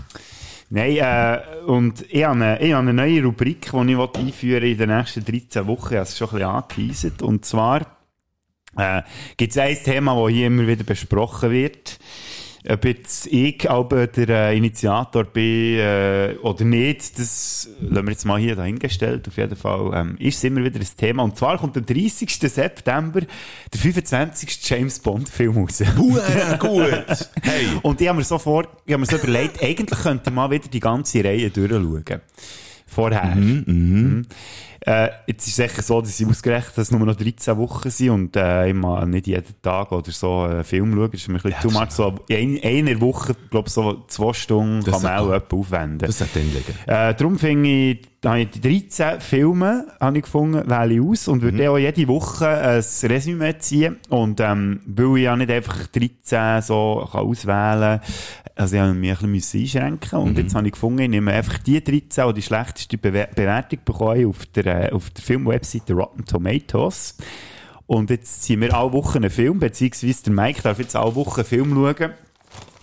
Nein, 0.74 0.96
äh, 0.96 1.64
und 1.66 2.02
ich 2.08 2.24
habe, 2.24 2.32
eine, 2.32 2.62
ich 2.62 2.72
habe 2.72 2.80
eine 2.80 2.94
neue 2.94 3.22
Rubrik, 3.24 3.70
die 3.70 3.92
ich 3.92 3.98
einführen 3.98 4.62
in 4.62 4.78
den 4.78 4.88
nächsten 4.88 5.22
13 5.22 5.66
Wochen. 5.66 5.92
Ich 5.92 5.98
habe 5.98 6.08
es 6.08 6.16
schon 6.16 6.28
ein 6.28 6.36
bisschen 6.36 6.48
angeteasert. 6.48 7.20
Und 7.20 7.44
zwar 7.44 7.98
äh, 8.78 9.02
gibt 9.36 9.50
es 9.50 9.58
ein 9.58 9.76
Thema, 9.84 10.14
das 10.14 10.32
hier 10.32 10.46
immer 10.46 10.66
wieder 10.66 10.82
besprochen 10.82 11.50
wird. 11.50 11.98
Ob 12.68 12.84
jetzt 12.84 13.26
ich 13.26 13.68
aber 13.68 14.06
der 14.06 14.28
äh, 14.28 14.56
Initiator 14.56 15.24
bin 15.24 15.78
äh, 15.78 16.36
oder 16.42 16.64
nicht, 16.64 17.18
das 17.18 17.68
lassen 17.80 18.06
wir 18.06 18.12
jetzt 18.12 18.24
mal 18.24 18.38
hier 18.38 18.54
dahingestellt. 18.54 19.26
Auf 19.26 19.36
jeden 19.36 19.56
Fall 19.56 19.90
ähm, 19.94 20.16
ist 20.20 20.38
es 20.38 20.44
immer 20.44 20.62
wieder 20.62 20.78
ein 20.78 20.86
Thema. 20.96 21.24
Und 21.24 21.36
zwar 21.36 21.58
kommt 21.58 21.76
am 21.76 21.84
30. 21.84 22.30
September 22.30 23.20
der 23.20 23.80
25. 23.80 24.60
James 24.62 25.00
Bond 25.00 25.28
Film 25.28 25.56
raus. 25.56 25.82
Hure 25.96 26.58
gut. 26.60 27.28
Hey. 27.42 27.66
Und 27.82 28.00
ich 28.00 28.06
habe 28.06 28.18
mir 28.18 28.24
so 28.24 28.38
vor, 28.38 28.68
ich 28.86 28.92
habe 28.92 29.00
mir 29.00 29.06
so 29.06 29.16
überlegt, 29.16 29.60
eigentlich 29.60 29.98
könnte 29.98 30.30
man 30.30 30.48
mal 30.48 30.56
wieder 30.56 30.68
die 30.68 30.80
ganze 30.80 31.24
Reihe 31.24 31.50
durchschauen. 31.50 32.20
Vorher. 32.86 33.34
Mhm. 33.34 34.26
Äh, 34.84 35.10
jetzt 35.26 35.46
ist 35.46 35.58
es 35.58 35.70
sicher 35.70 35.82
so, 35.82 36.00
dass 36.00 36.18
ich 36.18 36.26
ausgerechnet, 36.26 36.76
dass 36.76 36.88
es 36.88 36.90
nur 36.90 37.06
noch 37.06 37.14
13 37.14 37.56
Wochen 37.56 37.90
sind 37.90 38.10
und 38.10 38.36
äh, 38.36 38.68
ich 38.68 38.74
mal 38.74 39.06
nicht 39.06 39.28
jeden 39.28 39.62
Tag 39.62 39.92
oder 39.92 40.10
so 40.10 40.40
einen 40.40 40.64
Film 40.64 40.92
schauen. 40.94 41.10
Das 41.10 41.20
ist 41.20 41.28
mir 41.28 41.36
ein 41.36 41.42
bisschen 41.42 41.60
too 41.60 41.78
much. 41.78 41.90
So 41.90 42.14
in 42.28 42.60
einer 42.62 43.00
Woche, 43.00 43.36
glaube 43.50 43.68
ich, 43.68 43.72
so 43.74 44.02
zwei 44.08 44.32
Stunden 44.32 44.84
Das 44.84 44.94
kann 44.94 45.02
man 45.02 45.18
auch 45.20 45.32
etwa 45.32 45.56
aufwenden. 45.56 45.98
Das 45.98 46.20
hat 46.20 46.30
dann 46.34 46.44
liegen. 46.52 46.74
Äh, 46.86 47.14
darum 47.14 47.38
finde 47.38 47.68
ich, 47.68 48.11
da 48.22 48.30
habe 48.30 48.42
ich 48.42 48.50
die 48.50 48.60
13 48.60 49.20
Filme 49.20 49.88
habe 50.00 50.18
ich 50.18 50.22
gefunden, 50.22 50.70
wähle 50.70 50.94
ich 50.94 51.00
aus 51.00 51.26
und 51.26 51.42
würde 51.42 51.68
auch 51.68 51.76
jede 51.76 52.06
Woche 52.06 52.46
ein 52.48 52.84
Resümee 53.10 53.58
ziehen. 53.58 53.96
Und 54.10 54.38
ähm, 54.38 54.80
weil 54.86 55.16
ich 55.18 55.24
ja 55.24 55.36
nicht 55.36 55.50
einfach 55.50 55.88
13 55.88 56.62
so 56.62 57.06
kann 57.10 57.20
auswählen 57.20 58.00
kann, 58.00 58.00
also 58.54 58.76
ich 58.76 58.80
habe 58.80 58.94
mich 58.94 59.20
ein 59.20 59.32
bisschen 59.32 59.62
einschränken 59.62 60.18
Und 60.20 60.38
jetzt 60.38 60.54
habe 60.54 60.66
ich 60.66 60.72
gefunden, 60.72 61.00
ich 61.00 61.08
nehme 61.08 61.32
einfach 61.32 61.58
die 61.58 61.82
13, 61.82 62.28
die 62.28 62.34
die 62.34 62.42
schlechteste 62.42 62.96
Bewe 62.96 63.28
Bewertung 63.34 63.80
bekommen 63.84 64.26
auf 64.26 64.46
der, 64.46 64.66
äh, 64.66 64.92
auf 64.92 65.10
der 65.10 65.24
Filmwebseite 65.24 65.92
Rotten 65.92 66.24
Tomatoes. 66.24 67.16
Und 67.86 68.10
jetzt 68.10 68.44
ziehen 68.44 68.60
wir 68.60 68.72
alle 68.72 68.92
Wochen 68.92 69.18
einen 69.18 69.30
Film, 69.30 69.58
beziehungsweise 69.58 70.22
der 70.22 70.32
Mike 70.32 70.62
darf 70.62 70.78
jetzt 70.78 70.94
alle 70.94 71.14
Wochen 71.16 71.40
einen 71.40 71.44
Film 71.48 71.74
schauen. 71.74 72.12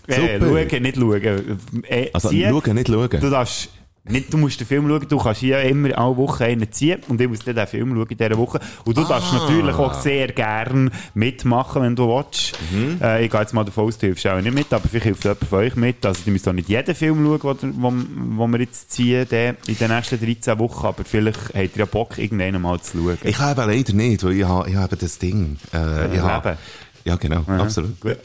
Äh, 0.07 0.39
Super. 0.39 0.67
schauen, 0.69 0.83
nicht 0.83 0.97
schauen. 0.97 1.59
Äh, 1.87 2.09
Also 2.11 2.29
ziehen. 2.29 2.49
schauen, 2.49 2.75
nicht 2.75 2.87
schauen. 2.89 3.09
Du 3.09 3.29
darfst 3.29 3.69
Nicht, 4.05 4.33
du 4.33 4.37
musst 4.37 4.59
den 4.59 4.65
Film 4.65 4.87
schauen, 4.87 5.05
du 5.07 5.17
kannst 5.17 5.41
hier 5.41 5.61
immer 5.61 5.95
alle 5.97 6.17
Woche 6.17 6.45
einen 6.45 6.71
ziehen 6.71 6.99
und 7.09 7.21
ich 7.21 7.27
muss 7.27 7.39
dann 7.39 7.55
den 7.55 7.67
Film 7.67 7.93
schauen 7.95 8.07
in 8.07 8.17
dieser 8.17 8.37
Woche. 8.37 8.59
Und 8.85 8.97
du 8.97 9.03
darfst 9.03 9.33
natürlich 9.33 9.75
auch 9.75 9.93
sehr 9.93 10.29
gern 10.29 10.89
mitmachen, 11.13 11.81
wenn 11.83 11.95
du 11.95 12.07
willst. 12.07 12.57
Äh, 13.01 13.25
ich 13.25 13.31
gehe 13.31 13.39
jetzt 13.39 13.53
mal 13.53 13.65
davon 13.65 13.85
aus, 13.85 13.97
du 13.97 14.07
hilfst 14.07 14.25
auch 14.25 14.41
nicht 14.41 14.53
mit, 14.53 14.73
aber 14.73 14.87
vielleicht 14.87 15.05
hilft 15.05 15.23
jemand 15.25 15.43
von 15.43 15.59
euch 15.59 15.75
mit. 15.75 16.05
Also, 16.05 16.21
du 16.25 16.31
müsst 16.31 16.47
auch 16.47 16.53
nicht 16.53 16.69
jeden 16.69 16.95
Film 16.95 17.39
schauen, 17.39 17.57
den 17.57 17.81
wo, 17.81 17.93
wo 18.37 18.47
wir 18.47 18.59
jetzt 18.59 18.91
ziehen 18.91 19.27
den, 19.29 19.57
in 19.67 19.77
den 19.77 19.91
nächsten 19.91 20.19
13 20.19 20.57
Wochen, 20.59 20.87
aber 20.87 21.03
vielleicht 21.03 21.39
habt 21.39 21.55
ihr 21.55 21.69
ja 21.75 21.85
Bock, 21.85 22.17
irgendwann 22.17 22.61
mal 22.61 22.79
zu 22.81 22.97
schauen. 22.97 23.17
Ich 23.23 23.37
habe 23.37 23.65
leider 23.65 23.93
nicht, 23.93 24.23
weil 24.23 24.33
ich 24.33 24.45
habe, 24.45 24.69
ich 24.69 24.75
habe 24.75 24.95
das 24.95 25.19
Ding. 25.19 25.57
Äh, 25.73 26.15
ich 26.15 26.21
habe, 26.21 26.57
ja, 27.03 27.15
genau, 27.15 27.43
absolut. 27.47 27.99
Gut. 28.01 28.17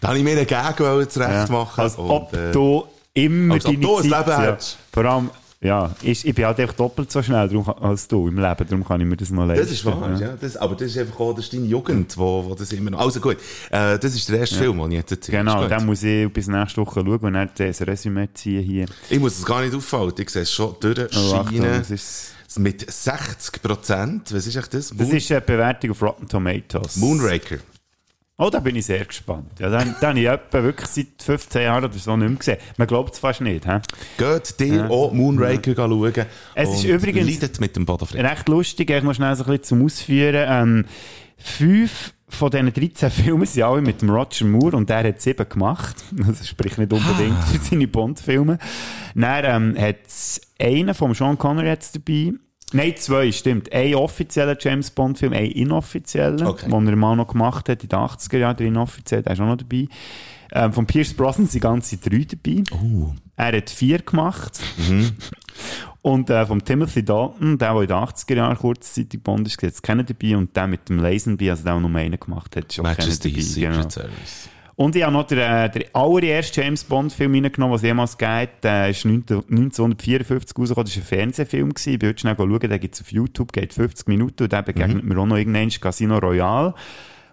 da 0.00 0.08
habe 0.08 0.18
ich 0.18 0.24
mir 0.24 0.32
einen 0.32 0.46
Gag 0.46 0.76
zurecht 1.10 1.50
machen. 1.50 1.80
Als 1.80 1.98
ob 1.98 2.32
und, 2.32 2.38
äh, 2.38 2.52
du 2.52 2.84
immer 3.24 3.54
als 3.54 3.66
ob 3.66 3.72
deine 3.72 3.86
du 3.86 3.96
Zeit, 3.96 4.04
Leben 4.04 4.42
ja. 4.44 4.58
Vor 4.92 5.04
allem, 5.04 5.30
ja, 5.62 5.94
ich, 6.00 6.26
ich 6.26 6.34
bin 6.34 6.46
halt 6.46 6.58
einfach 6.58 6.74
doppelt 6.74 7.12
so 7.12 7.22
schnell 7.22 7.48
kann- 7.48 7.74
als 7.82 8.08
du 8.08 8.28
im 8.28 8.36
Leben, 8.38 8.66
darum 8.66 8.82
kann 8.82 8.98
ich 9.00 9.06
mir 9.06 9.16
das 9.16 9.28
noch 9.30 9.44
leisten. 9.46 9.62
Das 9.64 9.72
ist 9.72 9.84
wahr, 9.84 10.18
ja. 10.18 10.34
Das, 10.40 10.56
aber 10.56 10.74
das 10.74 10.88
ist 10.88 10.96
einfach 10.98 11.20
auch 11.20 11.34
das 11.34 11.44
ist 11.44 11.52
deine 11.52 11.66
Jugend, 11.66 12.16
wo, 12.16 12.44
wo 12.46 12.54
das 12.54 12.72
immer 12.72 12.90
noch... 12.92 13.00
Also 13.00 13.20
gut, 13.20 13.36
äh, 13.70 13.98
das 13.98 14.14
ist 14.14 14.26
der 14.30 14.38
erste 14.38 14.56
Film, 14.56 14.78
den 14.78 14.92
ich 14.92 14.96
jetzt 14.98 15.10
erzähle. 15.12 15.38
Genau, 15.38 15.68
dann 15.68 15.84
muss 15.84 16.02
ich 16.02 16.32
bis 16.32 16.48
nächste 16.48 16.80
Woche 16.80 17.00
schauen 17.00 17.18
und 17.18 17.32
dann 17.34 17.50
das 17.54 17.82
Resümee 17.82 18.28
ziehen 18.32 18.62
hier. 18.64 18.86
Ich 19.10 19.20
muss 19.20 19.38
es 19.38 19.44
gar 19.44 19.60
nicht 19.60 19.74
auffallen, 19.74 20.14
ich 20.18 20.30
sehe 20.30 20.42
es 20.42 20.50
schon 20.52 20.70
Oh, 20.70 20.76
Achtung, 20.76 20.94
durchscheinen. 20.94 21.62
das 21.78 21.90
ist, 21.90 22.34
mit 22.56 22.90
60 22.90 23.62
Prozent. 23.62 24.32
Was 24.34 24.46
ist 24.46 24.56
echt 24.56 24.72
das? 24.74 24.88
das 24.88 24.92
Moon, 25.06 25.14
ist 25.16 25.30
eine 25.30 25.40
Bewertung 25.42 25.90
auf 25.90 26.02
Rotten 26.02 26.26
Tomatoes. 26.26 26.96
Moonraker. 26.96 27.56
Oh, 28.40 28.48
da 28.50 28.58
bin 28.60 28.74
ich 28.74 28.86
sehr 28.86 29.04
gespannt. 29.04 29.50
Ja, 29.58 29.68
den, 29.68 29.94
den 30.00 30.08
habe 30.08 30.18
ich 30.20 30.26
etwa 30.26 30.62
wirklich 30.62 30.88
seit 30.88 31.06
15 31.22 31.62
Jahren 31.62 31.84
oder 31.84 31.92
so 31.98 32.16
nicht 32.16 32.28
mehr 32.28 32.38
gesehen. 32.38 32.56
Man 32.78 32.88
glaubt 32.88 33.12
es 33.12 33.18
fast 33.18 33.40
nicht. 33.42 33.66
He? 33.66 33.78
Geht 34.16 34.58
dir 34.58 34.90
auch 34.90 35.12
Moonraker 35.12 35.74
schauen. 35.76 36.12
Es 36.54 36.70
ist 36.70 36.84
übrigens- 36.84 37.26
Leidet 37.40 37.60
mit 37.60 37.76
dem 37.76 37.84
Bodenfried. 37.84 38.22
Recht 38.24 38.48
lustig, 38.48 38.88
ich 38.90 39.02
noch 39.02 39.14
schnell 39.14 39.36
so 39.36 39.44
ein 39.44 39.50
bisschen 39.50 39.64
zum 39.64 39.84
Ausführen. 39.84 40.46
Ähm, 40.48 40.84
fünf 41.36 42.14
von 42.28 42.50
diesen 42.50 42.72
13 42.72 43.10
Filmen 43.10 43.44
sind 43.46 43.62
alle 43.62 43.82
mit 43.82 44.02
dem 44.02 44.10
Roger 44.10 44.44
Moore 44.46 44.76
und 44.76 44.88
der 44.88 45.02
hat 45.04 45.20
sieben 45.20 45.48
gemacht. 45.48 45.96
Das 46.12 46.46
spricht 46.48 46.78
nicht 46.78 46.92
unbedingt 46.92 47.36
Ah. 47.38 47.42
für 47.42 47.58
seine 47.58 47.88
Bond-Filme. 47.88 48.58
Dann 49.14 49.74
ähm, 49.76 49.82
hat 49.82 49.96
es 50.06 50.40
einen 50.60 50.94
vom 50.94 51.12
Sean 51.14 51.36
Connery 51.36 51.66
jetzt 51.68 51.96
dabei. 51.96 52.32
Nein, 52.72 52.94
zwei, 52.96 53.32
stimmt. 53.32 53.72
Ein 53.72 53.94
offizieller 53.96 54.56
James 54.58 54.90
Bond-Film, 54.90 55.32
ein 55.32 55.50
inoffizieller, 55.50 56.46
Okay. 56.48 56.68
den 56.70 56.86
er 56.88 56.96
mal 56.96 57.16
noch 57.16 57.28
gemacht 57.28 57.68
hat 57.68 57.82
in 57.82 57.88
den 57.88 57.98
80er 57.98 58.38
Jahren, 58.38 58.56
der 58.56 58.66
inoffiziell, 58.68 59.22
der 59.22 59.32
ist 59.32 59.40
auch 59.40 59.46
noch 59.46 59.56
dabei. 59.56 59.88
Ähm, 60.52 60.72
von 60.72 60.86
Pierce 60.86 61.14
Brosnan 61.14 61.46
sind 61.46 61.60
ganze 61.62 61.96
drei 61.98 62.26
dabei. 62.28 62.62
Oh. 62.72 63.12
Er 63.36 63.56
hat 63.56 63.70
vier 63.70 63.98
gemacht. 64.00 64.60
Mhm. 64.88 65.12
Und 66.02 66.30
äh, 66.30 66.46
vom 66.46 66.64
Timothy 66.64 67.04
Dalton, 67.04 67.58
der, 67.58 67.72
der 67.74 67.82
in 67.82 67.88
den 67.88 67.96
80er 67.96 68.34
Jahren 68.34 68.56
kurzzeitig 68.56 69.22
Bond 69.22 69.46
ist, 69.46 69.60
jetzt 69.62 69.82
kennen 69.82 70.06
dabei. 70.06 70.36
Und 70.36 70.56
der 70.56 70.66
mit 70.66 70.88
dem 70.88 70.98
Lazenby, 70.98 71.50
also 71.50 71.62
der, 71.64 71.74
der 71.78 71.80
nur 71.88 71.94
einen 71.98 72.18
gemacht 72.18 72.56
hat, 72.56 72.72
schon 72.72 72.84
kennen 72.84 72.96
Majesty's 72.98 73.32
dabei. 73.32 73.42
Secret 73.42 73.72
Genau. 73.76 73.90
Service. 73.90 74.48
Und 74.80 74.96
ich 74.96 75.02
habe 75.02 75.12
noch 75.12 75.26
den, 75.26 75.36
äh, 75.36 75.68
den 75.68 75.84
allerersten 75.92 76.62
James 76.62 76.84
Bond-Film 76.84 77.34
reingenommen, 77.34 77.74
was 77.74 77.82
jemals 77.82 78.16
geht. 78.16 78.48
Der 78.62 78.88
ist 78.88 79.04
19 79.04 79.42
1954 79.50 80.56
rausgekommen. 80.56 80.86
Das 80.86 80.96
war 80.96 81.02
ein 81.02 81.06
Fernsehfilm. 81.06 81.74
Ich 81.76 81.98
bin 81.98 82.08
heute 82.08 82.18
schnell 82.18 82.34
schauen, 82.34 82.58
den 82.58 82.80
gibt 82.80 82.94
es 82.94 83.02
auf 83.02 83.12
YouTube, 83.12 83.52
geht 83.52 83.74
50 83.74 84.08
Minuten. 84.08 84.44
Und 84.44 84.50
der 84.50 84.62
begegnet 84.62 85.04
mir 85.04 85.18
auch 85.18 85.26
noch 85.26 85.36
irgendwann 85.36 85.68
Casino 85.68 86.16
Royale. 86.16 86.72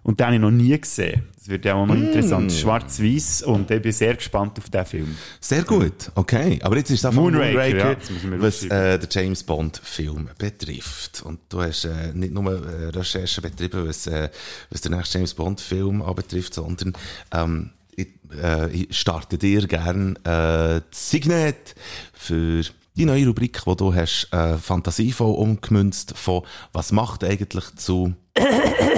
Und 0.07 0.21
den 0.21 0.25
habe 0.27 0.35
ich 0.35 0.41
noch 0.41 0.51
nie 0.51 0.79
gesehen. 0.79 1.23
Das 1.35 1.49
wird 1.49 1.65
ja 1.65 1.73
auch 1.73 1.85
noch 1.85 1.93
interessant. 1.93 2.49
Schwarz-Weiß. 2.53 3.43
Und 3.43 3.69
ich 3.69 3.81
bin 3.81 3.91
sehr 3.91 4.15
gespannt 4.15 4.57
auf 4.57 4.69
diesen 4.69 4.85
Film. 4.85 5.17
Sehr 5.41 5.63
gut, 5.63 6.11
okay. 6.15 6.59
Aber 6.63 6.77
jetzt 6.77 6.91
ist 6.91 6.99
es 6.99 7.05
einfach 7.05 7.19
Moonraker, 7.19 7.51
Moonraker, 7.51 7.91
ja, 7.91 8.41
was 8.41 8.63
äh, 8.63 8.99
der 8.99 9.09
James 9.11 9.43
Bond 9.43 9.81
Film 9.83 10.29
betrifft. 10.37 11.23
Und 11.23 11.41
du 11.49 11.61
hast 11.61 11.83
äh, 11.83 12.13
nicht 12.13 12.33
nur 12.33 12.53
äh, 12.53 12.85
Recherchen 12.85 13.41
betrieben, 13.41 13.85
was, 13.85 14.07
äh, 14.07 14.29
was 14.69 14.79
den 14.79 14.93
nächsten 14.93 15.17
James 15.17 15.33
Bond 15.33 15.59
Film 15.59 16.01
anbetrifft, 16.01 16.53
sondern 16.53 16.93
ähm, 17.33 17.71
ich, 17.93 18.07
äh, 18.41 18.71
ich 18.71 18.97
starte 18.97 19.37
dir 19.37 19.67
gern 19.67 20.15
äh, 20.23 20.79
das 20.89 21.09
Signet 21.09 21.75
für 22.13 22.61
die 22.95 23.05
neue 23.05 23.27
Rubrik, 23.27 23.61
wo 23.65 23.75
du 23.75 23.93
hast 23.93 24.29
äh, 24.31 24.57
fantasievoll 24.57 25.35
umgemünzt 25.35 26.17
von 26.17 26.43
«Was 26.71 26.93
macht 26.93 27.25
eigentlich 27.25 27.75
zu...» 27.75 28.13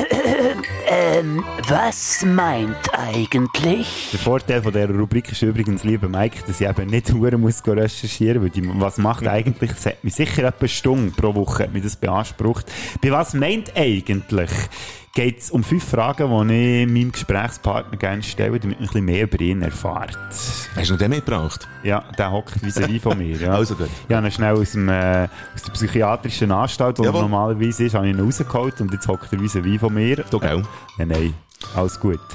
Was 1.68 2.26
meint 2.26 2.92
eigentlich? 2.98 4.10
Der 4.12 4.20
Vorteil 4.20 4.64
von 4.64 4.74
dieser 4.74 4.90
Rubrik 4.90 5.32
ist 5.32 5.44
übrigens, 5.44 5.84
lieber 5.84 6.10
Mike, 6.10 6.40
dass 6.48 6.60
ich 6.60 6.68
eben 6.68 6.90
nicht 6.90 7.14
hure 7.14 7.38
muss 7.38 7.62
recherchieren 7.68 8.42
weil 8.42 8.50
die, 8.50 8.68
was 8.80 8.98
macht 8.98 9.28
eigentlich, 9.28 9.70
das 9.70 9.86
hat 9.86 10.04
mich 10.04 10.16
sicher 10.16 10.46
etwa 10.46 10.62
eine 10.62 10.68
Stunde 10.70 11.12
pro 11.12 11.36
Woche 11.36 11.66
hat 11.66 11.74
mich 11.74 11.84
das 11.84 11.96
beansprucht. 11.96 12.66
Bei 13.04 13.12
was 13.12 13.36
meint 13.36 13.78
eigentlich? 13.78 14.50
Geht 15.16 15.40
es 15.40 15.52
um 15.52 15.64
fünf 15.64 15.84
Fragen, 15.84 16.48
die 16.48 16.84
ich 16.84 16.88
meinem 16.88 17.12
Gesprächspartner 17.12 17.98
gerne 17.98 18.22
stelle, 18.22 18.60
damit 18.60 18.80
man 18.80 18.88
ein 18.88 18.88
bisschen 18.88 19.06
mehr 19.06 19.24
über 19.24 19.42
ihn 19.42 19.62
erfährt. 19.62 20.18
Hast 20.76 20.90
du 20.90 20.94
noch 20.94 21.00
den 21.00 21.10
mitgebracht? 21.10 21.68
Ja, 21.84 22.04
der 22.18 22.32
hockt 22.32 22.56
vis-à-vis 22.64 23.02
von 23.02 23.18
mir. 23.18 23.36
Ja. 23.38 23.54
Also 23.60 23.76
gut. 23.76 23.90
Ich 24.08 24.16
habe 24.16 24.28
ihn 24.28 24.32
schnell 24.32 24.56
aus, 24.56 24.72
dem, 24.72 24.88
äh, 24.88 25.28
aus 25.56 25.64
der 25.64 25.72
psychiatrischen 25.74 26.52
Anstalt, 26.52 27.00
wo 27.00 27.04
er 27.04 27.12
normalerweise 27.12 27.86
ist, 27.86 27.96
habe 27.96 28.08
ich 28.08 28.14
ihn 28.16 28.20
rausgeholt 28.20 28.80
und 28.80 28.94
jetzt 28.94 29.08
hockt 29.08 29.34
er 29.34 29.40
vis-à-vis 29.40 29.80
von 29.80 29.94
mir. 29.94 30.24
Du, 30.30 30.40
gell? 30.40 30.64
Nein, 30.98 31.08
nein. 31.08 31.34
Alles 31.76 32.00
gut. 32.00 32.20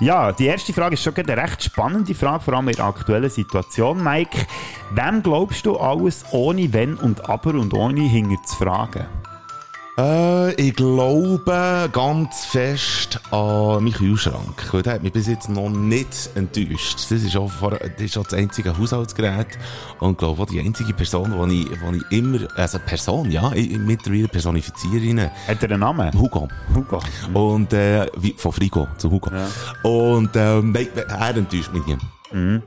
Ja, 0.00 0.30
die 0.32 0.44
erste 0.44 0.74
Frage 0.74 0.94
ist 0.94 1.02
schon 1.02 1.16
eine 1.16 1.36
recht 1.36 1.64
spannende 1.64 2.14
Frage, 2.14 2.44
vor 2.44 2.54
allem 2.54 2.68
in 2.68 2.76
der 2.76 2.84
aktuellen 2.84 3.30
Situation, 3.30 4.04
Mike. 4.04 4.46
Wem 4.92 5.22
glaubst 5.22 5.64
du 5.64 5.78
alles 5.78 6.24
ohne 6.32 6.70
Wenn 6.72 6.96
und 6.96 7.28
Aber 7.30 7.54
und 7.54 7.72
ohne 7.72 8.02
hinter 8.02 8.42
zu 8.42 8.56
fragen? 8.56 9.06
Äh, 10.00 10.54
ich 10.54 10.74
glaube 10.76 11.90
ganz 11.92 12.46
fest 12.46 13.20
an 13.30 13.84
meinen 13.84 13.92
Kühlschrank. 13.92 14.72
Weil 14.72 14.82
der 14.82 14.94
hat 14.94 15.02
mich 15.02 15.12
bis 15.12 15.26
jetzt 15.26 15.50
noch 15.50 15.68
nicht 15.68 16.30
enttäuscht. 16.34 17.00
Das 17.10 17.22
ist 17.22 17.36
auch, 17.36 17.50
vor, 17.50 17.72
das, 17.72 17.90
ist 17.98 18.16
auch 18.16 18.24
das 18.24 18.34
einzige 18.34 18.76
Haushaltsgerät. 18.76 19.58
Und 19.98 20.16
glaube 20.16 20.42
auch 20.42 20.46
die 20.46 20.60
einzige 20.60 20.94
Person, 20.94 21.34
die 21.50 21.62
ich, 21.62 21.68
die 21.68 21.96
ich 21.96 22.18
immer, 22.18 22.38
also 22.56 22.78
Person, 22.78 23.30
ja, 23.30 23.52
ich, 23.52 23.76
mittlerweile 23.78 24.28
personifiziere 24.28 25.04
ihn. 25.04 25.20
Hat 25.20 25.62
er 25.62 25.70
einen 25.70 25.80
Namen? 25.80 26.12
Hugo. 26.14 26.48
Hugo. 26.74 27.00
Und, 27.34 27.72
äh, 27.74 28.06
wie, 28.16 28.34
von 28.36 28.52
Frigo 28.52 28.88
zu 28.96 29.10
Hugo. 29.10 29.30
Und, 29.82 30.30
ähm, 30.34 30.72
nein, 30.72 30.88
er 30.96 31.36
enttäuscht 31.36 31.72
mich 31.72 31.86
nie. 32.32 32.60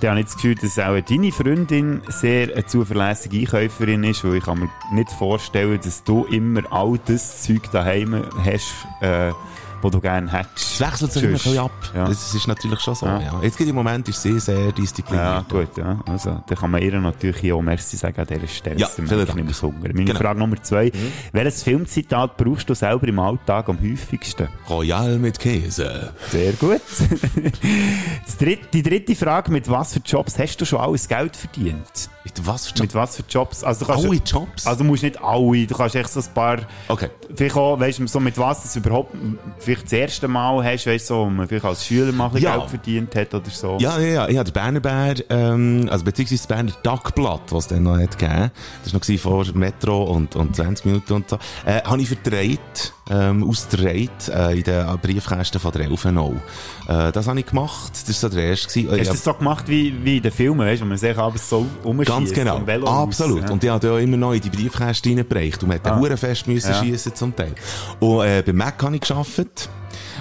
Dann 0.00 0.10
habe 0.10 0.20
ich 0.20 0.26
das 0.26 0.34
Gefühl, 0.34 0.54
dass 0.56 0.78
auch 0.78 1.00
deine 1.00 1.32
Freundin 1.32 2.02
sehr 2.08 2.52
eine 2.52 2.66
zuverlässige 2.66 3.38
Einkäuferin 3.38 4.04
ist, 4.04 4.24
weil 4.24 4.36
ich 4.36 4.44
kann 4.44 4.58
mir 4.58 4.70
nicht 4.92 5.10
vorstellen, 5.10 5.78
dass 5.82 6.02
du 6.04 6.24
immer 6.24 6.62
all 6.72 6.98
das 7.06 7.42
Zeug 7.42 7.70
daheim 7.70 8.24
hast, 8.44 8.72
äh, 9.00 9.32
was 9.82 9.90
du 9.92 10.00
gerne 10.00 10.30
hättest. 10.30 10.72
Es 10.74 10.80
wechselt 10.80 11.12
sich 11.12 11.22
immer 11.22 11.32
ein 11.32 11.34
bisschen 11.34 11.58
ab. 11.58 11.70
Ja. 11.94 12.04
Das 12.08 12.34
ist 12.34 12.46
natürlich 12.48 12.80
schon 12.80 12.94
so, 12.94 13.06
Ja. 13.06 13.20
ja. 13.20 13.40
Jetzt 13.42 13.58
geht 13.58 13.68
im 13.68 13.74
Moment 13.74 14.08
ist 14.08 14.22
sie 14.22 14.38
sehr 14.40 14.72
diszipliniert. 14.72 15.24
Ja, 15.24 15.44
gut, 15.48 15.76
ja. 15.76 16.00
Also, 16.06 16.42
dann 16.46 16.58
kann 16.58 16.70
man 16.70 16.82
ihr 16.82 16.98
natürlich 17.00 17.36
hier 17.38 17.56
auch 17.56 17.62
Merci 17.62 17.96
sagen 17.96 18.20
an 18.20 18.26
dieser 18.26 18.46
Stelle. 18.48 18.76
Ja, 18.80 18.86
vielen 18.88 19.08
Dank. 19.08 19.34
nicht 19.34 19.44
mehr 19.44 19.62
hungern. 19.62 19.92
Meine 19.94 20.04
Genau. 20.04 20.18
Frage 20.18 20.38
Nummer 20.38 20.62
zwei. 20.62 20.90
Welches 21.32 21.62
Filmzitat 21.62 22.36
brauchst 22.36 22.68
du 22.70 22.74
selber 22.74 23.06
im 23.08 23.18
Alltag 23.18 23.68
am 23.68 23.78
häufigsten? 23.80 24.48
Royal 24.68 25.18
mit 25.18 25.38
Käse. 25.38 26.12
Sehr 26.30 26.52
gut. 26.54 26.80
Dritte, 28.38 28.66
die 28.72 28.82
dritte 28.82 29.14
Frage, 29.14 29.52
mit 29.52 29.70
was 29.70 29.92
für 29.94 30.00
Jobs 30.00 30.36
hast 30.38 30.56
du 30.60 30.64
schon 30.64 30.80
alles 30.80 31.06
Geld 31.06 31.36
verdient? 31.36 32.10
Mit 32.24 32.46
was 32.46 32.68
für 32.68 32.80
Mit 32.82 32.94
was 32.94 33.16
für 33.16 33.22
Jobs? 33.28 33.62
Also, 33.62 33.84
du 33.84 33.92
kannst, 33.92 34.06
Alle 34.06 34.16
Jobs? 34.16 34.66
Also, 34.66 34.78
du 34.82 34.84
musst 34.84 35.02
nicht 35.04 35.22
alle, 35.22 35.66
du 35.66 35.74
kannst 35.76 35.94
echt 35.94 36.08
so 36.08 36.20
ein 36.20 36.26
paar, 36.34 36.58
Okay. 36.88 37.08
vielleicht 37.34 37.56
auch, 37.56 37.78
weißt 37.78 38.00
du, 38.00 38.06
so 38.08 38.18
mit 38.20 38.36
was 38.38 38.62
das 38.62 38.74
überhaupt, 38.76 39.14
vielleicht 39.58 39.71
das 39.80 39.92
erste 39.92 40.28
Mal 40.28 40.64
hast, 40.64 40.86
weißt 40.86 41.10
du, 41.10 41.14
so, 41.14 41.20
wo 41.20 41.30
man 41.30 41.48
vielleicht 41.48 41.64
als 41.64 41.86
Schüler 41.86 42.12
mal 42.12 42.30
Ja. 42.38 42.56
Geld 42.56 42.70
verdient 42.70 43.14
hat 43.14 43.34
oder 43.34 43.50
so. 43.50 43.78
Ja, 43.80 43.98
ja, 43.98 44.06
ja. 44.06 44.28
Ich 44.28 44.36
habe 44.36 44.50
den 44.50 44.52
Berner 44.52 44.80
Bär, 44.80 45.14
ähm, 45.30 45.88
also 45.90 46.04
beziehungsweise 46.04 46.42
das 46.42 46.46
Berner 46.46 46.72
Tagblatt, 46.82 47.50
was 47.50 47.64
es 47.64 47.68
dann 47.68 47.82
noch 47.84 47.98
hat 47.98 48.18
gegeben. 48.18 48.50
Das 48.84 48.92
war 48.92 49.00
noch 49.00 49.20
vor 49.20 49.46
Metro 49.54 50.04
und, 50.04 50.36
und 50.36 50.54
20 50.54 50.86
Minuten 50.86 51.12
und 51.14 51.30
so. 51.30 51.38
Äh, 51.64 51.82
habe 51.82 52.00
ich 52.02 52.08
verdreht, 52.08 52.92
ähm, 53.10 53.48
ausgedreht, 53.48 54.10
äh, 54.28 54.56
in 54.58 54.62
den 54.62 54.98
Briefkästen 54.98 55.60
von 55.60 55.72
der 55.72 55.82
Elfenau. 55.82 56.34
Äh, 56.88 57.12
das 57.12 57.26
habe 57.26 57.40
ich 57.40 57.46
gemacht. 57.46 57.92
Das 57.92 58.22
war 58.22 58.30
so 58.30 58.36
der 58.36 58.44
erste. 58.44 58.68
gewesen. 58.82 58.94
Äh, 58.94 59.00
Hast 59.00 59.08
du 59.08 59.12
das 59.14 59.24
so 59.24 59.34
gemacht 59.34 59.64
wie, 59.68 59.94
wie 60.04 60.16
in 60.18 60.22
den 60.22 60.32
Filmen, 60.32 60.60
weißt 60.60 60.82
wo 60.82 60.86
man 60.86 60.98
sich 60.98 61.16
abends 61.18 61.48
so 61.48 61.66
umschießt? 61.82 62.08
Ganz 62.08 62.32
genau. 62.32 62.60
Absolut. 62.86 63.42
ja. 63.44 63.50
Und 63.50 63.64
ich 63.64 63.70
habe 63.70 63.86
ja 63.86 63.98
immer 63.98 64.16
noch 64.16 64.32
in 64.32 64.40
die 64.40 64.50
Briefkästen 64.50 65.12
reingebracht. 65.18 65.62
Und 65.62 65.68
man 65.68 65.78
hat. 65.78 65.86
Ah. 65.86 66.16
fest 66.16 66.46
müssen 66.46 66.70
Ja. 66.70 66.82
schiessen 66.82 67.14
zum 67.14 67.34
Teil. 67.34 67.54
Und, 68.00 68.24
äh, 68.24 68.42
bei 68.44 68.52
Mac 68.52 68.82
habe 68.82 68.94
ich 68.96 69.02
gearbeitet. 69.02 69.68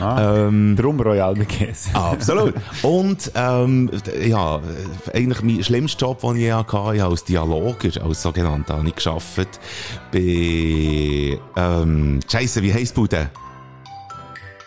Ah. 0.01 0.47
Ähm, 0.47 0.75
Drum 0.75 0.99
Royal 0.99 1.35
mit 1.35 1.49
Käse. 1.49 1.89
Absolut. 1.93 2.55
Und, 2.81 3.31
ähm, 3.35 3.89
ja, 4.25 4.59
eigentlich 5.13 5.41
mein 5.43 5.63
schlimmster 5.63 6.07
Job, 6.07 6.21
den 6.21 6.35
ich 6.37 6.41
je 6.41 6.53
hatte, 6.53 6.77
ich 6.93 7.01
habe 7.01 7.11
als 7.11 7.23
Dialoger, 7.23 8.03
als 8.03 8.21
sogenannter, 8.21 8.77
habe 8.77 8.87
ich 8.87 8.95
gearbeitet. 8.95 9.59
Bei, 10.11 11.39
ähm, 11.55 12.19
Scheisse, 12.29 12.61
wie 12.63 12.73
heisst 12.73 12.95
Bude? 12.95 13.29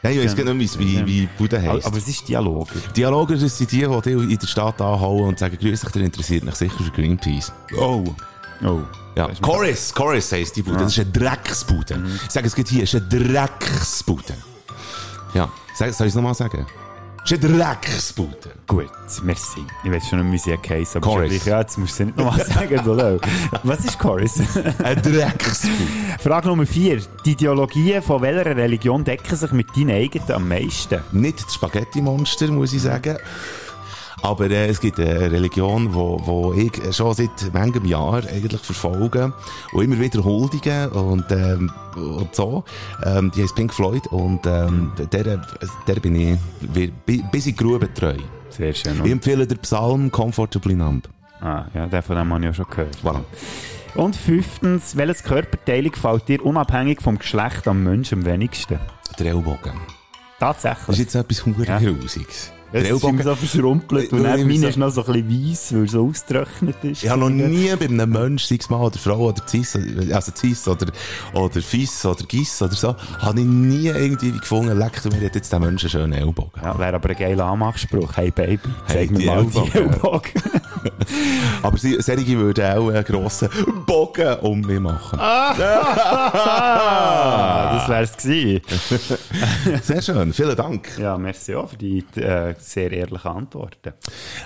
Nein, 0.03 0.19
ich 0.19 0.25
weiss 0.25 0.37
gar 0.37 0.53
nicht, 0.53 0.79
wie, 0.79 0.99
wie, 0.99 1.07
wie 1.07 1.29
Bude 1.39 1.59
Aber, 1.59 1.73
heisst. 1.73 1.87
aber 1.87 1.97
es 1.97 2.07
ist 2.07 2.29
Dialog. 2.29 2.69
Dialoger, 2.95 3.37
das 3.37 3.57
sind 3.57 3.73
die, 3.73 3.79
die 3.79 4.11
in 4.11 4.39
der 4.39 4.47
Stadt 4.47 4.81
anhauen 4.81 5.29
und 5.29 5.39
sagen, 5.39 5.57
grüß 5.59 5.81
dich, 5.81 5.91
der 5.91 6.03
interessiert 6.03 6.45
mich 6.45 6.55
sicher 6.55 6.77
für 6.77 6.91
Greenpeace. 6.91 7.51
Oh. 7.79 8.05
Oh. 8.63 8.81
Ja, 9.17 9.29
Chorus, 9.41 9.95
Chorus 9.95 10.31
heisst 10.33 10.57
die 10.57 10.63
Bude. 10.63 10.79
Das 10.79 10.93
ist 10.93 10.99
eine 10.99 11.11
Drecksbude. 11.11 12.03
Ich 12.27 12.31
sage 12.31 12.47
es 12.47 12.55
geht 12.55 12.69
hier, 12.69 12.83
es 12.83 12.93
ist 12.93 13.01
eine 13.01 13.25
Drecksbude. 13.25 14.35
Ja, 15.35 15.49
sag, 15.75 15.93
soll 15.93 16.07
ich 16.07 16.13
es 16.13 16.15
nochmal 16.17 16.35
sagen? 16.35 16.67
Es 17.25 17.33
ist 17.33 17.43
eine 17.45 17.57
Drecksbude. 17.57 18.53
Gut, 18.67 18.91
merci. 19.23 19.61
Ich 19.83 19.91
weiß 19.91 20.09
schon 20.11 20.29
nicht, 20.31 20.45
wie 20.47 20.51
sie 20.51 20.59
heißt, 20.75 20.97
aber 20.97 21.07
Chorus. 21.07 21.31
gleich- 21.31 21.47
ja, 21.47 21.61
jetzt 21.61 21.79
musst 21.79 21.95
du 21.95 21.97
sie 21.97 22.05
nicht 22.05 22.19
nochmal 22.19 22.45
sagen, 22.45 22.79
oder? 22.87 23.19
Was 23.63 23.79
ist 23.85 23.99
Chorus? 23.99 24.41
Eine 24.83 25.01
Drecksbude. 25.01 25.75
Frage 26.23 26.49
Nummer 26.49 26.67
4. 26.67 27.01
Die 27.25 27.33
Ideologien 27.33 28.03
von 28.03 28.21
welcher 28.21 28.55
Religion 28.55 29.03
decken 29.05 29.37
sich 29.37 29.53
mit 29.53 29.75
deinen 29.75 29.91
eigenen 29.93 30.33
am 30.33 30.47
meisten? 30.49 31.01
Nicht 31.13 31.43
das 31.47 31.55
Spaghetti-Monster, 31.55 32.49
muss 32.49 32.75
ich 32.75 32.83
sagen. 32.83 33.17
Aber 34.25 34.51
äh, 34.51 34.69
es 34.69 34.81
gibt 34.81 34.99
eine 34.99 35.31
Religion, 35.31 35.93
wo, 35.95 36.19
wo 36.25 36.55
ich 36.55 36.73
schon 36.97 37.13
seit 37.13 37.53
manchem 37.53 37.85
Jahr 37.85 38.23
eigentlich 38.27 38.63
verfolge 38.63 39.35
und 39.73 39.85
immer 39.85 39.99
wieder 40.01 40.25
huldige 40.25 40.89
und, 40.91 41.31
ähm, 41.31 41.71
und 41.95 42.35
so. 42.35 42.65
Ähm, 43.05 43.31
die 43.37 43.43
heißt 43.43 43.55
Pink 43.55 43.75
Floyd 43.75 44.07
und 44.07 44.41
ähm, 44.47 44.93
der, 45.13 45.45
der 45.87 45.95
bin 46.01 46.17
ich 46.17 46.39
wir- 46.61 46.91
bi- 47.05 47.23
bis 47.31 47.47
in 47.47 47.55
die 47.55 47.63
Grube 47.63 47.93
treu. 47.93 48.15
Sehr 48.49 48.73
schön. 48.73 48.99
Ich 49.05 49.11
empfehle 49.13 49.47
den 49.47 49.59
Psalm 49.59 50.11
Comfortably 50.11 50.75
Numb. 50.75 51.07
Ah, 51.43 51.67
ja, 51.75 51.87
den 51.87 52.03
von 52.03 52.17
dem 52.17 52.33
habe 52.33 52.41
ich 52.41 52.47
ja 52.47 52.55
schon 52.55 52.67
gehört. 52.71 52.97
Voilà. 53.05 53.21
Und 53.95 54.17
fünftens, 54.17 54.97
welches 54.97 55.23
Körperteil 55.23 55.91
gefällt 55.91 56.29
dir 56.29 56.43
unabhängig 56.47 57.03
vom 57.03 57.19
Geschlecht 57.19 57.69
am 57.69 57.85
Menschen 57.85 58.21
am 58.21 58.25
wenigsten? 58.25 58.79
Der 59.19 59.27
Ellbogen. 59.27 59.75
Das 60.41 60.57
ist 60.57 60.63
Tatsächlich. 60.63 60.99
jetzt 60.99 61.15
etwas 61.15 61.45
hure 61.45 61.65
Ja. 61.67 61.79
Grusiges. 61.79 62.51
Der 62.75 62.83
Es 62.83 62.91
ist 62.91 63.03
so 63.23 63.35
verschrumpelt 63.37 64.13
und 64.13 64.21
Äh, 64.21 64.23
dann 64.25 64.41
immer 64.41 64.53
meine 64.53 64.67
ist 64.67 64.77
noch 64.77 64.91
so 64.91 65.07
ein 65.07 65.13
bisschen 65.25 65.51
weiss, 65.51 65.73
weil 65.73 65.85
es 65.85 65.93
so 65.93 66.09
ausgetrocknet 66.09 66.77
ist. 66.83 67.05
Ich 67.05 67.09
habe 67.09 67.21
noch 67.21 67.31
nie 67.31 67.71
bei 67.79 67.85
einem 67.85 68.11
Menschen, 68.11 68.49
sei 68.49 68.57
es 68.61 68.69
Mann 68.69 68.81
oder 68.81 68.99
Frau 68.99 69.29
oder 69.29 69.41
Cis, 69.47 69.79
also 70.13 70.33
Cis 70.35 70.67
oder, 70.67 70.87
oder 71.35 71.63
Fiss 71.63 72.05
oder 72.05 72.25
Giss 72.25 72.61
oder 72.61 72.75
so, 72.75 72.97
habe 73.21 73.39
ich 73.39 73.47
nie 73.47 73.87
irgendwie 73.87 74.33
gefunden, 74.33 74.77
leck, 74.77 75.05
mir 75.05 75.25
hat 75.25 75.37
jetzt 75.37 75.53
der 75.53 75.61
Mensch 75.61 75.85
einen 75.85 75.91
schönen 75.91 76.13
Ellbogen. 76.15 76.51
Ja, 76.61 76.77
wäre 76.77 76.97
aber 76.97 77.11
ein 77.11 77.17
geiler 77.17 77.45
Anmachspruch. 77.45 78.17
Hey 78.17 78.33
Baby, 78.33 78.59
zeig 78.89 78.97
Hey, 78.97 79.07
mir 79.19 79.27
mal 79.27 79.45
die 79.45 79.57
Ellbogen. 79.57 79.93
Ellbogen. 79.93 80.33
Aber 81.63 81.79
solche 81.79 82.39
würden 82.39 82.65
auch 82.77 82.89
einen 82.91 83.05
grossen 83.05 83.49
Bogen 83.87 84.35
um 84.41 84.61
mich 84.61 84.79
machen. 84.81 85.19
ah, 85.19 85.55
das 87.87 87.89
wär's 87.89 88.17
gewesen. 88.17 88.63
Sehr 89.83 90.03
schön, 90.03 90.33
vielen 90.33 90.57
Dank. 90.57 90.89
Ja, 90.99 91.17
merci 91.19 91.55
auch 91.55 91.69
für 91.69 91.77
die 91.77 92.05
äh, 92.17 92.55
sehr 92.59 92.91
ehrlichen 92.93 93.29
Antworten. 93.29 93.93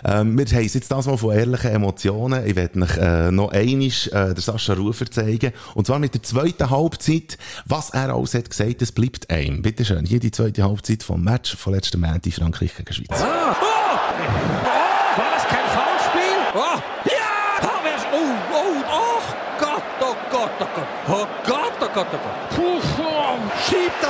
Ähm, 0.04 0.38
wir 0.38 0.46
haben 0.46 0.62
jetzt 0.62 0.90
das 0.90 1.06
mal 1.06 1.16
von 1.16 1.36
ehrlichen 1.36 1.70
Emotionen. 1.70 2.46
Ich 2.46 2.56
werde 2.56 2.82
euch 2.82 2.96
äh, 2.96 3.30
noch 3.30 3.52
einmal 3.52 3.86
äh, 3.86 4.34
der 4.34 4.40
Sascha 4.40 4.74
Rufer 4.74 5.10
zeigen. 5.10 5.52
Und 5.74 5.86
zwar 5.86 5.98
mit 5.98 6.14
der 6.14 6.22
zweiten 6.22 6.70
Halbzeit. 6.70 7.38
Was 7.66 7.90
er 7.90 8.14
alles 8.14 8.34
hat 8.34 8.50
gesagt, 8.50 8.82
das 8.82 8.92
bleibt 8.92 9.30
einem. 9.30 9.62
Bitte 9.62 9.84
schön, 9.84 10.04
hier 10.04 10.20
die 10.20 10.30
zweite 10.30 10.62
Halbzeit 10.64 11.02
vom 11.02 11.22
Match 11.22 11.56
von 11.56 11.74
letzten 11.74 12.00
Montag 12.00 12.32
Frankreich 12.32 12.74
gegen 12.76 12.92
Schweiz. 12.92 13.20
War 13.20 13.56
das 15.34 15.44
kein 15.44 15.66
Foulspiel? 15.66 16.38
Oh, 16.54 16.78
ja! 17.06 17.38
Oh, 17.62 17.96
ist, 17.96 18.06
oh, 18.12 18.34
oh, 18.54 18.84
oh 18.88 19.22
Gott, 19.58 19.82
oh 20.00 20.16
Gott, 20.30 20.50
oh 20.60 20.66
Gott. 20.74 20.86
Oh 21.08 21.26
Gott, 21.44 21.72
oh 21.80 21.88
Gott, 21.94 22.06
oh 22.12 22.18
Gott. 22.18 22.57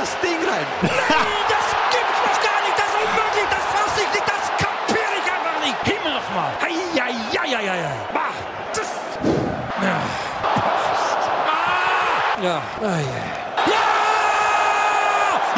Das 0.09 0.21
Ding 0.21 0.41
rein. 0.49 0.65
Nein, 0.81 1.45
das 1.53 1.67
gibt's 1.93 2.19
doch 2.25 2.39
gar 2.41 2.59
nicht. 2.65 2.77
Das 2.81 2.89
ist 2.89 2.97
unmöglich. 3.05 3.47
Das 3.49 3.65
fass 3.73 3.93
ich 4.01 4.09
nicht. 4.13 4.25
Das 4.25 4.43
kapier 4.57 5.09
ich 5.19 5.27
einfach 5.31 5.57
nicht. 5.61 5.77
Himmel 5.85 6.13
nochmal. 6.17 6.51
Hei. 6.61 6.79
Bah, 8.13 8.33
das... 8.73 8.89
Ja. 9.81 9.97
Ah! 11.47 12.41
Ja. 12.41 12.61
Ah, 12.81 12.99
ja. 12.99 13.23
Ja! 13.65 13.85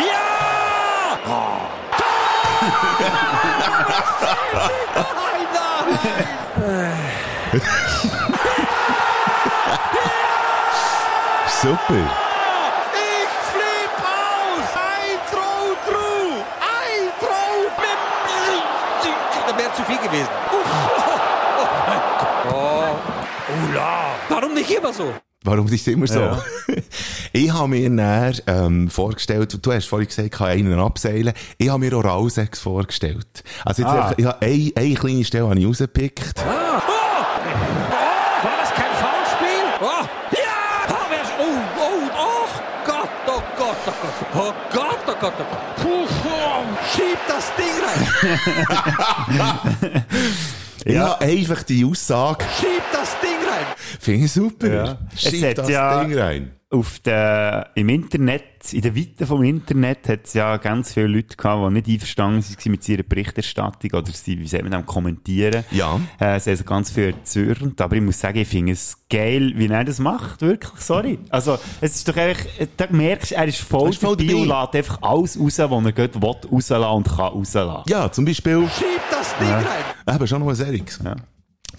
Ja! 0.05 0.25
Oh. 1.27 1.57
Nein, 5.21 5.47
nein! 6.57 6.99
Super. 11.61 12.03
Ich 12.93 13.31
flipp 13.51 13.95
aus! 14.01 14.69
Ein 14.75 15.19
Throw 15.29 15.77
through! 15.85 16.33
Ein 16.61 17.03
Throw! 17.19 17.51
Da 19.47 19.57
wäre 19.57 19.73
zu 19.73 19.80
viel 19.97 20.07
gewesen. 20.07 20.29
Uff. 20.51 20.71
Oh, 21.63 21.83
mein 21.87 22.01
Gott. 22.19 22.53
Oh. 22.53 23.69
Ula. 23.69 24.15
Warum 24.29 24.53
nicht 24.55 24.71
immer 24.71 24.91
so? 24.93 25.13
Warum 25.43 25.65
ist 25.67 25.73
es 25.73 25.87
immer 25.87 26.07
so? 26.07 26.19
Ja. 26.19 26.41
ich 27.33 27.51
habe 27.53 27.67
mir 27.67 27.89
näher 27.89 28.33
ähm, 28.47 28.89
vorgestellt, 28.89 29.57
du 29.61 29.71
hast 29.73 29.87
vorhin 29.87 30.07
gesagt, 30.07 30.25
ich 30.27 30.31
kann 30.31 30.47
einen 30.49 30.79
abseilen. 30.79 31.33
Ich 31.57 31.69
habe 31.69 31.79
mir 31.79 31.95
Oralsex 31.95 32.59
vorgestellt. 32.59 33.43
Also 33.65 33.83
jetzt 33.83 33.91
Ah. 33.91 33.93
einfach, 34.07 34.17
ich 34.17 34.25
habe 34.25 34.41
eine, 34.41 34.71
eine 34.75 34.93
kleine 34.95 35.23
Stelle 35.23 35.47
habe 35.49 35.59
ich 35.59 35.65
rausgepickt. 35.67 36.35
Ah. 36.39 36.81
Oh. 36.87 36.91
War 38.43 38.57
das 38.59 38.69
kein 38.73 38.93
Foulspiel? 38.95 39.63
Oh. 39.81 40.05
Ja! 40.31 40.87
Oh, 40.89 41.43
oh, 41.43 41.79
oh, 41.79 42.09
oh 42.17 42.47
Gott, 42.85 43.09
oh 43.27 43.41
Gott, 43.57 43.77
oh 43.87 43.91
Gott. 44.01 44.13
Oh 44.35 44.53
Gott, 44.73 44.99
oh 45.07 45.13
Gott, 45.19 45.33
oh 45.39 45.43
Gott. 45.43 45.80
Das 47.57 47.65
Ding 47.65 47.75
rein. 50.89 51.01
Habe 51.07 51.21
einfach 51.21 51.63
die 51.63 51.85
Aussage, 51.85 52.43
Schieb 52.59 52.81
das 52.91 53.09
Ding 53.21 53.49
rein. 53.49 53.65
finde 53.99 54.25
ich 54.25 54.31
super. 54.31 54.67
Ja. 54.67 54.97
Schieb 55.15 55.55
das 55.55 55.69
ja- 55.69 56.03
Ding 56.03 56.17
rein. 56.17 56.51
Auf 56.73 56.99
der, 56.99 57.69
Im 57.75 57.89
Internet, 57.89 58.71
in 58.71 58.81
der 58.81 58.95
Weite 58.95 59.27
vom 59.27 59.43
Internet, 59.43 60.07
hat 60.07 60.21
es 60.23 60.33
ja 60.33 60.55
ganz 60.55 60.93
viele 60.93 61.07
Leute 61.07 61.35
gehabt, 61.35 61.67
die 61.67 61.73
nicht 61.73 61.87
einverstanden 61.89 62.43
waren 62.45 62.71
mit 62.71 62.87
ihrer 62.87 63.03
Berichterstattung 63.03 63.91
oder 63.91 64.09
sie, 64.13 64.39
wie 64.39 64.47
soll 64.47 64.61
man 64.63 64.71
das 64.71 64.85
kommentieren. 64.85 65.65
Ja. 65.71 65.99
Äh, 66.17 66.39
sie 66.39 66.51
haben 66.51 66.57
so 66.57 66.63
ganz 66.63 66.89
viel 66.91 67.07
erzürnt, 67.07 67.81
aber 67.81 67.97
ich 67.97 68.01
muss 68.01 68.19
sagen, 68.21 68.37
ich 68.37 68.47
finde 68.47 68.71
es 68.71 68.97
geil, 69.09 69.51
wie 69.55 69.67
er 69.67 69.83
das 69.83 69.99
macht, 69.99 70.41
wirklich, 70.41 70.79
sorry. 70.79 71.19
Also, 71.29 71.59
es 71.81 71.95
ist 71.97 72.07
doch 72.07 72.15
eigentlich, 72.15 72.69
da 72.77 72.87
merkst 72.89 73.31
du, 73.31 73.35
er 73.35 73.47
ist 73.49 73.59
voll, 73.59 73.87
Er 73.87 73.89
ist 73.89 73.99
voll 73.99 74.15
dabei 74.15 74.35
und 74.35 74.47
lässt 74.47 74.75
einfach 74.75 75.01
alles 75.01 75.37
raus, 75.37 75.59
was 75.59 75.85
er 75.85 75.91
geht, 75.91 76.21
will 76.21 76.35
rauslassen 76.49 76.85
und 76.95 77.07
kann 77.09 77.33
rauslassen. 77.33 77.83
Ja, 77.89 78.09
zum 78.09 78.23
Beispiel, 78.23 78.65
Schieb 78.69 78.85
das 79.11 79.37
Ding 79.37 79.49
rein. 79.49 80.15
eben 80.15 80.27
schon 80.27 80.39
noch 80.39 80.47
ein 80.47 80.55
Seriges. 80.55 81.01
Ja. 81.03 81.15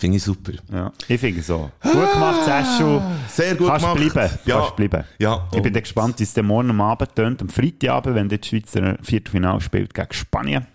Finde 0.03 0.17
ich 0.17 0.25
super. 0.25 0.51
Ja, 0.73 0.93
ich 1.07 1.21
finde 1.21 1.41
so. 1.43 1.71
Gut 1.81 2.13
gemacht, 2.13 2.45
Seschu. 2.45 3.01
Sehr 3.29 3.55
gut 3.55 3.69
Kannst 3.69 3.87
gemacht. 3.87 4.13
bleiben. 4.13 4.35
Ja. 4.45 4.59
Kannst 4.59 4.75
bleiben. 4.75 5.05
Ja. 5.21 5.49
Ich 5.55 5.63
bin 5.63 5.73
dann 5.73 5.83
gespannt, 5.85 6.19
wie 6.19 6.25
es 6.25 6.35
dann 6.35 6.47
morgen 6.47 6.71
am 6.71 6.81
Abend 6.81 7.15
tönt. 7.15 7.41
Am 7.41 7.49
Freitagabend, 7.49 8.17
wenn 8.17 8.29
die 8.29 8.41
Schweiz 8.45 8.75
ein 8.77 8.99
Viertelfinale 9.01 9.61
spielt 9.61 9.95
gegen 9.95 10.13
Spanien. 10.13 10.67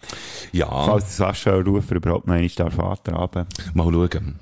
Ja, 0.53 0.67
Falls 0.69 1.17
Sascha 1.17 1.55
Rufer 1.55 1.95
überhaupt 1.95 2.25
noch 2.25 2.35
einmal 2.35 2.47
darf 2.55 2.79
antraben 2.79 3.47
mal 3.73 3.91
schauen. 3.91 4.39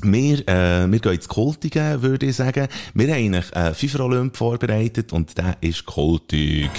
Wir, 0.00 0.48
äh, 0.48 0.90
wir 0.90 0.98
gehen 0.98 1.12
ins 1.12 1.28
Kultige, 1.28 1.98
würde 2.00 2.24
ich 2.24 2.36
sagen. 2.36 2.68
Wir 2.94 3.08
haben 3.08 3.14
eigentlich 3.16 3.54
äh, 3.54 3.74
FIFA 3.74 4.04
Olymp 4.04 4.34
vorbereitet 4.34 5.12
und 5.12 5.36
der 5.36 5.58
ist 5.60 5.84
kultig. 5.84 6.70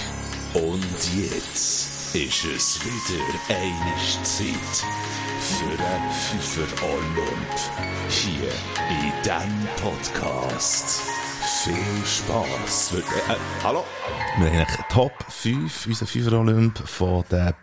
Und 0.55 0.81
jetzt 1.15 2.15
ist 2.15 2.45
es 2.45 2.79
wieder 2.83 3.23
eine 3.49 4.23
Zeit 4.23 5.26
für 5.47 5.65
ein 5.65 6.11
Pfiffer 6.11 6.85
Olymp. 6.85 7.55
Hier 8.09 8.49
in 8.89 9.13
diesem 9.23 9.67
Podcast. 9.81 11.01
Viel 11.63 12.05
Spass. 12.05 12.93
Äh, 12.93 13.35
hallo? 13.63 13.85
Wir 14.39 14.51
haben 14.51 14.83
Top 14.89 15.13
5, 15.29 15.87
unser 15.87 16.05
FIFA 16.05 16.37
Olymp 16.39 16.77
von 16.79 17.23
den 17.31 17.53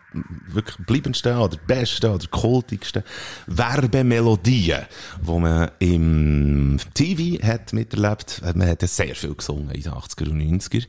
wirklich 0.47 0.77
bleibendsten 0.87 1.37
oder 1.37 1.59
besten 1.59 2.11
oder 2.11 2.27
kultigsten 2.29 3.03
Werbemelodien, 3.47 4.87
die 5.21 5.39
man 5.39 5.71
im 5.81 6.79
TV 6.95 7.47
hat 7.47 7.75
miterlebt. 7.75 8.41
Man 8.55 8.67
hat 8.67 8.81
sehr 8.81 9.15
viel 9.15 9.35
gesungen 9.35 9.71
in 9.73 9.83
den 9.83 9.93
80er 9.93 10.31
und 10.31 10.41
90er. 10.41 10.87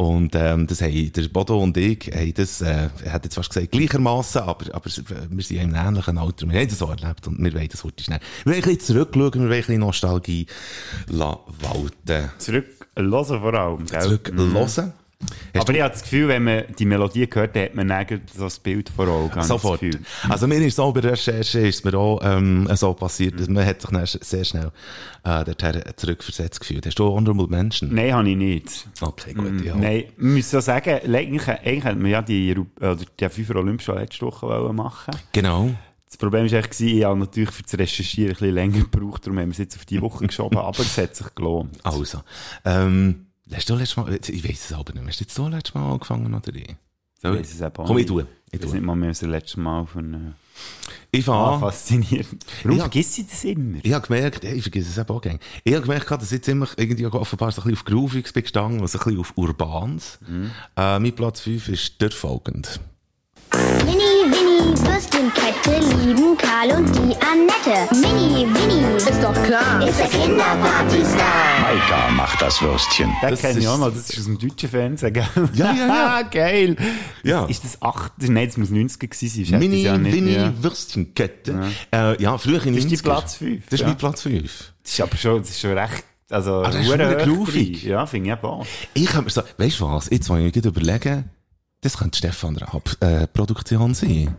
Und 0.00 0.34
ähm, 0.34 0.66
das 0.66 0.80
haben 0.80 1.12
der 1.12 1.28
Bodo 1.28 1.62
und 1.62 1.76
ich, 1.76 2.10
haben 2.10 2.32
das, 2.32 2.62
äh, 2.62 2.88
er 3.04 3.12
hat 3.12 3.24
jetzt 3.24 3.34
fast 3.34 3.50
gesagt, 3.50 3.70
gleichermaßen, 3.70 4.40
aber, 4.40 4.74
aber 4.74 4.86
wir 4.86 5.42
sind 5.44 5.60
im 5.60 5.74
ähnlichen 5.74 6.16
Alter, 6.16 6.48
wir 6.48 6.58
haben 6.58 6.68
das 6.68 6.78
so 6.78 6.86
erlebt 6.86 7.26
und 7.26 7.38
wir 7.38 7.52
wollen 7.52 7.68
das 7.70 7.84
heute 7.84 8.02
schnell. 8.02 8.20
Wir 8.44 8.54
wollen 8.54 8.64
ein 8.64 8.70
bisschen 8.70 8.96
zurückschauen, 8.96 9.34
wir 9.34 9.40
wollen 9.40 9.52
ein 9.52 9.58
bisschen 9.58 9.80
Nostalgie 9.80 10.46
walten. 11.06 12.30
Zurück 12.38 12.66
hören 12.96 13.40
vor 13.40 13.52
allem. 13.52 13.84
Gell? 13.84 14.00
Zurück 14.00 14.32
hören. 14.34 14.92
Hast 15.54 15.62
Aber 15.62 15.74
ich 15.74 15.82
habe 15.82 15.92
das 15.92 16.02
Gefühl, 16.02 16.28
wenn 16.28 16.44
man 16.44 16.64
die 16.78 16.86
Melodie 16.86 17.28
hört, 17.30 17.54
dann 17.54 17.64
hat 17.64 17.74
man 17.74 17.88
dann 17.88 18.06
so 18.32 18.44
das 18.44 18.58
Bild 18.58 18.88
vor 18.88 19.06
Augen. 19.08 19.38
ich 19.38 19.44
Sofort. 19.44 19.80
Also 20.28 20.46
mir 20.46 20.58
ist 20.64 20.76
so 20.76 20.92
bei 20.92 21.00
der 21.00 21.12
Recherche 21.12 21.60
ist 21.60 21.84
mir 21.84 21.94
auch 21.94 22.20
ähm, 22.22 22.68
so 22.74 22.94
passiert, 22.94 23.38
dass 23.38 23.48
man 23.48 23.66
hat 23.66 23.82
sich 23.82 23.90
dann 23.90 24.06
sehr 24.06 24.44
schnell 24.44 24.70
äh, 25.24 25.44
dorthin 25.44 25.82
zurückversetzt 25.96 26.60
gefühlt. 26.60 26.86
Hast 26.86 26.98
du 26.98 27.04
Honorable 27.04 27.48
Menschen? 27.48 27.94
Nein, 27.94 28.14
habe 28.14 28.30
ich 28.30 28.36
nicht. 28.36 28.88
Okay, 29.00 29.34
gut, 29.34 29.62
ja. 29.62 29.74
Nein, 29.76 30.04
man 30.16 30.34
muss 30.34 30.52
ja 30.52 30.60
sagen, 30.60 31.00
eigentlich, 31.04 31.48
eigentlich 31.48 31.84
hätte 31.84 31.96
man 31.96 32.10
ja 32.10 32.22
die, 32.22 32.56
oder 32.78 32.96
die 32.96 33.28
FIFA 33.28 33.56
Olympia 33.56 33.84
schon 33.84 33.96
letzte 33.96 34.26
Woche 34.26 34.46
wollen 34.46 34.76
machen 34.76 35.14
Genau. 35.32 35.70
Das 36.06 36.16
Problem 36.16 36.50
war 36.50 36.62
gewesen, 36.62 36.88
ich 36.88 37.04
habe 37.04 37.20
natürlich 37.20 37.50
für 37.50 37.62
das 37.62 37.78
Recherchieren 37.78 38.30
ein 38.30 38.36
bisschen 38.36 38.54
länger 38.54 38.78
gebraucht, 38.80 39.26
darum 39.26 39.38
haben 39.38 39.48
wir 39.48 39.52
es 39.52 39.58
jetzt 39.58 39.76
auf 39.76 39.84
die 39.84 40.00
Woche 40.00 40.26
geschoben, 40.26 40.58
aber 40.58 40.80
es 40.80 40.98
hat 40.98 41.14
sich 41.14 41.34
gelohnt. 41.34 41.78
Also, 41.84 42.20
ähm, 42.64 43.26
hast 43.56 43.68
du 43.70 43.74
letztes 43.74 43.96
Mal, 43.96 44.12
ich 44.14 44.44
weiß 44.48 44.64
es 44.70 44.72
aber 44.72 44.92
nicht 44.92 45.02
mehr, 45.02 45.08
hast 45.10 45.20
du 45.20 45.24
jetzt 45.24 45.34
so 45.34 45.48
letztes 45.48 45.74
Mal 45.74 45.92
angefangen 45.92 46.32
oder 46.34 46.54
ich? 46.54 46.74
Soll 47.20 47.40
Ich 47.40 47.62
auch 47.62 47.72
Komm, 47.74 47.98
ich 47.98 48.06
tue. 48.06 48.26
Ich 48.50 48.54
Ich 48.58 48.64
weiß 48.64 48.72
nicht 48.72 48.82
mal, 48.82 48.92
haben 48.92 49.02
es 49.04 49.20
das 49.20 49.28
letzte 49.28 49.60
Mal 49.60 49.86
von 49.86 50.34
Ich 51.12 51.28
ah, 51.28 51.32
fange 51.32 51.54
an. 51.54 51.60
faszinierend. 51.60 52.46
Warum 52.62 52.78
Ja. 52.78 52.84
vergisst 52.84 53.18
ich 53.18 53.26
das 53.26 53.44
immer? 53.44 53.78
Ich 53.82 53.92
habe 53.92 54.06
gemerkt, 54.06 54.44
ich 54.44 54.62
vergesse 54.62 54.88
es 54.88 54.96
eben 54.98 55.08
auch 55.14 55.20
gerne. 55.20 55.38
Ich 55.62 55.74
habe 55.74 55.82
gemerkt, 55.82 56.10
dass 56.10 56.32
ich 56.32 56.42
ziemlich 56.42 56.70
irgendwie 56.76 57.06
offenbar 57.06 57.52
so 57.52 57.60
ein 57.60 57.64
bisschen 57.68 57.78
auf 57.78 57.84
Grooviges 57.84 58.32
bin 58.32 58.42
gestanden, 58.42 58.80
also 58.80 58.98
ein 58.98 59.04
bisschen 59.04 59.20
auf 59.20 59.32
Urbans. 59.36 60.18
Äh, 60.76 60.98
mein 60.98 61.14
Platz 61.14 61.40
5 61.40 61.68
ist 61.68 62.00
der 62.00 62.10
folgende. 62.10 62.68
Mini, 63.54 64.30
Winnie, 64.30 64.76
Würstchenkette 64.86 65.80
lieben 66.06 66.36
Karl 66.36 66.70
und 66.78 66.94
die 66.94 67.16
Annette. 67.20 67.92
Mini, 67.94 68.46
Winnie, 68.46 68.96
ist 68.96 69.22
doch 69.22 69.32
klar, 69.44 69.86
ist 69.86 69.98
der 69.98 70.06
Kinderpartystar. 70.06 71.60
Maika 71.60 72.10
macht 72.12 72.40
das 72.40 72.62
Würstchen. 72.62 73.10
Den 73.22 73.30
Das 73.30 73.40
kenne 73.40 73.58
ich 73.58 73.66
auch 73.68 73.78
noch, 73.78 73.90
das 73.92 74.08
ist 74.10 74.18
aus 74.18 74.24
dem 74.26 74.38
deutschen 74.38 74.68
Fernsehen, 74.68 75.12
gell? 75.12 75.26
Ja, 75.54 75.72
ja, 75.72 75.86
ja. 75.86 76.22
Geil. 76.30 76.76
Ja. 77.24 77.46
Ist 77.46 77.64
das 77.64 77.82
8? 77.82 78.12
Nein, 78.28 78.46
das 78.46 78.56
muss 78.56 78.70
90 78.70 79.10
gewesen 79.10 79.44
sein. 79.44 79.58
Mini, 79.58 79.82
ja 79.82 79.98
nicht, 79.98 80.14
Winnie, 80.14 80.34
ja. 80.36 80.52
Würstchenkette. 80.62 81.72
Ja. 81.92 82.12
Äh, 82.12 82.22
ja, 82.22 82.38
früher 82.38 82.64
in 82.64 82.74
Das 82.74 82.84
ist 82.84 82.90
die 82.90 82.96
90er. 82.98 83.02
Platz 83.02 83.34
fünf, 83.34 83.64
Das 83.64 83.72
ist 83.74 83.80
ja. 83.80 83.86
mein 83.88 83.96
Platz 83.98 84.22
5. 84.22 84.72
Das 84.82 84.92
ist 84.92 85.00
aber 85.00 85.16
schon, 85.16 85.40
das 85.40 85.50
ist 85.50 85.60
schon 85.60 85.76
recht, 85.76 86.04
also, 86.30 86.62
das 86.62 86.74
ist 86.76 86.88
groovig. 87.24 87.80
drin. 87.82 87.90
Ja, 87.90 88.06
finde 88.06 88.30
ich 88.30 88.44
auch. 88.44 88.64
Ich 88.94 89.06
kann 89.06 89.24
mir 89.24 89.30
so, 89.30 89.42
weißt 89.58 89.80
du 89.80 89.88
was, 89.90 90.08
jetzt 90.10 90.28
wollte 90.30 90.46
ich 90.58 90.64
mir 90.64 90.68
überlegen, 90.70 91.28
das 91.82 91.98
könnte 91.98 92.18
Stefan 92.18 92.56
Raab 92.56 92.96
äh, 93.00 93.26
Produktion 93.26 93.94
sein. 93.94 94.34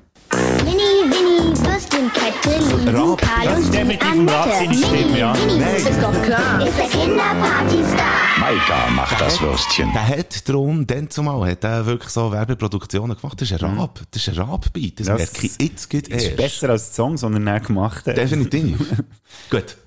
Mini, 0.64 0.78
Winnie, 1.10 1.58
Würstchenkette 1.58 2.78
lieben 2.78 2.96
Raab. 2.96 3.22
Das 3.44 3.60
ist 3.60 3.74
definitiv 3.74 4.12
ein 4.12 4.30
Raab 4.30 4.50
seine 4.54 4.74
Stimme, 4.74 4.92
Mini, 5.06 5.20
ja. 5.20 5.34
Nein. 5.34 5.76
ist 5.76 6.02
doch 6.02 6.22
klar, 6.24 6.66
ist 6.66 6.78
der 6.78 6.86
Kinderpartystar. 6.88 8.06
Maika 8.40 8.90
macht 8.92 9.20
das 9.20 9.42
Würstchen. 9.42 9.92
Der 9.94 10.08
hat 10.08 10.48
drum, 10.48 10.88
dann 10.88 11.10
zumal, 11.10 11.52
hat 11.52 11.64
er 11.66 11.86
wirklich 11.86 12.10
so 12.12 12.32
Werbeproduktionen 12.32 13.18
gemacht. 13.18 13.42
Das 13.42 13.52
ist 13.52 13.62
ein 13.62 13.78
Raab. 13.78 14.00
Das 14.12 14.26
ist 14.26 14.30
ein 14.30 14.36
Raab-Beat. 14.44 15.00
Das 15.02 15.08
Das 15.08 15.18
merke 15.18 15.46
ich 15.48 15.62
jetzt 15.62 15.90
geht 15.90 16.08
Ist 16.08 16.24
erst. 16.26 16.38
besser 16.38 16.70
als 16.70 16.90
die 16.90 16.96
Songs, 16.96 17.22
die 17.22 17.28
er 17.28 17.40
dann 17.40 17.64
gemacht 17.64 18.08
hat. 18.08 18.18
Definitiv. 18.18 18.78
Gut. 19.50 19.78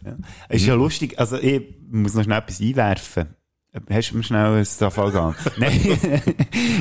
Ist 0.51 0.67
ja 0.67 0.75
lustig, 0.75 1.19
also 1.19 1.37
ich 1.39 1.63
muss 1.91 2.15
noch 2.15 2.25
schnell 2.25 2.39
etwas 2.39 2.61
einwerfen. 2.61 3.29
Hast 3.91 4.11
du 4.13 4.17
mir 4.17 4.23
schnell 4.23 4.59
ein 4.59 4.65
Trafalgar? 4.79 5.35
Nein, 5.57 5.81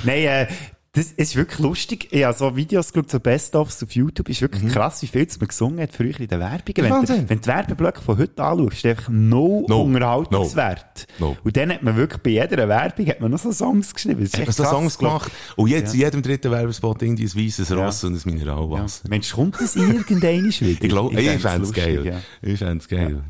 nein, 0.04 0.24
äh, 0.26 0.48
das 0.96 1.12
ist 1.12 1.36
wirklich 1.36 1.58
lustig. 1.58 2.10
Ich 2.12 2.24
habe 2.24 2.38
so 2.38 2.56
Videos 2.56 2.94
geschaut, 2.94 3.10
so 3.10 3.20
Best-ofs 3.20 3.82
auf 3.82 3.92
YouTube. 3.94 4.30
Ist 4.30 4.42
wirklich 4.44 4.72
krass, 4.72 5.02
wie 5.02 5.08
viel 5.08 5.28
man 5.40 5.48
gesungen 5.48 5.80
hat 5.82 5.92
früher 5.92 6.20
in 6.20 6.28
den 6.28 6.40
Werbungen. 6.40 6.64
Wenn, 6.78 6.84
du- 6.86 6.92
Wahnsinn. 6.92 7.30
wenn 7.30 7.38
du 7.40 7.42
die 7.42 7.48
Werbeblöcke 7.48 8.00
von 8.00 8.16
heute 8.20 8.44
anschaust, 8.44 8.74
ist 8.78 8.86
einfach 8.86 9.10
no, 9.10 9.66
No. 9.68 9.82
Unterhaltungswert. 9.82 11.08
No. 11.18 11.30
No. 11.30 11.38
Und 11.44 11.58
dann 11.58 11.72
hat 11.74 11.82
man 11.82 11.96
wirklich 11.96 12.22
bei 12.22 12.30
jeder 12.30 12.68
Werbung 12.68 13.08
hat 13.08 13.20
man 13.22 13.32
noch 13.32 13.40
so 13.40 13.52
Songs 13.52 13.92
geschrieben. 13.92 14.24
Hat 14.24 14.40
echt 14.40 14.54
so 14.54 14.64
Songs 14.66 15.00
gemacht. 15.00 15.32
Und 15.56 15.70
jetzt 15.70 15.96
in 15.96 16.02
jedem 16.02 16.22
dritten 16.22 16.52
Werbespot 16.52 17.02
irgendwie 17.02 17.26
ein 17.26 17.44
weißes 17.48 17.72
Ross 17.76 18.04
und 18.04 18.14
ein 18.14 18.32
Mineralwasser. 18.32 19.10
Mensch, 19.10 19.32
kommt 19.32 19.60
das 19.60 19.76
irgendwann 19.76 20.22
wieder? 20.46 20.70
Ich 20.84 20.90
glaube, 20.90 21.20
ich, 21.20 21.28
fänd's 21.28 21.42
fände 21.42 21.66
es 21.68 21.74
geil. 21.74 22.06
ja. 22.06 22.20
Ich 22.44 22.60
fände 22.60 22.78
es 22.78 22.88
geil. 22.88 23.24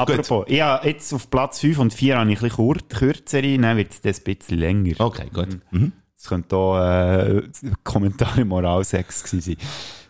Apropos, 0.00 0.44
ich 0.48 0.60
habe 0.60 0.88
jetzt 0.88 1.12
auf 1.12 1.30
Platz 1.30 1.60
5 1.60 1.78
und 1.78 1.94
4 1.94 2.18
habe 2.18 2.30
ich 2.32 2.38
ein 2.38 2.42
bisschen 2.42 2.56
kur 2.56 2.76
kürzere, 2.88 3.58
dann 3.58 3.76
wird 3.76 3.92
es 4.02 4.18
ein 4.18 4.24
bisschen 4.24 4.58
länger. 4.58 4.94
Okay, 4.98 5.26
gut. 5.32 5.48
Mhm. 5.70 5.92
Das 6.16 6.28
könnte 6.28 6.56
auch 6.56 6.78
äh, 6.78 7.42
Kommentare 7.84 8.44
Moral 8.44 8.84
6 8.84 9.24
gewesen 9.24 9.40
sein. 9.40 9.56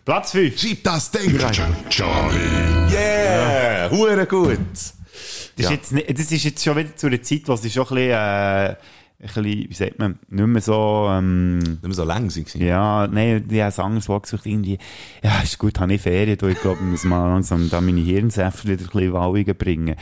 Platz 0.03 0.31
5. 0.31 0.59
Schieb 0.59 0.83
das 0.83 1.11
Ding 1.11 1.37
rein. 1.39 1.75
Charlie. 1.89 2.39
Yeah! 2.91 3.89
Hure 3.91 4.25
gut. 4.25 4.57
Das, 4.73 4.95
Ja. 5.57 5.71
ist 5.71 5.91
jetzt, 5.91 6.19
das 6.19 6.31
ist 6.31 6.43
jetzt 6.43 6.63
schon 6.63 6.75
wieder 6.77 6.95
zu 6.95 7.07
einer 7.07 7.21
Zeit, 7.21 7.41
wo 7.45 7.55
sie 7.55 7.69
schon 7.69 7.83
ein 7.87 7.95
bisschen, 7.95 8.11
äh, 8.11 8.75
ein 9.21 9.27
bisschen 9.27 9.43
wie 9.69 9.73
sagt 9.73 9.99
man, 9.99 10.19
nicht 10.29 10.47
mehr 10.47 10.61
so, 10.61 11.07
ähm, 11.09 11.59
Nicht 11.59 11.83
mehr 11.83 11.93
so 11.93 12.03
lang 12.03 12.29
sein. 12.29 12.45
ja, 12.55 13.07
nein, 13.07 13.45
die 13.47 13.61
haben 13.63 13.71
Songs 13.71 14.05
so 14.05 14.19
gesucht, 14.19 14.45
irgendwie, 14.45 14.77
ja, 15.23 15.41
ist 15.43 15.57
gut, 15.59 15.79
habe 15.79 15.93
ich 15.93 16.01
Ferien, 16.01 16.37
da, 16.37 16.47
ich 16.47 16.59
glaube, 16.59 16.79
ich 16.81 16.87
muss 16.89 17.03
mal 17.03 17.27
langsam 17.29 17.69
da 17.69 17.79
meine 17.81 18.01
Hirnsäfte 18.01 18.67
wieder 18.67 18.81
ein 18.83 18.89
bisschen 18.89 19.13
Wallungen 19.13 19.55
bringen. 19.55 19.95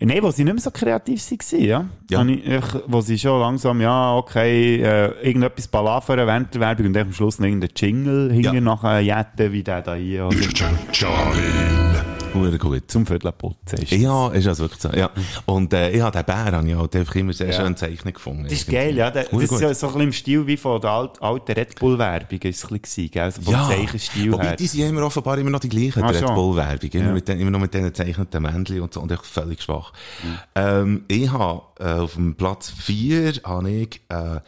Nein, 0.00 0.22
wo 0.22 0.30
sie 0.30 0.42
nicht 0.44 0.54
mehr 0.54 0.62
so 0.62 0.70
kreativ 0.70 1.20
waren, 1.30 1.60
ja. 1.62 1.84
Ja. 2.10 2.24
Ich, 2.24 2.46
ich, 2.46 2.64
wo 2.86 3.02
sie 3.02 3.18
schon 3.18 3.38
langsam, 3.40 3.80
ja, 3.82 4.16
okay, 4.16 4.76
äh, 4.82 5.10
irgendetwas 5.22 5.68
palavern 5.68 6.26
während 6.26 6.54
der 6.54 6.60
Werbung 6.62 6.86
und 6.86 6.92
dann 6.94 7.08
am 7.08 7.12
Schluss 7.12 7.38
noch 7.38 7.46
irgendeinen 7.46 7.72
Jingle 7.76 8.40
Ja. 8.40 8.52
nachher 8.58 9.00
jetten, 9.00 9.52
wie 9.52 9.62
der 9.62 9.82
da 9.82 9.94
hier, 9.94 10.26
oder 10.28 10.36
Hure 12.34 12.58
gut. 12.58 12.90
zum 12.90 13.06
Viertelputzen 13.06 13.78
ist. 13.80 13.90
Ja, 13.92 14.28
ist 14.28 14.46
also 14.46 14.64
wirklich 14.64 14.80
so. 14.80 14.88
Ja. 14.90 15.10
Und 15.46 15.72
äh, 15.72 15.90
ich 15.90 16.00
habe 16.00 16.16
den 16.16 16.24
Bär 16.24 16.52
habe 16.52 16.68
ich 16.68 16.74
halt 16.76 16.96
einfach 16.96 17.14
immer 17.16 17.32
sehr 17.32 17.52
schön 17.52 17.76
zeichnen 17.76 18.14
gefunden. 18.14 18.44
Das 18.44 18.52
ist 18.52 18.68
geil, 18.70 18.96
ja. 18.96 19.10
Das, 19.10 19.28
das 19.30 19.42
ist 19.42 19.60
ja 19.60 19.74
so 19.74 19.86
ein 19.88 19.92
bisschen 19.92 20.00
im 20.02 20.12
Stil 20.12 20.46
wie 20.46 20.56
von 20.56 20.80
der 20.80 20.90
alt, 20.90 21.22
alten 21.22 21.52
Red 21.52 21.78
Bull-Werbung, 21.78 22.38
ist 22.42 22.64
ein 22.64 22.80
bisschen 22.80 22.80
gewesen, 22.80 23.10
gell? 23.10 23.22
Also 23.22 23.42
vom 23.42 23.54
Ja, 23.54 23.68
Zeichenstil 23.68 24.32
wobei 24.32 24.44
her. 24.48 24.56
die 24.56 24.66
sind 24.66 24.88
immer 24.88 25.02
offenbar 25.02 25.38
immer 25.38 25.50
noch 25.50 25.60
die 25.60 25.68
gleichen, 25.68 26.02
Ah, 26.02 26.12
die 26.12 26.18
Red. 26.18 26.34
Bull-Werbung. 26.34 26.90
Immer, 26.90 27.06
Ja. 27.06 27.12
mit 27.12 27.28
den, 27.28 27.40
immer 27.40 27.50
noch 27.50 27.60
mit 27.60 27.74
diesen 27.74 27.94
zeichneten 27.94 28.42
Männchen 28.42 28.80
und 28.80 28.92
so. 28.94 29.00
Und 29.00 29.12
echt 29.12 29.26
völlig 29.26 29.62
schwach. 29.62 29.92
Mhm. 30.22 30.38
Ähm, 30.54 31.04
ich 31.08 31.30
habe 31.30 31.62
äh, 31.80 31.84
auf 32.00 32.14
dem 32.14 32.34
Platz 32.34 32.70
4 32.70 33.34
habe 33.44 33.70
ich 33.70 34.00
äh, 34.08 34.40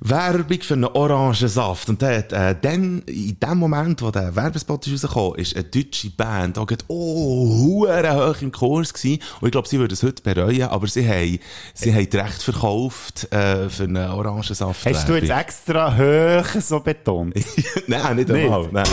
Werbung 0.00 0.60
für 0.60 0.74
einen 0.74 0.84
Orangensaft. 0.84 1.88
Und 1.88 2.02
hat, 2.02 2.32
äh, 2.32 2.54
dann, 2.60 3.02
in 3.06 3.38
dem 3.38 3.58
Moment, 3.58 4.02
wo 4.02 4.10
der 4.10 4.34
Werbespot 4.34 4.86
ist 4.86 5.04
rausgekommen 5.04 5.38
ist, 5.38 5.56
eine 5.56 5.64
deutsche 5.64 6.10
Band 6.10 6.58
auch 6.58 6.66
gerade, 6.66 6.84
oh, 6.88 7.48
hoch 7.48 8.42
im 8.42 8.52
Kurs 8.52 8.92
gewesen. 8.92 9.22
Und 9.40 9.48
ich 9.48 9.52
glaube, 9.52 9.68
sie 9.68 9.78
würden 9.78 9.92
es 9.92 10.02
heute 10.02 10.22
bereuen, 10.22 10.62
aber 10.62 10.86
sie 10.86 11.06
haben, 11.08 11.38
sie 11.74 11.92
haben 11.92 12.08
Recht 12.12 12.42
verkauft 12.42 13.32
äh, 13.32 13.68
für 13.68 13.84
einen 13.84 14.10
Orangensaft. 14.10 14.86
Hast 14.86 15.08
du 15.08 15.14
jetzt 15.14 15.30
extra 15.30 15.96
hoch 15.96 16.60
so 16.60 16.80
betont? 16.80 17.34
Nein, 17.86 18.16
nicht 18.16 18.30
einmal. 18.30 18.68
Nein. 18.72 18.86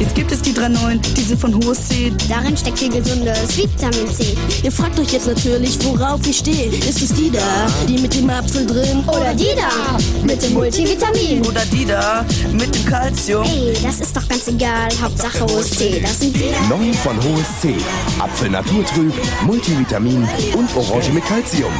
Jetzt 0.00 0.14
gibt 0.14 0.32
es 0.32 0.42
die 0.42 0.52
drei 0.52 0.68
neuen, 0.68 1.00
die 1.16 1.22
sind 1.22 1.40
von 1.40 1.54
hohes 1.54 1.88
C. 1.88 2.12
Darin 2.28 2.56
steckt 2.56 2.78
viel 2.78 2.90
gesundes 2.90 3.56
Vitamin 3.56 4.08
C. 4.12 4.36
Ihr 4.62 4.72
fragt 4.72 4.98
euch 4.98 5.12
jetzt 5.12 5.26
natürlich, 5.26 5.78
worauf 5.84 6.20
ich 6.26 6.38
stehe. 6.38 6.66
Ist 6.66 7.00
es 7.00 7.12
die 7.12 7.30
da, 7.30 7.66
die 7.88 7.98
mit 7.98 8.14
dem 8.14 8.28
Apfel 8.28 8.66
drin? 8.66 9.04
Oder 9.06 9.32
die 9.34 9.54
da, 9.56 9.96
mit 10.24 10.42
dem 10.42 10.54
Multivitamin. 10.54 11.46
Oder 11.46 11.64
die 11.72 11.84
da, 11.84 12.24
mit 12.52 12.74
dem 12.74 12.84
Calcium? 12.86 13.44
Ey, 13.44 13.74
das 13.82 14.00
ist 14.00 14.16
doch 14.16 14.26
ganz 14.28 14.48
egal, 14.48 14.88
Hauptsache 15.00 15.44
hohes 15.44 15.70
C. 15.70 16.00
Das 16.00 16.18
sind 16.18 16.34
die 16.34 16.50
da. 16.50 16.76
Neu 16.76 16.92
von 16.92 17.16
Hohes 17.22 17.60
C. 17.60 17.74
Apfel 18.18 18.50
naturtrüb, 18.50 19.14
Multivitamin 19.46 20.26
und 20.56 20.76
Orange 20.76 21.12
mit 21.12 21.24
Calcium. 21.24 21.72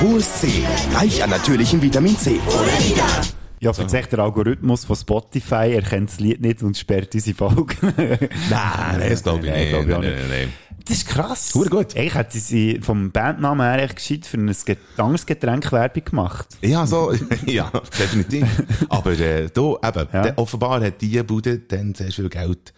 Hohes 0.00 0.26
C. 0.40 0.48
Reich 0.94 1.22
an 1.22 1.30
natürlichem 1.30 1.80
Vitamin 1.80 2.18
C. 2.18 2.38
Ja, 3.62 3.72
verzeiht 3.72 4.10
der 4.10 4.18
Algorithmus 4.18 4.84
von 4.84 4.96
Spotify, 4.96 5.72
erkennt 5.74 6.10
das 6.10 6.18
Lied 6.20 6.40
nicht 6.40 6.62
und 6.62 6.76
sperrt 6.76 7.14
unsere 7.14 7.36
Folgen. 7.36 7.76
Nein, 7.96 8.18
nein, 8.50 9.10
das 9.10 9.22
glaube 9.22 9.46
ich 9.46 9.52
Nein, 9.52 9.60
nicht. 9.62 9.72
ich 9.72 9.86
Nein, 9.86 10.00
nicht. 10.00 10.10
nein, 10.18 10.28
nein. 10.28 10.52
Das 10.84 10.96
ist 10.96 11.06
krass. 11.06 11.52
Hure 11.54 11.68
gut. 11.68 11.96
Eigentlich 11.96 12.14
hätte 12.16 12.38
sie 12.40 12.80
vom 12.82 13.12
Bandnamen 13.12 13.64
her 13.64 13.84
echt 13.84 13.96
gescheit 13.96 14.26
für 14.26 14.36
ein 14.36 14.52
anderes 14.96 15.26
Getränk 15.26 15.70
Werbung 15.70 16.04
gemacht. 16.04 16.48
Ja, 16.60 16.84
so, 16.88 17.12
ja, 17.46 17.70
definitiv. 18.00 18.44
Aber 18.88 19.12
äh, 19.12 19.48
da, 19.54 19.76
eben, 19.88 20.08
Ja. 20.12 20.32
offenbar 20.36 20.82
hat 20.82 21.00
diese 21.00 21.22
Bude 21.22 21.60
dann 21.60 21.94
sehr 21.94 22.10
viel 22.10 22.28
Geld, 22.28 22.74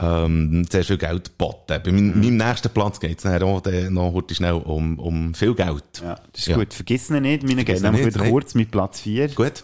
ähm, 0.00 0.66
sehr 0.68 0.82
viel 0.82 0.98
Geld 0.98 1.26
geboten. 1.38 1.80
Bei 1.84 1.92
mein, 1.92 2.18
meinem 2.18 2.36
nächsten 2.36 2.70
Platz 2.70 2.98
geht 2.98 3.18
es 3.18 3.22
dann 3.22 3.40
auch 3.44 3.60
dann 3.60 3.94
noch 3.94 4.12
heute 4.12 4.34
schnell 4.34 4.54
um, 4.54 4.98
um 4.98 5.32
viel 5.32 5.54
Geld. 5.54 5.84
Ja, 6.02 6.16
das 6.32 6.40
ist 6.42 6.46
Ja. 6.48 6.56
gut. 6.56 6.74
Vergiss 6.74 7.10
nicht. 7.10 7.44
Meine 7.44 7.64
geht 7.64 7.76
ihn 7.76 7.82
nämlich 7.82 8.06
wieder 8.06 8.20
nein. 8.22 8.30
kurz 8.32 8.56
mit 8.56 8.72
Platz 8.72 9.00
4. 9.02 9.28
Gut. 9.28 9.62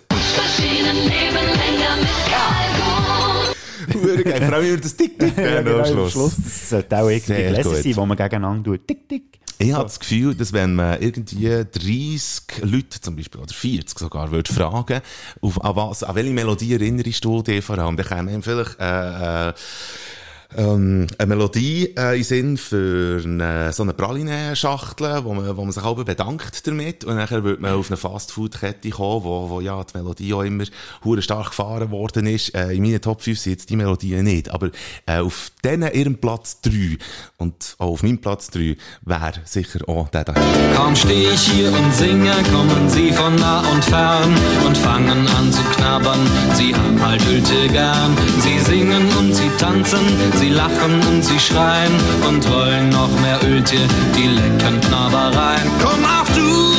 Hure 3.95 4.23
geil. 4.25 4.45
Vor 4.45 4.55
allem 4.55 4.67
über 4.67 4.81
das 4.81 4.97
Tick-Tick. 4.97 5.37
Ja, 5.43 5.63
genau, 5.63 5.79
am 5.79 5.87
Schluss. 5.87 6.13
Schluss. 6.13 6.37
Das 6.43 6.71
sollte 6.71 6.97
auch 6.99 7.09
irgendwie 7.09 7.33
Sehr 7.35 7.53
Gläser 7.53 7.71
gut. 7.71 7.83
sein, 7.83 7.97
wo 7.97 8.07
man 8.07 8.17
gegeneinander 8.17 8.71
tut. 8.71 8.87
Tick, 8.87 9.09
tick. 9.09 9.23
Ich 9.59 9.73
habe 9.73 9.85
das 9.85 10.01
Gefühl, 10.01 10.35
dass 10.35 10.53
wenn 10.53 10.75
man 10.75 11.01
irgendwie 11.01 11.47
30 11.49 12.63
Leute 12.63 13.01
zum 13.01 13.15
Beispiel, 13.15 13.41
oder 13.41 13.55
40 13.55 13.97
sogar, 13.97 14.33
würde 14.33 14.53
fragen, 14.53 15.01
auf, 15.41 15.65
an, 15.65 15.77
was, 15.77 16.03
an 16.03 16.17
welche 16.17 16.33
Melodie 16.33 16.73
erinnerst 16.73 17.25
du 17.25 17.43
dich 17.43 17.65
vor 17.65 17.79
allem, 17.79 17.97
dann 17.97 18.07
käme 18.07 18.31
einem 18.33 18.43
vielleicht, 18.43 18.81
äh, 18.81 19.51
äh, 19.51 19.53
ähm, 20.57 21.07
eine 21.19 21.27
Melodie 21.27 21.95
äh, 21.97 22.19
in 22.19 22.25
Sinn 22.25 22.57
für 22.57 23.23
eine, 23.25 23.73
so 23.73 23.83
eine 23.83 23.93
Praline-Schachtel, 23.93 25.25
wo 25.25 25.35
man, 25.35 25.57
wo 25.57 25.63
man 25.63 25.73
sich 25.73 25.83
auch 25.83 26.03
bedankt 26.03 26.67
damit. 26.67 27.05
Und 27.05 27.17
nachher 27.17 27.45
wird 27.45 27.61
man 27.61 27.73
auf 27.73 27.91
eine 27.91 27.97
Fastfood-Kette 27.97 28.91
kommen, 28.91 29.25
wo, 29.25 29.51
wo 29.51 29.61
ja 29.61 29.83
die 29.85 29.97
Melodie 29.97 30.35
auch 30.35 30.43
immer 30.43 30.65
hure 31.05 31.23
stark 31.23 31.51
gefahren 31.51 31.91
worden 31.91 32.27
ist. 32.27 32.55
Äh, 32.55 32.73
in 32.73 32.83
meinen 32.83 33.01
Top 33.01 33.23
5 33.23 33.39
sind 33.39 33.53
jetzt 33.53 33.71
die 33.71 33.77
Melodien 33.77 34.25
nicht. 34.25 34.51
Aber 34.51 34.71
äh, 35.07 35.19
auf 35.19 35.53
denen 35.65 35.93
ihrem 35.93 36.17
Platz 36.17 36.61
3 36.63 36.99
und 37.39 37.77
auch 37.79 37.89
auf 37.89 38.03
meinem 38.03 38.19
Platz 38.19 38.51
3 38.51 38.77
wäre 39.03 39.33
sicher 39.45 39.81
auch 39.89 40.09
der 40.09 40.25
da. 40.25 40.35
Kaum 40.75 40.97
steh 40.97 41.29
ich 41.31 41.41
hier 41.41 41.73
und 41.73 41.95
singe, 41.95 42.33
kommen 42.53 42.89
sie 42.89 43.13
von 43.13 43.35
nah 43.37 43.61
und 43.71 43.85
fern 43.85 44.35
und 44.67 44.77
fangen 44.79 45.27
an 45.29 45.53
zu 45.53 45.63
knabbern. 45.75 46.21
Sie 46.55 46.75
haben 46.75 47.01
halt 47.05 47.25
Hülte 47.25 47.69
gern. 47.69 48.17
Sie 48.41 48.59
singen 48.59 49.09
und 49.19 49.35
sie 49.35 49.51
tanzen, 49.59 50.01
sie 50.35 50.42
lachen 50.49 51.01
und 51.09 51.25
sie 51.25 51.39
schreien 51.39 51.93
und 52.29 52.49
wollen 52.51 52.89
noch 52.91 53.11
mehr 53.21 53.39
Ölte, 53.45 53.77
die 54.17 54.29
leckern 54.29 54.81
Knabbereien. 54.81 55.71
Komm 55.83 56.05
auch 56.05 56.29
du, 56.35 56.75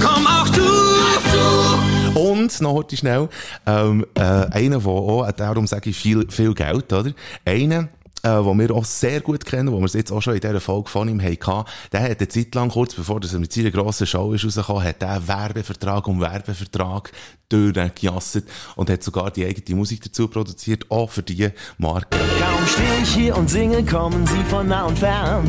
komm 0.00 0.26
auch 0.26 0.48
du, 0.50 2.18
Und, 2.18 2.60
noch 2.60 2.72
heute 2.72 2.96
schnell, 2.96 3.28
ähm, 3.66 4.06
äh, 4.14 4.20
einer, 4.20 4.78
der 4.78 4.86
auch, 4.86 5.30
darum 5.32 5.66
sage 5.66 5.90
ich 5.90 5.96
viel, 5.96 6.26
viel 6.30 6.54
Geld, 6.54 6.92
oder? 6.92 7.12
Einer, 7.44 7.88
äh, 8.22 8.42
den 8.42 8.58
wir 8.58 8.70
auch 8.72 8.84
sehr 8.84 9.20
gut 9.20 9.44
kennen, 9.44 9.72
wo 9.72 9.78
wir 9.78 9.84
es 9.84 9.94
jetzt 9.94 10.12
auch 10.12 10.20
schon 10.20 10.34
in 10.34 10.40
dieser 10.40 10.60
Folge 10.60 10.88
von 10.88 11.08
ihm 11.08 11.20
hatten, 11.20 11.64
der 11.92 12.02
hat 12.02 12.18
eine 12.18 12.28
Zeit 12.28 12.54
lang, 12.54 12.70
kurz 12.70 12.94
bevor 12.94 13.20
er 13.22 13.38
mit 13.38 13.52
seiner 13.52 13.70
grossen 13.70 14.06
Show 14.06 14.32
ist 14.32 14.44
rausgekommen, 14.44 14.84
hat 14.84 15.02
der 15.02 15.26
Werbevertrag 15.26 16.06
um 16.08 16.20
Werbevertrag 16.20 17.12
durchgejasset 17.48 18.44
und 18.74 18.90
hat 18.90 19.02
sogar 19.02 19.30
die 19.30 19.44
eigene 19.44 19.76
Musik 19.76 20.02
dazu 20.02 20.28
produziert, 20.28 20.90
auch 20.90 21.10
für 21.10 21.22
diese 21.22 21.52
Marke. 21.78 22.18
Kaum 22.18 22.66
stehe 22.66 23.02
ich 23.02 23.14
hier 23.14 23.36
und 23.36 23.48
singe, 23.48 23.84
kommen 23.84 24.26
sie 24.26 24.42
von 24.44 24.68
nah 24.68 24.84
und 24.84 24.98
fern. 24.98 25.46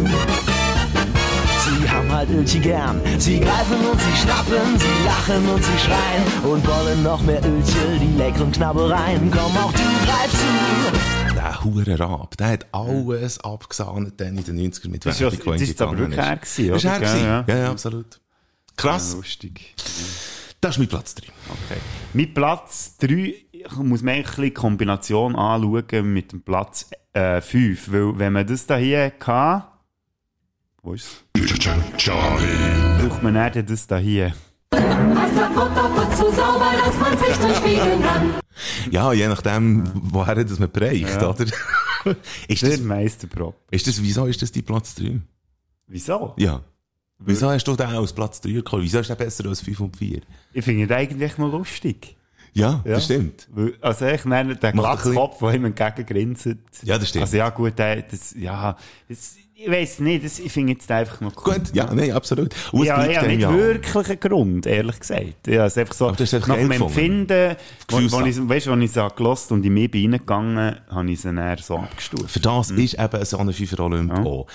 Sie 1.67 1.89
haben 1.89 2.11
halt 2.11 2.29
Ölchen 2.29 2.61
gern. 2.61 3.01
Sie 3.17 3.39
greifen 3.39 3.87
und 3.91 3.99
sie 3.99 4.21
schnappen, 4.21 4.79
sie 4.79 5.05
lachen 5.05 5.49
und 5.49 5.63
sie 5.63 5.77
schreien 5.79 6.51
und 6.53 6.65
wollen 6.65 7.03
noch 7.03 7.21
mehr 7.23 7.43
Ölchen, 7.43 7.99
die 7.99 8.17
leckeren 8.17 8.51
Knabbereien. 8.51 9.31
Komm 9.31 9.57
auch 9.57 9.73
du, 9.73 9.83
greif 10.05 10.31
zu. 10.31 11.16
Der 11.37 11.63
hure 11.63 11.99
Rab, 11.99 12.35
der 12.37 12.47
hat 12.47 12.65
alles 12.71 13.39
abgesahnet 13.41 14.19
dann 14.19 14.35
in 14.39 14.43
den 14.43 14.71
90ern 14.73 14.89
mit 14.89 15.05
Das 15.05 15.19
Werbung, 15.19 15.39
das 15.45 15.57
die 15.61 15.65
ist 15.65 15.81
aber 15.83 15.95
wirklich 15.95 16.17
er 16.17 16.35
gewesen, 16.37 16.69
Das 16.69 16.77
ist 16.83 16.85
er 16.85 16.97
oder? 16.97 16.99
gewesen. 16.99 17.25
Ja, 17.25 17.45
Ja, 17.47 17.55
ja. 17.55 17.59
ja, 17.63 17.69
absolut. 17.71 18.19
Krass. 18.75 19.11
Ja, 19.11 19.17
lustig. 19.17 19.75
Das 20.61 20.71
ist 20.71 20.79
mein 20.79 20.87
Platz 20.87 21.13
3. 21.13 21.27
Okay. 21.27 21.79
Mit 22.13 22.33
Platz 22.33 22.97
3 22.97 23.35
muss 23.83 24.01
man 24.01 24.15
eigentlich 24.15 24.35
die 24.35 24.51
Kombination 24.59 25.35
anschauen 25.35 26.11
mit 26.11 26.31
dem 26.31 26.41
Platz 26.41 26.89
äh, 27.13 27.39
5. 27.39 27.91
Weil, 27.91 28.17
wenn 28.17 28.33
man 28.33 28.47
das 28.47 28.65
da 28.65 28.77
hier 28.77 29.13
hatte, 29.23 29.67
wo 30.81 30.93
ist 30.95 31.23
es? 31.35 31.51
Braucht 32.07 33.21
man 33.21 33.35
dann 33.35 33.63
das 33.63 33.85
da 33.85 33.97
hier. 33.97 34.33
so 34.71 36.31
sauber, 36.31 36.71
dass 36.83 36.97
man 36.99 37.15
sich 37.15 37.37
drin 37.37 37.55
spiegeln 37.55 38.01
kann. 38.01 38.33
Ja, 38.91 39.13
je 39.13 39.27
nachdem, 39.27 39.83
woher 39.93 40.43
das 40.43 40.59
man 40.59 40.71
bereicht, 40.71 41.21
Ja. 41.21 41.29
oder? 41.29 41.45
ist 42.47 42.63
das, 42.63 42.79
Meisterprop. 42.79 43.55
Ist 43.71 43.87
das, 43.87 44.01
wieso 44.01 44.25
ist 44.25 44.41
das 44.41 44.51
die 44.51 44.61
Platz 44.61 44.95
3? 44.95 45.19
Wieso? 45.87 46.33
Ja. 46.37 46.61
Wieso 47.19 47.49
hast 47.49 47.63
du 47.65 47.75
den 47.75 47.87
als 47.87 48.13
Platz 48.13 48.41
3 48.41 48.51
gekommen? 48.51 48.83
Wieso 48.83 48.99
ist 48.99 49.09
der 49.09 49.15
besser 49.15 49.47
als 49.47 49.61
5 49.61 49.79
und 49.79 49.97
4? 49.97 50.21
Ich 50.53 50.63
finde 50.63 50.87
den 50.87 50.95
eigentlich 50.97 51.37
noch 51.37 51.51
lustig. 51.51 52.15
Ja, 52.53 52.81
das 52.85 53.05
stimmt. 53.05 53.47
Also 53.81 54.05
ich 54.07 54.25
nenne 54.25 54.55
den 54.55 54.71
Glatzkopf, 54.73 55.39
der 55.39 55.53
ihm 55.53 55.65
entgegengrinset. 55.65 56.59
Ja, 56.83 56.97
das 56.97 57.09
stimmt. 57.09 57.23
Also 57.25 57.37
ja 57.37 57.49
gut, 57.49 57.77
der, 57.77 58.01
das, 58.01 58.33
ja, 58.35 58.75
das, 59.07 59.35
ich 59.59 59.71
weiß 59.71 59.99
nicht, 60.01 60.23
das, 60.23 60.37
ich 60.37 60.51
finde 60.51 60.73
jetzt 60.73 60.89
einfach 60.91 61.19
noch 61.19 61.33
cool. 61.37 61.55
Gut, 61.55 61.73
ja, 61.73 61.91
nein, 61.91 62.11
absolut. 62.11 62.53
Und 62.71 62.81
es 62.81 62.87
ja, 62.89 63.03
ja, 63.05 63.21
dem 63.21 63.31
nicht 63.31 63.41
ja. 63.41 63.51
wirklich 63.51 64.07
einen 64.07 64.19
Grund, 64.19 64.67
ehrlich 64.67 64.99
gesagt. 64.99 65.47
Ja, 65.47 65.65
es 65.65 65.73
ist 65.73 65.79
einfach 65.79 65.95
so, 65.95 66.09
Aber 66.09 66.17
nach 66.19 66.55
dem. 66.55 66.71
Empfinden, 66.71 67.55
wo, 67.89 67.97
wo 67.97 68.21
ich, 68.21 68.37
weißt 68.37 68.67
du, 68.67 68.73
als 68.73 68.83
ich 68.83 68.95
es 68.95 69.15
gelost 69.15 69.51
und 69.51 69.65
in 69.65 69.73
mich 69.73 69.89
bin 69.89 70.11
reingegangen, 70.11 70.75
habe 70.91 71.11
ich 71.11 71.21
sie 71.21 71.33
dann 71.33 71.57
so 71.57 71.77
abgestuft. 71.77 72.29
Für 72.29 72.39
das 72.39 72.69
Mhm. 72.69 72.77
ist 72.77 72.99
eben 72.99 73.25
so 73.25 73.37
eine 73.39 73.51
FIFA 73.51 73.83
Olymp 73.83 74.13
auch. 74.27 74.45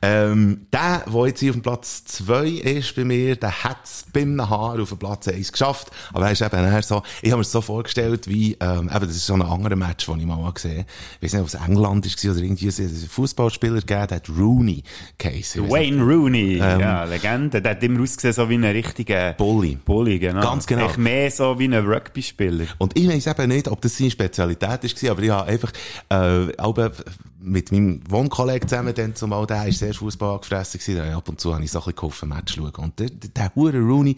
Ähm, 0.00 0.66
der, 0.72 1.06
der 1.12 1.26
jetzt 1.26 1.40
hier 1.40 1.50
auf 1.50 1.56
dem 1.56 1.62
Platz 1.62 2.04
2 2.04 2.46
ist 2.48 2.94
bei 2.94 3.04
mir, 3.04 3.34
der 3.34 3.64
hat 3.64 3.78
es 3.82 4.04
beim 4.12 4.48
Haar 4.48 4.80
auf 4.80 4.90
dem 4.90 4.98
Platz 4.98 5.26
1 5.26 5.50
geschafft. 5.50 5.90
Aber 6.12 6.26
er 6.26 6.32
ist 6.32 6.40
eben 6.40 6.62
nachher 6.62 6.82
so, 6.82 7.02
ich 7.20 7.32
habe 7.32 7.38
mir 7.38 7.42
es 7.42 7.50
so 7.50 7.60
vorgestellt, 7.62 8.28
wie, 8.28 8.56
ähm, 8.60 8.88
eben, 8.94 9.06
das 9.06 9.16
ist 9.16 9.26
so 9.26 9.34
ein 9.34 9.42
anderer 9.42 9.74
Match, 9.74 10.06
den 10.06 10.20
ich 10.20 10.26
mal 10.26 10.36
habe 10.36 10.52
gesehen 10.52 10.78
habe. 10.78 10.86
Ich 11.20 11.24
weiß 11.24 11.32
nicht, 11.32 11.42
ob 11.42 11.48
es 11.48 11.54
England 11.54 12.06
war 12.06 12.32
oder 12.32 12.40
irgendwie 12.42 12.68
einen 12.68 13.08
Fußballspieler 13.08 13.80
gegeben, 13.80 14.06
der 14.06 14.16
hat 14.18 14.28
Rooney 14.52 14.82
geheißen. 15.18 15.68
Wayne. 15.70 16.02
Rooney, 16.02 16.60
Ähm, 16.62 16.80
ja, 16.80 17.04
Legende. 17.04 17.62
Der 17.62 17.72
hat 17.72 17.82
immer 17.82 18.02
ausgesehen 18.02 18.34
so 18.34 18.48
wie 18.48 18.54
ein 18.54 18.64
richtiger 18.64 19.32
Bully. 19.32 19.78
Bully, 19.84 20.18
genau. 20.18 20.40
Ganz 20.40 20.66
genau. 20.66 20.86
Echt 20.86 20.98
mehr 20.98 21.30
so 21.30 21.58
wie 21.58 21.64
ein 21.64 21.74
Rugby-Spieler. 21.74 22.66
Und 22.78 22.98
ich 22.98 23.08
weiss 23.08 23.26
eben 23.26 23.48
nicht, 23.48 23.68
ob 23.68 23.80
das 23.80 23.96
seine 23.96 24.10
Spezialität 24.10 24.68
war, 25.02 25.10
aber 25.10 25.22
ich 25.22 25.30
habe 25.30 25.46
einfach, 25.50 25.72
äh, 26.10 26.52
mit 27.42 27.72
meinem 27.72 28.00
Wohnkollegen 28.08 28.68
zusammen 28.68 28.94
dann 28.94 29.14
zumal, 29.14 29.46
der 29.46 29.66
ist 29.66 29.80
sehr 29.80 29.94
Fußball 29.94 30.34
angefressen 30.34 30.80
ich 30.84 31.00
ab 31.00 31.28
und 31.28 31.40
zu 31.40 31.54
habe 31.54 31.64
ich 31.64 31.70
so 31.70 31.78
ein 31.78 31.84
bisschen 31.84 31.96
geholfen, 31.96 32.28
Match 32.28 32.54
schauen. 32.54 32.72
Und 32.76 32.98
der, 32.98 33.10
der, 33.10 33.30
der 33.30 33.54
hure 33.54 33.78
Rooney, 33.78 34.16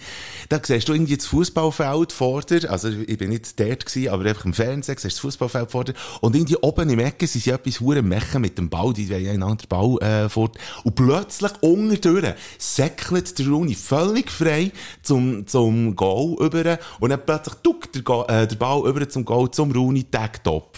da 0.49 0.61
siehst 0.62 0.89
du 0.89 0.93
irgendwie 0.93 1.16
das 1.16 1.27
Fußballfeld 1.27 2.12
vor 2.12 2.43
dir, 2.43 2.70
also 2.70 2.89
ich 2.89 3.18
bin 3.18 3.31
nicht 3.31 3.59
dort 3.59 3.87
gewesen, 3.87 4.09
aber 4.09 4.25
einfach 4.25 4.45
im 4.45 4.53
Fernsehen 4.53 4.97
siehst 4.99 5.05
du 5.05 5.09
das 5.09 5.18
Fußballfeld 5.18 5.70
vor 5.70 5.85
dir, 5.85 5.95
und 6.20 6.35
irgendwie 6.37 6.57
oben 6.57 6.91
im 6.91 6.99
Ecken 6.99 7.27
sind 7.27 7.43
sie 7.43 7.51
etwas 7.51 7.81
hure 7.81 8.03
Mechen 8.03 8.41
mit 8.41 8.59
dem 8.59 8.68
Ball, 8.68 8.93
die 8.93 9.09
wollen 9.11 9.29
einander 9.29 9.64
den 9.64 9.68
Ball, 9.68 9.99
äh, 10.03 10.29
fort. 10.29 10.57
Und 10.85 10.95
plötzlich 10.95 11.53
unterdurch 11.61 12.35
säckelt 12.59 13.39
der 13.39 13.47
Rooney 13.49 13.75
völlig 13.75 14.31
frei 14.31 14.72
zum, 15.03 15.47
zum 15.47 15.97
Goal 15.97 16.37
über, 16.41 16.79
und 17.01 17.11
dann 17.11 17.25
plötzlich 17.25 17.55
duckt 17.57 17.95
der, 17.95 18.29
äh, 18.29 18.47
der 18.47 18.57
Ball 18.57 18.89
über 18.89 19.09
zum 19.09 19.25
Goal 19.25 19.51
zum 19.51 19.72
Rooney 19.72 20.05
Tag-Top. 20.05 20.77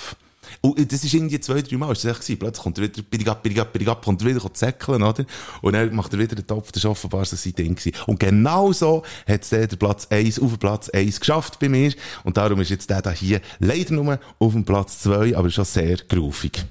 Und 0.71 0.93
das 0.93 1.05
ist 1.05 1.15
irgendwie 1.15 1.41
zwei, 1.41 1.63
drei 1.63 1.77
Mal, 1.77 1.93
ist 1.93 2.05
das 2.05 2.13
echt 2.13 2.21
gewesen. 2.21 2.39
Plötzlich 2.39 2.63
kommt 2.63 2.79
er 2.79 2.85
wieder, 2.85 3.03
bidig 3.03 3.29
ab, 3.29 3.43
bidig 3.43 3.61
ab, 3.61 3.73
bidig 3.73 3.89
ab, 3.89 4.05
kommt 4.05 4.23
er 4.23 4.29
wieder 4.29 4.55
zäckeln, 4.55 5.03
oder? 5.03 5.25
Und 5.63 5.75
dann 5.75 5.95
macht 5.95 6.13
er 6.13 6.19
wieder 6.19 6.35
den 6.35 6.47
Topf, 6.47 6.73
das 6.73 6.83
ist 6.83 6.87
offenbar 6.89 7.25
so 7.25 7.37
sein 7.37 7.55
Ding 7.55 7.75
gewesen. 7.75 7.93
Und 8.07 8.19
genau 8.19 8.73
so 8.73 9.03
hat 9.29 9.43
es 9.43 9.51
der 9.51 9.67
Platz 9.69 10.07
1 10.11 10.41
auf 10.41 10.51
den 10.51 10.59
Platz 10.59 10.89
1 10.91 11.21
geschafft 11.21 11.59
bei 11.59 11.69
mir. 11.69 11.93
Und 12.25 12.37
darum 12.37 12.61
ist 12.61 12.71
jetzt 12.71 12.91
der 12.91 13.03
da 13.03 13.11
hier 13.11 13.41
leider 13.59 13.95
nur 13.95 14.19
auf 14.39 14.53
dem 14.53 14.65
Platz 14.65 15.01
2, 15.03 15.37
aber 15.37 15.51
schon 15.51 15.65
sehr 15.65 15.97
groovig. 16.09 16.65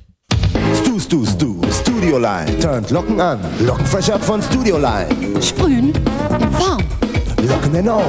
Stu, 0.73 0.99
Stu, 0.99 1.25
Stu, 1.25 1.61
Studio 1.71 2.17
Line. 2.17 2.59
Turnt 2.59 2.89
Locken 2.89 3.19
an. 3.19 3.39
Locken 3.59 3.85
fresh 3.85 4.09
up 4.09 4.23
von 4.23 4.41
Studio 4.41 4.77
Line. 4.77 5.41
Sprühen, 5.41 5.93
warm. 6.59 6.83
Locken 7.47 7.75
and 7.75 7.89
on. 7.89 8.03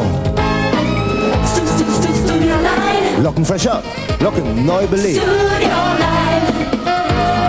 Stu, 1.46 1.66
stu, 1.66 1.84
stu, 1.90 2.08
Studio 2.24 2.54
Line. 2.56 3.22
Locken 3.22 3.44
fresh 3.44 3.66
up. 3.66 3.84
Locken 4.20 4.64
neu 4.66 4.86
belebt. 4.86 5.20
Studio 5.20 5.28
Line. 5.48 6.46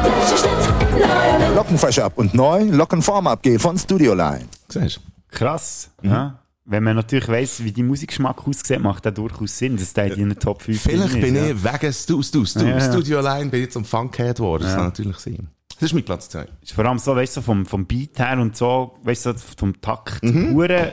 Frische 0.03 0.37
Schnitt, 0.37 0.99
neue 1.39 1.55
Locken 1.55 1.77
fresh 1.77 1.99
up 1.99 2.17
und 2.17 2.33
neu 2.33 2.63
Locken 2.63 3.01
Form 3.01 3.27
abgeht 3.27 3.61
von 3.61 3.77
Studio 3.77 4.13
Line. 4.13 4.45
Siehst 4.69 4.99
Krass. 5.29 5.89
Ja. 6.01 6.39
Wenn 6.65 6.83
man 6.83 6.95
natürlich 6.97 7.27
weiss, 7.29 7.63
wie 7.63 7.71
die 7.71 7.83
Musikgeschmack 7.83 8.45
aussieht, 8.45 8.81
macht 8.81 9.05
das 9.05 9.13
durchaus 9.13 9.57
Sinn, 9.57 9.77
dass 9.77 9.93
der 9.93 10.17
in 10.17 10.29
den 10.29 10.39
Top 10.39 10.61
5 10.61 10.81
Vielleicht 10.81 11.13
drin 11.13 11.21
bin 11.21 11.35
ist, 11.35 11.51
ich 11.51 11.63
wegen 11.63 11.93
Stu, 11.93 12.21
Stu, 12.21 12.45
Stu, 12.45 12.59
Ja, 12.59 12.77
ja. 12.77 12.81
Studio 12.91 13.21
Line 13.21 13.49
bin 13.49 13.63
ich 13.63 13.71
zum 13.71 13.85
Funkhead 13.85 14.35
geworden. 14.37 14.63
Das 14.63 14.71
Ja. 14.71 14.77
kann 14.77 14.85
natürlich 14.87 15.17
sein. 15.17 15.47
Das 15.79 15.83
ist 15.89 15.93
mein 15.93 16.03
Platz 16.03 16.27
2. 16.29 16.45
Ist 16.61 16.73
vor 16.73 16.85
allem 16.85 16.99
so, 16.99 17.15
weißt 17.15 17.37
du, 17.37 17.41
vom, 17.41 17.65
vom 17.65 17.85
Beat 17.85 18.19
her 18.19 18.37
und 18.39 18.57
so, 18.57 18.97
weißt 19.03 19.27
du, 19.27 19.33
so 19.33 19.39
vom 19.57 19.79
Takt, 19.79 20.23
Mhm. 20.23 20.53
hure 20.55 20.91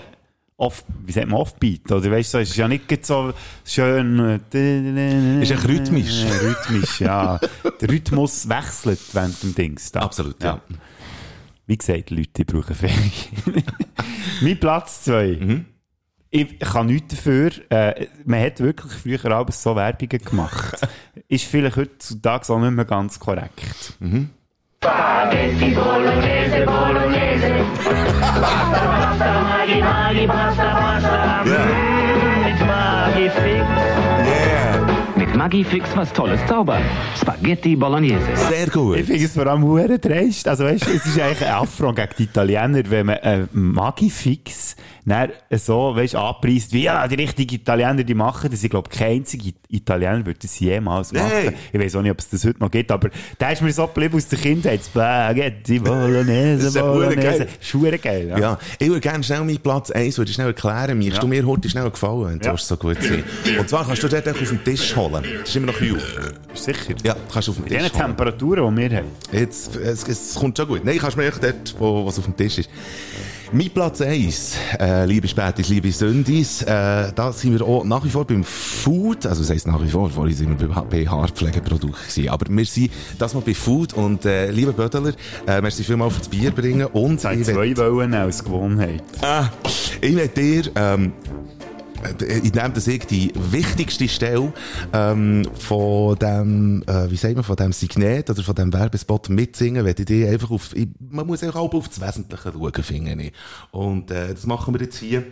off, 0.57 0.84
wie 1.05 1.12
sagt 1.12 1.28
man, 1.28 1.40
Offbeat, 1.40 1.90
oder 1.90 2.11
weißt 2.11 2.34
du, 2.34 2.38
es 2.38 2.50
ist 2.50 2.57
ja 2.57 2.68
nicht 2.68 3.05
so 3.05 3.32
schön, 3.64 4.40
äh, 4.52 5.42
Ist 5.42 5.50
echt 5.50 5.68
rhythmisch. 5.68 6.24
rhythmisch, 6.42 7.00
ja. 7.00 7.40
Der 7.80 7.88
Rhythmus 7.88 8.48
wechselt 8.48 9.00
während 9.12 9.42
dem 9.42 9.55
Dings. 9.55 9.90
Da. 9.92 10.00
Absolut, 10.00 10.42
ja. 10.42 10.61
Wie 11.66 11.76
gesagt, 11.78 12.11
Leute, 12.11 12.30
die 12.36 12.44
brauchen 12.44 12.74
Ferien. 12.74 13.11
mein 14.42 14.61
Platz 14.61 15.05
2. 15.05 15.38
Mhm. 15.40 15.64
Ich 16.30 16.59
kann 16.59 16.86
nichts 16.86 17.14
dafür. 17.14 17.52
Äh, 17.70 18.09
man 18.24 18.40
hat 18.40 18.61
wirklich 18.61 18.92
früher 18.92 19.24
abends 19.32 19.62
so 19.62 19.76
Werbungen 19.76 20.18
gemacht. 20.18 20.80
Ist 21.28 21.44
vielleicht 21.44 21.76
heutzutage 21.76 22.52
auch 22.52 22.61
nicht 22.61 22.72
mehr 22.72 22.84
ganz 22.84 23.18
korrekt. 23.18 23.94
Mhm. 24.00 24.30
Spaghetti 24.85 25.70
Bolognese, 25.70 26.62
Bolognese. 26.64 27.64
Pasta, 28.39 28.80
Pasta, 28.85 29.41
Maggi, 29.41 29.80
Maggi, 29.80 30.26
Pasta, 30.26 30.74
Pasta. 30.74 31.43
Mm, 31.45 32.43
Mit 32.45 32.61
Maggi 32.66 33.30
Fix. 35.51 35.64
Yeah. 35.64 35.64
Mit 35.64 35.74
Maggi-Fix 35.74 35.97
was 35.97 36.12
Tolles 36.12 36.40
zaubern. 36.49 36.82
Spaghetti 37.20 37.76
Bolognese. 37.76 38.24
Sehr 38.51 38.66
gut. 38.68 38.99
Ich 38.99 39.07
finde 39.07 39.24
es 39.24 39.32
vor 39.32 39.47
allem 39.47 39.62
hure 39.62 39.99
dreist. 39.99 40.49
Also 40.49 40.64
weißt, 40.64 40.86
es 40.88 41.07
ist 41.07 41.18
eigentlich 41.20 41.47
ein 41.47 41.55
Affront 41.55 41.97
gegen 41.97 42.09
die 42.18 42.22
Italiener, 42.24 42.82
wenn 42.88 43.07
man 43.07 43.16
äh, 43.16 43.47
Magifix 43.53 44.76
dann 45.07 45.30
so 45.51 45.95
weißt, 45.95 46.16
anpreist, 46.16 46.72
wie 46.72 46.84
ja, 46.84 47.07
die 47.07 47.16
richtigen 47.16 47.57
Italiener 47.57 48.03
die 48.05 48.14
machen 48.14 48.51
das. 48.51 48.64
Ich 48.64 48.70
glaube, 48.70 48.88
kein 48.88 49.16
einziger 49.18 49.51
Italiener 49.68 50.24
würde 50.24 50.38
das 50.40 50.59
jemals 50.59 51.12
machen. 51.12 51.26
Nein. 51.45 51.55
Ich 51.72 51.78
weiß 51.80 51.97
auch 51.97 52.03
nicht, 52.03 52.12
ob 52.12 52.18
es 52.20 52.30
das 52.30 52.45
heute 52.47 52.61
noch 52.61 52.70
gibt, 52.70 52.90
aber 52.90 53.11
der 53.38 53.53
ist 53.53 53.61
mir 53.61 53.70
so 53.72 53.86
geblieben 53.86 54.16
aus 54.16 54.28
der 54.28 54.38
Kindheit. 54.38 54.80
Spaghetti 54.82 55.78
Bolognese, 55.78 56.80
Bolognese. 56.80 57.38
geil. 57.38 57.49
Schuhe 57.61 57.99
geil. 57.99 58.28
Ja. 58.30 58.38
Ja, 58.38 58.59
ich 58.78 58.88
würde 58.88 59.01
gerne 59.01 59.22
schnell 59.22 59.40
meinen 59.40 59.59
Platz 59.59 59.90
1 59.90 60.16
würde 60.16 60.30
ich 60.30 60.34
schnell 60.36 60.47
erklären. 60.49 60.97
Mir 60.97 61.12
Ja. 61.12 61.18
du 61.20 61.26
mir 61.26 61.45
heute 61.47 61.68
schnell 61.68 61.90
gefallen, 61.90 62.24
wenn 62.30 62.38
du 62.38 62.47
Ja. 62.49 62.57
so 62.57 62.76
gut 62.78 62.97
sein. 63.03 63.24
Und 63.59 63.68
zwar 63.68 63.86
kannst 63.86 64.03
du 64.03 64.09
dort 64.09 64.26
auf 64.26 64.38
den 64.38 64.64
Tisch 64.64 64.97
holen. 64.97 65.22
Das 65.41 65.49
ist 65.49 65.57
immer 65.57 65.66
noch 65.66 65.76
kühl. 65.76 66.01
Sicher? 66.55 66.95
Ja, 67.03 67.16
kannst 67.32 67.49
du 67.49 67.53
auf 67.53 67.59
Tisch 67.59 67.68
den 67.68 67.80
holen. 67.80 67.93
Temperaturen, 67.93 68.76
die 68.76 68.82
wir 68.91 68.99
haben. 68.99 69.09
Jetzt, 69.32 69.76
es, 69.76 70.07
es 70.07 70.35
kommt 70.35 70.57
schon 70.57 70.68
gut. 70.68 70.85
Nein, 70.85 70.99
kannst 70.99 71.16
du 71.16 71.20
mir 71.20 71.28
echt 71.28 71.43
dort, 71.43 71.74
wo 71.78 72.07
was 72.07 72.18
auf 72.18 72.24
dem 72.24 72.37
Tisch 72.37 72.59
ist. 72.59 72.70
Mein 73.53 73.70
Platz 73.70 74.01
1, 74.01 74.57
äh, 74.80 75.05
liebe 75.05 75.28
Spätis, 75.28 75.68
liebe 75.68 75.93
Sündis, 75.93 76.62
äh, 76.62 77.12
da 77.14 77.32
sind 77.32 77.53
wir 77.53 77.64
auch 77.64 77.85
nach 77.85 78.05
wie 78.05 78.09
vor 78.09 78.24
beim 78.24 78.43
Food, 78.43 79.26
also 79.26 79.43
das 79.43 79.51
heisst 79.51 79.66
nach 79.68 79.80
wie 79.80 79.89
vor, 79.89 80.11
vorhin 80.11 80.35
sind 80.35 80.59
wir 80.59 80.66
bei, 80.66 80.80
bei 80.80 81.07
Haarpflegeprodukten 81.07 82.28
aber 82.28 82.47
wir 82.49 82.64
sind 82.64 82.91
das 83.16 83.32
mal 83.32 83.43
bei 83.47 83.55
Food 83.55 83.93
und 83.93 84.24
äh, 84.24 84.51
liebe 84.51 84.72
Bödeler, 84.72 85.12
äh, 85.47 85.61
merci 85.61 85.85
vielmals 85.85 86.14
fürs 86.14 86.28
Bier 86.28 86.51
bringen 86.51 86.87
und 86.87 87.20
Seit 87.20 87.45
zwei 87.45 87.76
Wollen 87.76 88.14
als 88.14 88.43
Gewohnheit. 88.43 89.05
Ah, 89.22 89.51
ich 90.01 90.12
möchte 90.14 90.41
dir, 90.41 90.72
ähm, 90.74 91.12
in 92.20 92.52
dem, 92.52 92.74
dass 92.74 92.86
ich 92.86 93.07
die 93.07 93.32
wichtigste 93.34 94.09
Stelle 94.09 94.52
ähm, 94.92 95.46
von 95.59 96.18
dem, 96.18 96.82
äh, 96.86 97.11
wie 97.11 97.16
sagt 97.16 97.34
man, 97.34 97.44
von 97.44 97.57
dem 97.57 97.72
Signet 97.72 98.30
oder 98.30 98.42
von 98.42 98.55
dem 98.55 98.72
Werbespot 98.72 99.28
mitsingen, 99.28 99.84
werde 99.84 100.05
dir 100.05 100.30
einfach 100.30 100.50
auf, 100.50 100.74
ich, 100.74 100.88
man 101.11 101.26
muss 101.26 101.42
auch 101.44 101.55
auf 101.55 101.88
das 101.88 102.00
Wesentliche 102.00 102.52
schauen, 102.52 102.82
finde 102.82 103.24
ich. 103.24 103.32
Und 103.70 104.11
äh, 104.11 104.34
das 104.34 104.46
machen 104.46 104.74
wir 104.74 104.82
jetzt 104.82 104.98
hier. 104.98 105.24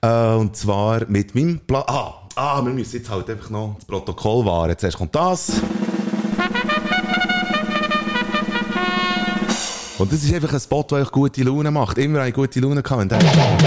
Äh, 0.00 0.34
und 0.34 0.56
zwar 0.56 1.06
mit 1.08 1.34
meinem 1.34 1.60
Plan. 1.60 1.84
Ah, 1.86 2.28
ah, 2.36 2.64
wir 2.64 2.72
müssen 2.72 2.96
jetzt 2.96 3.10
halt 3.10 3.28
einfach 3.30 3.50
noch 3.50 3.76
das 3.76 3.84
Protokoll 3.84 4.44
wahren. 4.44 4.74
Zuerst 4.76 4.98
kommt 4.98 5.14
das. 5.14 5.52
Und 9.98 10.12
das 10.12 10.22
ist 10.22 10.32
einfach 10.32 10.52
ein 10.52 10.60
Spot, 10.60 10.84
der 10.84 10.98
euch 10.98 11.10
gute 11.10 11.42
Laune 11.42 11.72
macht. 11.72 11.98
Immer 11.98 12.20
eine 12.20 12.32
gute 12.32 12.60
Laune 12.60 12.82
gehabt, 12.82 13.00
wenn 13.00 13.08
der 13.08 13.20
Starfrucht, 13.20 13.66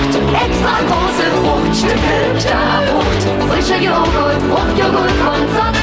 Starfrucht, 0.00 0.32
extra 0.44 0.76
große 0.88 1.26
Fruchtstücke. 1.44 2.40
Starfrucht, 2.40 3.22
frischer 3.48 3.80
Joghurt, 3.80 4.40
Fruchtjoghurt 4.48 5.16
von 5.24 5.42
Satt. 5.54 5.76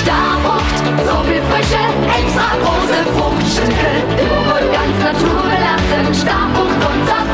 Starfrucht, 0.00 0.76
so 1.06 1.16
viel 1.24 1.42
Frische, 1.50 1.82
extra 2.18 2.48
große 2.62 2.98
Fruchtstücke. 3.16 3.90
Joghurt 4.22 4.66
ganz 4.72 4.96
naturbelassen, 5.02 6.14
Starfrucht 6.14 6.78
von 6.84 6.98
Satt. 7.06 7.30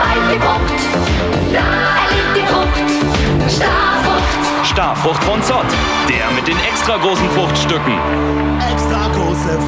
Beiß 0.00 0.24
die 0.32 0.40
Frucht, 0.40 0.80
da 1.52 1.66
erliegt 2.02 2.34
die 2.36 2.46
Frucht. 2.46 2.78
Starfrucht. 3.56 4.66
Starfrucht 4.66 5.24
von 5.24 5.42
Zott, 5.42 5.66
der 6.08 6.30
mit 6.34 6.46
den 6.48 6.58
extra 6.60 6.96
großen 6.96 7.30
Fruchtstücken. 7.30 7.98
Extra 8.72 9.08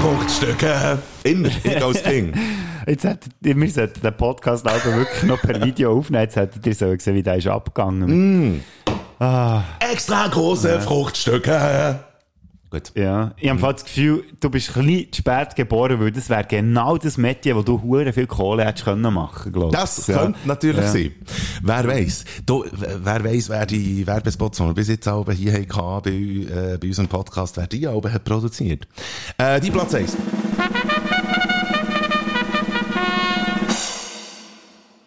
Fruchtstücke. 0.08 0.98
Immer, 1.24 1.48
ich 1.62 1.84
als 1.84 2.02
Ding. 2.02 2.32
Jetzt 2.86 3.04
hättet 3.04 3.32
ihr, 3.44 3.54
wir 3.54 3.70
sollten 3.70 4.00
den 4.00 4.16
Podcast 4.16 4.66
auch 4.66 4.82
wirklich 4.86 5.22
noch 5.24 5.38
per 5.38 5.62
Video 5.62 5.98
aufnehmen. 5.98 6.22
Jetzt 6.22 6.36
hättet 6.36 6.66
ihr 6.66 6.74
so 6.74 6.90
gesehen, 6.90 7.14
wie 7.14 7.22
der 7.22 7.36
ist 7.36 7.46
abgegangen. 7.46 8.54
Mm. 8.54 8.60
Ah. 9.22 9.64
Extra 9.80 10.26
große 10.28 10.70
Ja. 10.70 10.80
Fruchtstücke. 10.80 12.00
Gut. 12.70 12.92
Ja, 12.94 13.32
ich 13.38 13.48
habe 13.48 13.60
das 13.72 13.82
Gefühl, 13.84 14.24
du 14.40 14.50
bist 14.50 14.76
ein 14.76 14.84
bisschen 14.84 15.10
zu 15.12 15.18
spät 15.22 15.56
geboren, 15.56 15.98
weil 16.00 16.12
das 16.12 16.28
wäre 16.28 16.44
genau 16.44 16.98
das 16.98 17.16
Metier, 17.16 17.56
wo 17.56 17.62
du 17.62 17.80
hure 17.80 18.12
viel 18.12 18.26
Kohle 18.26 18.66
hättest 18.66 18.84
können 18.84 19.14
machen, 19.14 19.52
glaube 19.52 19.68
ich. 19.68 19.80
Das 19.80 20.06
Ja. 20.06 20.18
könnte 20.18 20.38
natürlich 20.44 20.82
Ja. 20.82 20.92
sein. 20.92 21.12
Wer 21.62 21.88
weiß? 21.88 22.24
Du, 22.44 22.66
wer 22.72 23.24
weiß, 23.24 23.48
wer 23.48 23.64
die 23.64 24.06
Werbespots, 24.06 24.58
die 24.58 24.64
wir 24.64 24.74
bis 24.74 24.88
jetzt 24.88 25.08
auch 25.08 25.30
hier 25.32 25.54
hatten, 25.54 26.02
bei, 26.04 26.10
äh, 26.10 26.76
bei 26.78 26.88
unserem 26.88 27.08
Podcast, 27.08 27.56
wer 27.56 27.66
die 27.66 27.88
auch 27.88 28.04
hat 28.04 28.24
produziert. 28.24 28.86
Äh, 29.38 29.60
die 29.60 29.70
Platz 29.70 29.94
1. 29.94 30.14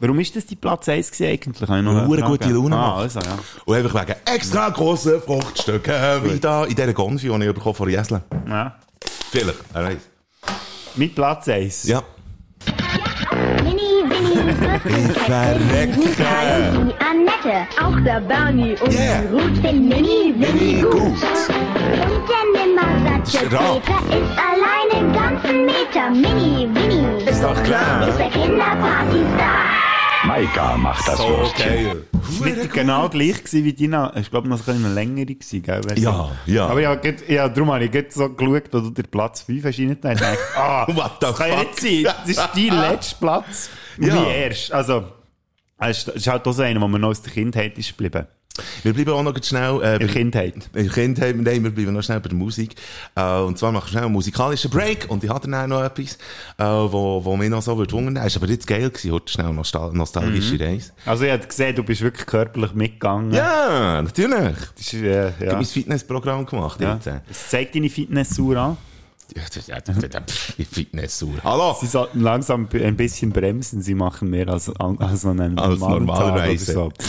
Warum 0.01 0.19
ist 0.19 0.35
das 0.35 0.47
die 0.47 0.55
Platz 0.55 0.89
1 0.89 1.11
gewesen 1.11 1.31
eigentlich? 1.31 1.67
Kann 1.69 1.77
ich 1.79 1.85
noch 1.85 2.07
Hure 2.07 2.19
fragen? 2.21 2.31
gute 2.31 2.49
Laune 2.49 2.75
ah, 2.75 2.95
also, 2.97 3.19
ja. 3.19 3.37
Und 3.65 3.75
einfach 3.75 4.01
wegen 4.01 4.15
extra 4.25 4.69
grossen 4.69 5.21
Fruchtstücke, 5.21 6.21
wie 6.23 6.39
da 6.39 6.65
in 6.65 6.73
dieser 6.75 6.91
Gonfi, 6.93 7.29
die 7.29 7.45
ich 7.47 7.53
bekommen 7.53 7.75
von 7.75 7.87
Jesle. 7.87 8.23
Ja. 8.49 8.75
Vielleicht, 9.29 9.59
wer 9.73 9.83
weiß. 9.83 9.97
Mit 10.95 11.13
Platz 11.13 11.47
1. 11.47 11.83
Ja. 11.83 12.01
Mini, 13.63 13.81
Ich 14.85 15.17
verrecke. 15.19 15.99
die 15.99 16.93
Annette, 16.99 17.67
auch 17.79 17.99
der 18.03 18.21
Bernie 18.21 18.75
und 18.83 18.91
Yeah. 18.93 19.21
die 19.21 19.27
Ruth 19.35 19.57
finden 19.59 19.87
Mini, 19.87 20.33
Winnie 20.37 20.81
gut. 20.81 20.93
Und 20.95 21.21
der 22.27 22.65
Nimmersatt 22.65 23.33
der. 23.51 23.57
Peter 23.59 24.17
ist 24.17 24.31
allein 24.39 24.89
im 25.05 25.13
ganzen 25.13 25.65
Meter. 25.65 26.09
Mini, 26.09 26.67
Winnie, 26.73 27.23
Ist 27.29 27.43
doch 27.43 27.61
klar. 27.63 28.07
ist 28.07 28.17
der 28.17 28.29
Kinderpartystar. 28.29 29.90
Maika 30.26 30.78
macht 30.78 31.07
das 31.07 31.17
So 31.17 31.28
Würstchen. 31.28 32.03
war 32.39 32.47
nicht 32.47 32.74
genau 32.74 33.09
gleich 33.09 33.43
gewesen 33.43 33.65
wie 33.65 33.74
deine. 33.74 34.11
Ich 34.17 34.30
glaube, 34.30 34.47
noch 34.47 34.59
ein 34.59 34.63
bisschen 34.65 34.93
längere 34.95 35.26
gewesen, 35.26 35.63
gell? 35.63 35.82
Weißt 35.84 35.97
du? 35.97 36.01
Ja, 36.01 36.32
ja. 36.45 36.67
Aber 36.67 36.80
ja, 36.80 36.95
grad- 36.95 37.28
ja 37.28 37.49
darum 37.49 37.72
habe 37.72 37.86
ich 37.86 37.91
gerade 37.91 38.07
so 38.11 38.30
geschaut, 38.30 38.63
wo 38.72 38.80
du 38.82 38.89
den 38.91 39.05
Platz 39.05 39.41
5 39.41 39.65
hast. 39.65 39.80
Ich 39.80 39.99
dachte, 39.99 40.38
ah, 40.55 40.86
What 40.88 41.13
the 41.19 41.26
das 41.28 41.38
kann 41.38 41.49
ja 41.49 41.57
fuck? 41.57 41.67
nicht 41.67 41.80
sein. 41.82 42.03
Das 42.03 42.30
ist 42.30 42.49
dein 42.55 42.80
letzter 42.91 43.15
Platz. 43.19 43.69
Und 43.97 44.07
Ja. 44.07 44.13
Wie 44.26 44.30
erst. 44.30 44.72
Also, 44.72 45.03
es 45.80 45.97
ist- 45.97 46.07
es 46.09 46.15
ist 46.17 46.28
halt 46.28 46.47
auch 46.47 46.51
so 46.53 46.61
einer, 46.61 46.80
wo 46.82 46.88
man 46.88 47.01
noch 47.01 47.09
aus 47.09 47.22
der 47.24 47.34
Kindheit 47.34 47.78
ist 47.78 47.89
geblieben. 47.97 48.28
Wir 48.83 48.93
bleiben 48.93 49.11
auch 49.11 49.23
noch 49.23 49.35
schnell... 49.43 49.81
Äh, 49.81 49.93
In 49.93 49.99
der 49.99 50.07
Kindheit. 50.09 50.55
In 50.73 50.83
der 50.85 50.93
Kindheit, 50.93 51.35
nein, 51.37 51.63
wir 51.63 51.71
bleiben 51.71 51.93
noch 51.93 52.03
schnell 52.03 52.19
bei 52.19 52.29
der 52.29 52.37
Musik. 52.37 52.75
Äh, 53.15 53.39
und 53.39 53.57
zwar 53.57 53.71
machen 53.71 53.85
wir 53.85 53.89
schnell 53.91 54.03
einen 54.03 54.13
musikalischen 54.13 54.69
Break. 54.69 55.05
Und 55.09 55.23
ich 55.23 55.29
hatte 55.29 55.49
dann 55.49 55.69
noch 55.69 55.83
etwas, 55.83 56.15
äh, 56.57 56.63
wo, 56.63 57.23
wo 57.23 57.35
mich 57.37 57.49
noch 57.49 57.61
so 57.61 57.77
würde 57.77 57.91
wundern. 57.93 58.17
Es 58.25 58.35
war 58.35 58.43
aber 58.43 58.51
jetzt 58.51 58.67
geil 58.67 58.89
gewesen, 58.89 59.11
heute 59.11 59.31
schnell 59.31 59.51
nostal 59.53 59.91
nostalgische 59.93 60.55
Mhm. 60.55 60.61
Reise. 60.61 60.91
Also, 61.05 61.23
ich 61.25 61.31
habe 61.31 61.47
gesehen, 61.47 61.75
du 61.75 61.83
bist 61.83 62.01
wirklich 62.01 62.25
körperlich 62.25 62.73
mitgegangen. 62.73 63.31
Ja, 63.31 64.01
natürlich. 64.01 64.57
Das 64.77 64.85
ist, 64.85 64.93
äh, 64.95 65.29
Ich 65.29 65.35
habe 65.35 65.45
ja. 65.45 65.53
mein 65.53 65.65
Fitnessprogramm 65.65 66.45
gemacht. 66.45 66.79
ja. 66.81 66.93
Jetzt. 66.95 67.07
Das 67.27 67.49
zeigt 67.49 67.75
deine 67.75 67.89
Fitnessuhr 67.89 68.57
an. 68.57 68.77
Die 70.57 70.65
Fitnessuhr. 70.65 71.36
Hallo! 71.43 71.75
Sie 71.79 71.88
sollten 71.88 72.19
langsam 72.21 72.67
ein 72.71 72.97
bisschen 72.97 73.32
bremsen. 73.32 73.82
Sie 73.82 73.95
machen 73.95 74.29
mehr 74.29 74.47
als, 74.49 74.69
als 74.69 75.25
an 75.25 75.39
einem 75.39 75.57
Als 75.57 75.79
normalen 75.79 76.07
Tag 76.07 76.17
normalerweise. 76.19 76.77
oder 76.77 76.91
so. 76.97 77.05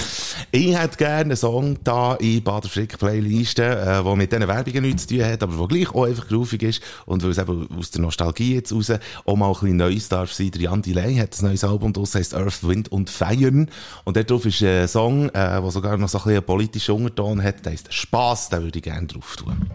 Ich 0.50 0.76
hätte 0.76 0.96
gerne 0.96 1.20
einen 1.20 1.36
Song 1.36 1.78
da 1.82 2.14
in 2.14 2.42
Bader 2.42 2.68
Frick 2.68 2.98
Playlisten, 2.98 3.64
äh, 3.64 4.02
der 4.02 4.16
mit 4.16 4.32
diesen 4.32 4.46
Werbungen 4.46 4.82
nichts 4.82 5.06
zu 5.06 5.16
tun 5.16 5.24
hat, 5.24 5.42
aber 5.42 5.56
der 5.56 5.66
gleich 5.66 5.94
auch 5.94 6.04
einfach 6.04 6.28
groovig 6.28 6.62
ist 6.62 6.82
und 7.06 7.22
weil 7.22 7.30
es 7.30 7.38
eben 7.38 7.68
aus 7.76 7.90
der 7.90 8.02
Nostalgie 8.02 8.54
jetzt 8.54 8.72
raus 8.72 8.92
auch 9.24 9.36
mal 9.36 9.48
ein 9.48 9.52
bisschen 9.54 9.76
Neues 9.76 10.08
darf 10.08 10.32
sein. 10.32 10.50
Der 10.50 10.62
Jan 10.62 10.82
Delay 10.82 11.16
hat 11.16 11.38
ein 11.40 11.46
neues 11.46 11.64
Album, 11.64 11.92
das 11.92 12.14
heisst 12.14 12.34
Earth, 12.34 12.66
Wind 12.66 12.90
und 12.92 13.10
Feiern 13.10 13.68
und 14.04 14.16
dort 14.16 14.30
drauf 14.30 14.44
ist 14.46 14.62
ein 14.62 14.86
Song, 14.88 15.28
äh, 15.30 15.32
der 15.32 15.70
sogar 15.70 15.96
noch 15.96 16.08
so 16.08 16.18
ein 16.18 16.22
bisschen 16.24 16.36
einen 16.38 16.46
politischen 16.46 16.94
Unterton 16.96 17.42
hat, 17.42 17.64
der 17.64 17.72
heisst 17.72 17.92
Spass, 17.92 18.48
den 18.48 18.62
würde 18.62 18.78
ich 18.78 18.84
gerne 18.84 19.06
drauf 19.06 19.36
tun. 19.36 19.70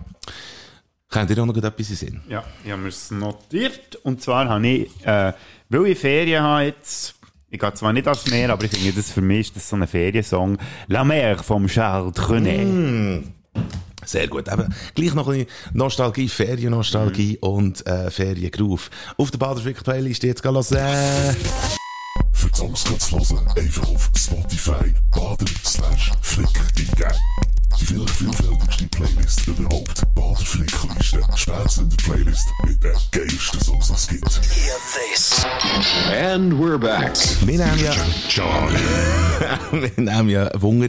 Kennt 1.10 1.30
ihr 1.30 1.42
auch 1.42 1.46
noch 1.46 1.56
etwas 1.56 1.88
Sinn? 1.88 2.22
Ja, 2.28 2.44
ich 2.66 2.72
habe 2.72 2.82
mir 2.82 2.90
es 2.90 3.12
notiert. 3.12 3.96
Und 4.04 4.22
zwar 4.22 4.50
habe 4.50 4.68
ich, 4.68 5.06
äh, 5.06 5.34
weil 5.70 5.86
ich 5.88 6.00
Ferien 6.00 6.44
habe 6.44 6.64
jetzt, 6.66 7.16
ich 7.50 7.60
gehe 7.60 7.74
zwar 7.74 7.94
nicht 7.94 8.08
ans 8.08 8.28
Meer, 8.28 8.52
aber 8.52 8.66
ich 8.66 8.72
finde, 8.72 8.92
das 8.92 9.12
für 9.12 9.22
mich 9.22 9.48
ist 9.48 9.56
das 9.56 9.70
so 9.70 9.78
ein 9.78 9.88
Feriensong. 9.88 10.58
La 10.88 11.06
Mer 11.06 11.38
vom 11.38 11.68
Charles 11.68 12.14
Trenet. 12.14 12.68
Mm. 12.68 13.34
Sehr 14.06 14.28
gut. 14.28 14.52
Eben, 14.52 14.74
gleich 14.96 15.14
noch 15.14 15.30
ein 15.30 15.46
bisschen 15.46 15.78
Nostalgie, 15.78 16.28
Feriennostalgie 16.28 17.38
und 17.38 17.86
äh, 17.88 18.12
Feriengroove. 18.12 18.90
Auf 19.18 19.32
der 19.32 19.38
Baderfrick 19.38 19.84
Playlist 19.84 20.24
jetzt 20.24 20.44
gehen 20.44 20.54
lassen. 20.54 20.78
Für 22.34 22.50
die 22.50 22.56
Songs 22.56 22.84
zu 22.84 23.18
hören, 23.18 23.48
einfach 23.58 23.88
auf 23.88 24.12
Spotify 24.16 24.94
baden 25.12 25.48
slash 25.64 26.12
flick 26.22 26.48
eingeben. 26.78 27.57
Die 27.80 27.86
vielleicht 27.86 28.10
vielfältigste 28.10 28.88
Playlist 28.88 29.48
überhaupt. 29.48 30.02
Bader 30.16 30.36
Flickliste. 30.36 31.22
Spätestens 31.36 31.78
in 31.78 31.90
der 31.90 31.98
Playlist 31.98 32.48
mit 32.66 32.84
den 32.84 32.94
geilsten 33.12 33.62
Songs, 33.62 33.88
die 33.88 33.94
es 33.94 34.08
gibt. 34.08 35.48
And 36.12 36.54
we're 36.54 36.78
back. 36.78 37.14
Wir 37.46 37.58
nehmen 37.60 37.80
ja, 37.80 37.94
wir 39.72 39.92
nehmen 39.96 40.30
ja 40.30 40.50
Wunder, 40.60 40.88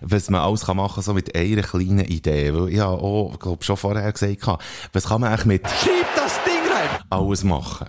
was 0.00 0.30
man 0.30 0.40
alles 0.40 0.64
kann 0.64 0.76
machen 0.78 1.02
so 1.02 1.12
mit 1.12 1.34
einer 1.34 1.62
kleinen 1.62 2.06
Idee. 2.06 2.54
Weil 2.54 2.70
ich 2.70 2.78
habe 2.80 3.02
auch, 3.02 3.38
glaub, 3.38 3.62
schon 3.62 3.76
vorher 3.76 4.10
gesagt, 4.10 4.40
gehabt, 4.40 4.64
was 4.92 5.08
kann 5.08 5.20
man 5.20 5.30
eigentlich 5.32 5.46
mit 5.46 5.68
Schieb 5.82 6.06
das 6.16 6.32
Ding 6.44 6.72
rein! 6.72 7.02
alles 7.10 7.44
machen? 7.44 7.86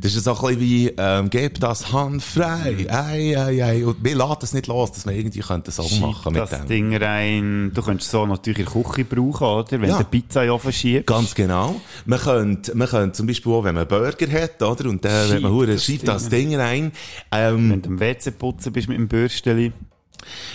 Das 0.00 0.14
ist 0.14 0.24
so 0.24 0.32
ein 0.34 0.40
bisschen 0.40 0.60
wie, 0.60 0.92
ähm, 0.96 1.30
gebt 1.30 1.62
das 1.62 1.92
Hand 1.92 2.22
frei. 2.22 2.86
Ei, 2.88 3.34
ei, 3.36 3.64
ei. 3.64 3.84
Und 3.86 4.02
wir 4.04 4.14
lassen 4.14 4.38
es 4.42 4.52
nicht 4.52 4.66
los, 4.66 4.92
dass 4.92 5.06
wir 5.06 5.12
irgendwie 5.14 5.42
einen 5.42 5.64
Song 5.64 5.86
Schieb 5.88 6.00
machen 6.00 6.32
mit 6.32 6.42
das 6.42 6.50
dem. 6.50 6.66
Ding 6.68 6.96
rein. 6.96 7.70
Du 7.74 7.82
könntest 7.82 8.10
so 8.10 8.26
natürlich 8.26 8.66
in 8.66 8.72
der 8.72 8.82
Küche 8.82 9.04
brauchen, 9.04 9.46
oder? 9.46 9.80
Wenn 9.80 9.88
Ja. 9.90 9.98
du 9.98 10.04
Pizza 10.04 10.42
in 10.42 10.48
den 10.48 10.54
Ofen 10.54 10.72
schiebst. 10.72 11.06
Ganz 11.06 11.34
genau. 11.34 11.80
Man 12.06 12.18
könnte, 12.18 12.74
man 12.76 12.88
könnte 12.88 13.12
zum 13.12 13.26
Beispiel 13.26 13.52
auch, 13.52 13.64
wenn 13.64 13.74
man 13.74 13.86
einen 13.86 14.02
Burger 14.02 14.32
hat, 14.42 14.62
oder? 14.62 14.88
Und 14.88 15.04
dann, 15.04 15.30
wenn 15.30 15.42
man 15.42 15.52
hure 15.52 15.66
das 15.68 15.84
schiebt 15.84 16.02
Ding 16.02 16.06
das 16.06 16.28
Ding 16.28 16.56
rein. 16.56 16.92
Ähm, 17.32 17.70
Wenn 17.70 17.82
du 17.82 17.88
am 17.90 18.00
WC 18.00 18.30
putzen 18.32 18.72
bist 18.72 18.88
mit 18.88 18.96
dem 18.98 19.08
Bürsteli. 19.08 19.72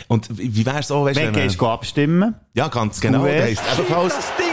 und 0.08 0.28
wie 0.38 0.66
wär's 0.66 0.92
auch, 0.92 1.06
weißt 1.06 1.18
Wenn 1.18 1.26
wenn 1.28 1.34
du 1.34 1.40
man... 1.40 1.48
gehst, 1.48 1.60
geh 1.60 1.66
abstimmen. 1.66 2.36
Ja, 2.54 2.68
ganz 2.68 3.02
genau. 3.02 3.26
Das 3.26 3.34
heisst 3.42 3.62
ebenfalls... 3.78 4.14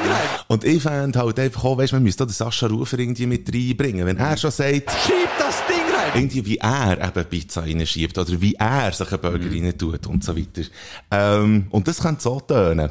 Und 0.48 0.64
ich 0.64 0.82
fände 0.82 1.18
halt 1.18 1.38
einfach 1.38 1.64
auch, 1.64 1.78
weißt, 1.78 1.92
man 1.92 2.02
müsste 2.02 2.26
den 2.26 2.32
Sascha 2.32 2.66
Rufer 2.66 2.98
irgendwie 2.98 3.26
mit 3.26 3.52
reinbringen. 3.52 4.06
Wenn 4.06 4.16
er 4.18 4.36
schon 4.36 4.50
sagt, 4.50 4.90
Schieb 5.06 5.28
das 5.38 5.62
Ding 5.66 5.76
rein! 5.94 6.12
irgendwie 6.14 6.44
wie 6.46 6.56
er 6.58 6.98
eben 7.00 7.24
Pizza 7.28 7.62
reinschiebt 7.62 8.18
oder 8.18 8.40
wie 8.40 8.54
er 8.54 8.92
sich 8.92 9.10
einen 9.12 9.20
Burger 9.20 9.38
Mhm. 9.38 9.64
rein 9.64 9.78
tut 9.78 10.06
und 10.06 10.24
so 10.24 10.36
weiter. 10.36 10.62
Ähm, 11.10 11.66
und 11.70 11.88
das 11.88 12.00
könnte 12.00 12.22
so 12.22 12.40
tönen. 12.40 12.90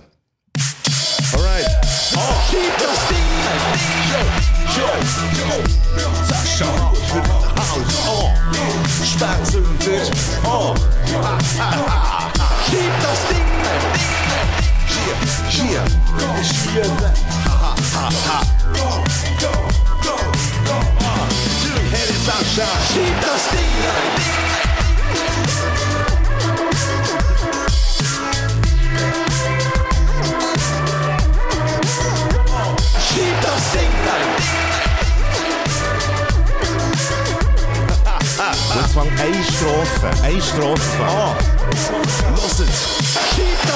Eine 39.42 39.52
Strophe, 39.52 40.12
eine 40.24 40.42
Strophe. 40.42 41.04
ah, 41.04 41.34
hört, 41.34 41.46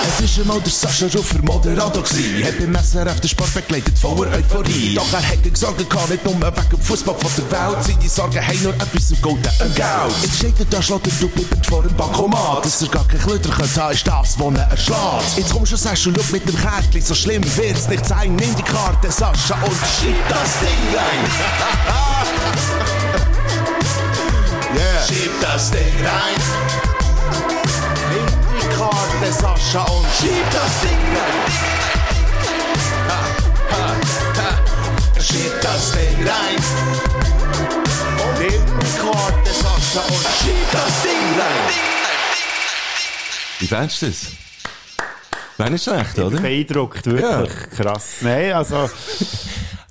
es 0.07 0.19
ist 0.21 0.39
einmal 0.39 0.61
der 0.61 0.71
Sascha 0.71 1.07
Rufer 1.07 1.41
Moderator 1.41 2.03
hat 2.03 2.59
beim 2.59 2.75
SRF 2.75 3.19
den 3.19 3.29
Sport 3.29 3.51
begleitet 3.53 3.97
voller 3.97 4.31
Euphorie. 4.31 4.95
Doch 4.95 5.11
er 5.13 5.21
hätte 5.21 5.49
Sorgen 5.57 5.89
gehabt, 5.89 6.09
nicht 6.09 6.23
nur 6.23 6.35
wegen 6.35 6.69
dem 6.69 6.81
Fußball 6.81 7.15
von 7.15 7.31
der 7.37 7.51
Welt, 7.51 7.83
seine 7.83 8.09
Sorgen 8.09 8.47
haben 8.47 8.63
nur 8.63 8.73
etwas 8.75 9.11
im 9.11 9.21
Golden 9.21 9.75
Geld. 9.75 10.15
Jetzt 10.21 10.37
steht 10.37 10.57
er 10.59 10.65
da, 10.65 10.81
schlägt 10.81 11.07
er 11.07 11.13
bleibt 11.27 11.65
vor 11.65 11.81
dem 11.81 11.95
Bankomat, 11.95 12.65
dass 12.65 12.81
er 12.81 12.89
gar 12.89 13.07
kein 13.07 13.19
Klöter 13.19 13.49
könnte 13.49 13.81
haben, 13.81 13.93
ist 13.93 14.07
das, 14.07 14.37
was 14.37 14.55
er 14.55 14.69
erschlägt. 14.69 15.37
Jetzt 15.37 15.51
komm 15.51 15.65
schon, 15.65 15.77
Sascha, 15.77 16.11
schau 16.15 16.23
mit 16.31 16.47
dem 16.47 16.57
Kärtchen, 16.57 17.01
so 17.01 17.15
schlimm 17.15 17.43
wird's 17.57 17.87
nicht 17.87 18.05
sein, 18.05 18.35
nimm 18.35 18.55
die 18.55 18.63
Karte, 18.63 19.09
Sascha, 19.09 19.55
und 19.63 19.77
schieb 19.99 20.15
das 20.29 20.59
Ding 20.59 20.95
rein. 20.95 21.25
Yeah. 24.75 25.05
Schieb 25.07 25.31
das 25.41 25.71
Ding 25.71 25.81
rein. 26.03 26.35
Nimm 28.11 28.25
die 28.51 28.67
Karte, 28.75 29.31
Sascha, 29.31 29.83
und 29.83 30.05
Schieb 30.19 30.45
das 30.51 30.81
Ding 30.81 31.03
rein! 31.15 31.75
schieb 35.21 35.61
das 35.61 35.91
Ding 35.93 36.27
rein. 36.27 36.55
Nimm 38.39 38.63
die 38.79 38.99
Karte, 38.99 39.49
Sascha, 39.49 40.01
und 40.07 40.27
Schieb 40.43 40.71
das 40.71 41.01
Ding 41.03 41.39
rein! 41.39 41.73
Wie 43.59 43.67
fändest 43.67 44.01
du 44.01 44.07
das? 44.07 44.27
Wäre 45.57 45.71
nicht 45.71 45.83
schlecht, 45.85 46.19
oder? 46.19 46.41
Beeindruckt, 46.41 47.05
wirklich. 47.05 47.69
Krass. 47.77 48.17
Nein, 48.21 48.51
also, 48.51 48.89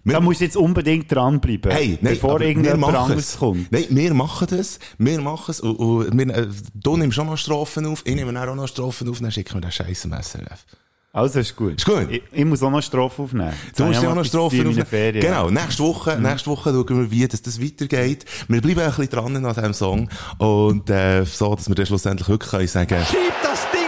da 0.04 0.20
musst 0.20 0.40
du 0.40 0.44
jetzt 0.44 0.56
unbedingt 0.56 1.10
dranbleiben. 1.10 1.70
Hey, 1.72 1.98
nein, 2.00 2.14
bevor 2.14 2.38
wir 2.38 2.48
irgendjemand 2.48 2.96
anderes 2.96 3.30
es. 3.30 3.38
kommt. 3.38 3.72
Nein, 3.72 3.86
wir 3.88 4.14
machen 4.14 4.46
das. 4.50 4.78
Wir 4.98 5.20
machen 5.20 5.50
es. 5.50 5.60
Und, 5.60 5.76
und 5.76 6.18
wir, 6.18 6.34
äh, 6.34 6.48
du 6.74 6.96
nimmst 6.96 7.18
auch 7.18 7.24
noch 7.24 7.38
Strophen 7.38 7.86
auf, 7.86 8.02
ich 8.04 8.14
nehme 8.14 8.32
dann 8.32 8.48
auch 8.48 8.54
noch 8.54 8.68
Strophen 8.68 9.08
auf, 9.08 9.20
dann 9.20 9.32
schicken 9.32 9.54
wir 9.54 9.60
den 9.60 9.72
Scheiß 9.72 10.02
SRF. 10.02 10.64
Also, 11.14 11.38
ist 11.38 11.54
gut. 11.54 11.76
Ist 11.76 11.86
gut. 11.86 12.08
Ich, 12.10 12.22
ich 12.32 12.44
muss 12.44 12.60
auch 12.60 12.70
noch 12.70 12.82
Strophe 12.82 13.22
aufnehmen. 13.22 13.52
Jetzt 13.66 13.78
Du 13.78 13.84
musst 13.84 14.00
auch 14.00 14.02
noch 14.02 14.24
etwas 14.24 14.30
zu 14.32 14.36
tun 14.38 14.50
Strophen 14.50 14.60
in 14.60 14.66
meinen 14.66 14.82
auf. 14.82 14.88
Ferien. 14.88 15.20
Genau, 15.20 15.48
nächste 15.48 15.82
Woche, 15.84 16.18
nächste 16.20 16.50
Woche 16.50 16.70
schauen 16.72 17.00
wir, 17.02 17.10
wie 17.12 17.28
das, 17.28 17.40
das 17.40 17.62
weitergeht. 17.62 18.24
Wir 18.48 18.60
bleiben 18.60 18.80
ein 18.80 18.86
bisschen 18.86 19.08
dran 19.10 19.36
an 19.36 19.54
diesem 19.54 19.74
Song. 19.74 20.08
Und, 20.38 20.90
äh, 20.90 21.24
so, 21.24 21.54
dass 21.54 21.68
wir 21.68 21.76
dann 21.76 21.86
schlussendlich 21.86 22.28
wirklich 22.28 22.50
können 22.50 22.66
sagen 22.66 22.98
Schieb 23.06 23.32
das 23.44 23.60
Ding! 23.70 23.83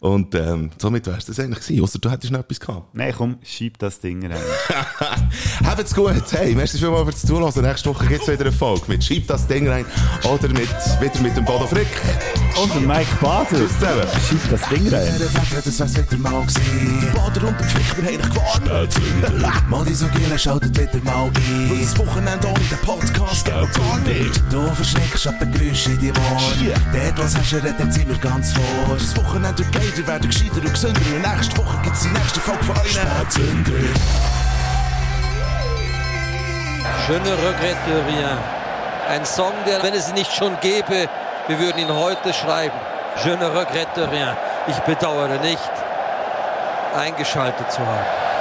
Und, 0.00 0.34
ähm, 0.34 0.70
somit 0.78 1.06
wär's 1.06 1.26
das 1.26 1.40
eigentlich 1.40 1.60
gewesen. 1.60 1.82
Ausser 1.82 1.98
du 1.98 2.10
hättest 2.10 2.32
noch 2.32 2.40
etwas 2.40 2.60
gehabt. 2.60 2.94
Nein, 2.94 3.12
komm, 3.16 3.38
schieb 3.42 3.78
das 3.78 4.00
Ding 4.00 4.24
rein. 4.24 4.38
Habt's 5.64 5.94
gut. 5.94 6.22
Hey, 6.30 6.54
merci 6.54 6.78
vielmals 6.78 7.04
fürs 7.04 7.22
Zuhören. 7.22 7.64
Nächste 7.64 7.90
Woche 7.90 8.06
gibt's 8.06 8.28
wieder 8.28 8.42
eine 8.42 8.52
Folge 8.52 8.84
mit 8.88 9.02
Schieb 9.02 9.26
das 9.26 9.46
Ding 9.46 9.68
rein. 9.68 9.84
Oder 10.24 10.48
mit, 10.48 10.68
wieder 11.00 11.20
mit 11.20 11.36
dem 11.36 11.44
Bodo 11.44 11.66
Frick. 11.66 11.88
Und 12.56 12.74
der 12.74 12.80
Mike 12.82 13.16
Bader. 13.20 13.46
Tschüss 13.50 13.72
zusammen. 13.78 14.06
Schieb 14.28 14.50
das 14.50 14.68
Ding 14.68 14.88
rein. 14.88 15.14
das 15.18 15.78
wär's 15.78 15.96
wieder 15.96 16.16
mal 16.18 16.42
gewesen. 16.42 17.00
Die 17.00 17.06
Bader 17.06 17.48
und 17.48 17.60
der 17.60 17.68
haben 17.68 18.06
dich 18.06 18.20
gewarnt. 18.22 19.68
Mal 19.68 19.84
die 19.84 20.38
schaltet 20.38 20.78
wieder 20.78 21.04
mal 21.04 21.24
ein. 21.26 21.80
Das 21.80 21.98
Wochenende 21.98 22.46
ohne 22.48 22.58
den 22.58 22.78
Podcast 22.78 23.44
geht 23.44 23.54
gar 23.54 23.98
nicht. 24.00 24.42
Du 24.50 24.66
verschreckst 24.74 25.26
ab 25.26 25.34
den 25.40 25.52
Geräuschen 25.52 25.92
in 25.94 25.98
die 26.00 26.10
Ohren. 26.10 26.82
Dort, 26.92 27.18
was 27.18 27.36
hast 27.36 27.52
du, 27.52 27.56
redet 27.56 27.92
sind 27.92 28.08
wir 28.08 28.18
ganz 28.18 28.52
vor. 28.52 28.96
Das 28.96 29.16
Wochenende 29.16 29.64
geht, 29.64 29.98
ihr 29.98 30.06
werdet 30.06 30.30
gescheiter 30.30 30.56
und 30.56 30.72
gesünder. 30.72 31.00
Und 31.14 31.22
nächste 31.22 31.56
Woche 31.58 31.78
gibt's 31.84 32.02
die 32.02 32.08
nächste 32.08 32.40
Folge 32.40 32.64
von 32.64 32.76
euch. 32.78 32.92
Spätzünder. 32.92 33.72
Je 37.08 37.18
ne 37.20 37.32
regrette 37.32 38.06
rien. 38.06 38.38
Ein 39.08 39.24
Song, 39.24 39.54
der, 39.66 39.82
wenn 39.82 39.94
es 39.94 40.08
ihn 40.08 40.14
nicht 40.14 40.32
schon 40.32 40.58
gäbe, 40.60 41.08
wir 41.48 41.58
würden 41.58 41.78
ihn 41.78 41.92
heute 41.92 42.32
schreiben. 42.32 42.78
Je 43.24 43.36
ne 43.36 43.48
regrette 43.52 44.10
rien. 44.10 44.36
Ich 44.68 44.78
bedauere 44.80 45.38
nicht, 45.40 45.72
eingeschaltet 46.96 47.72
zu 47.72 47.80
haben. 47.80 48.37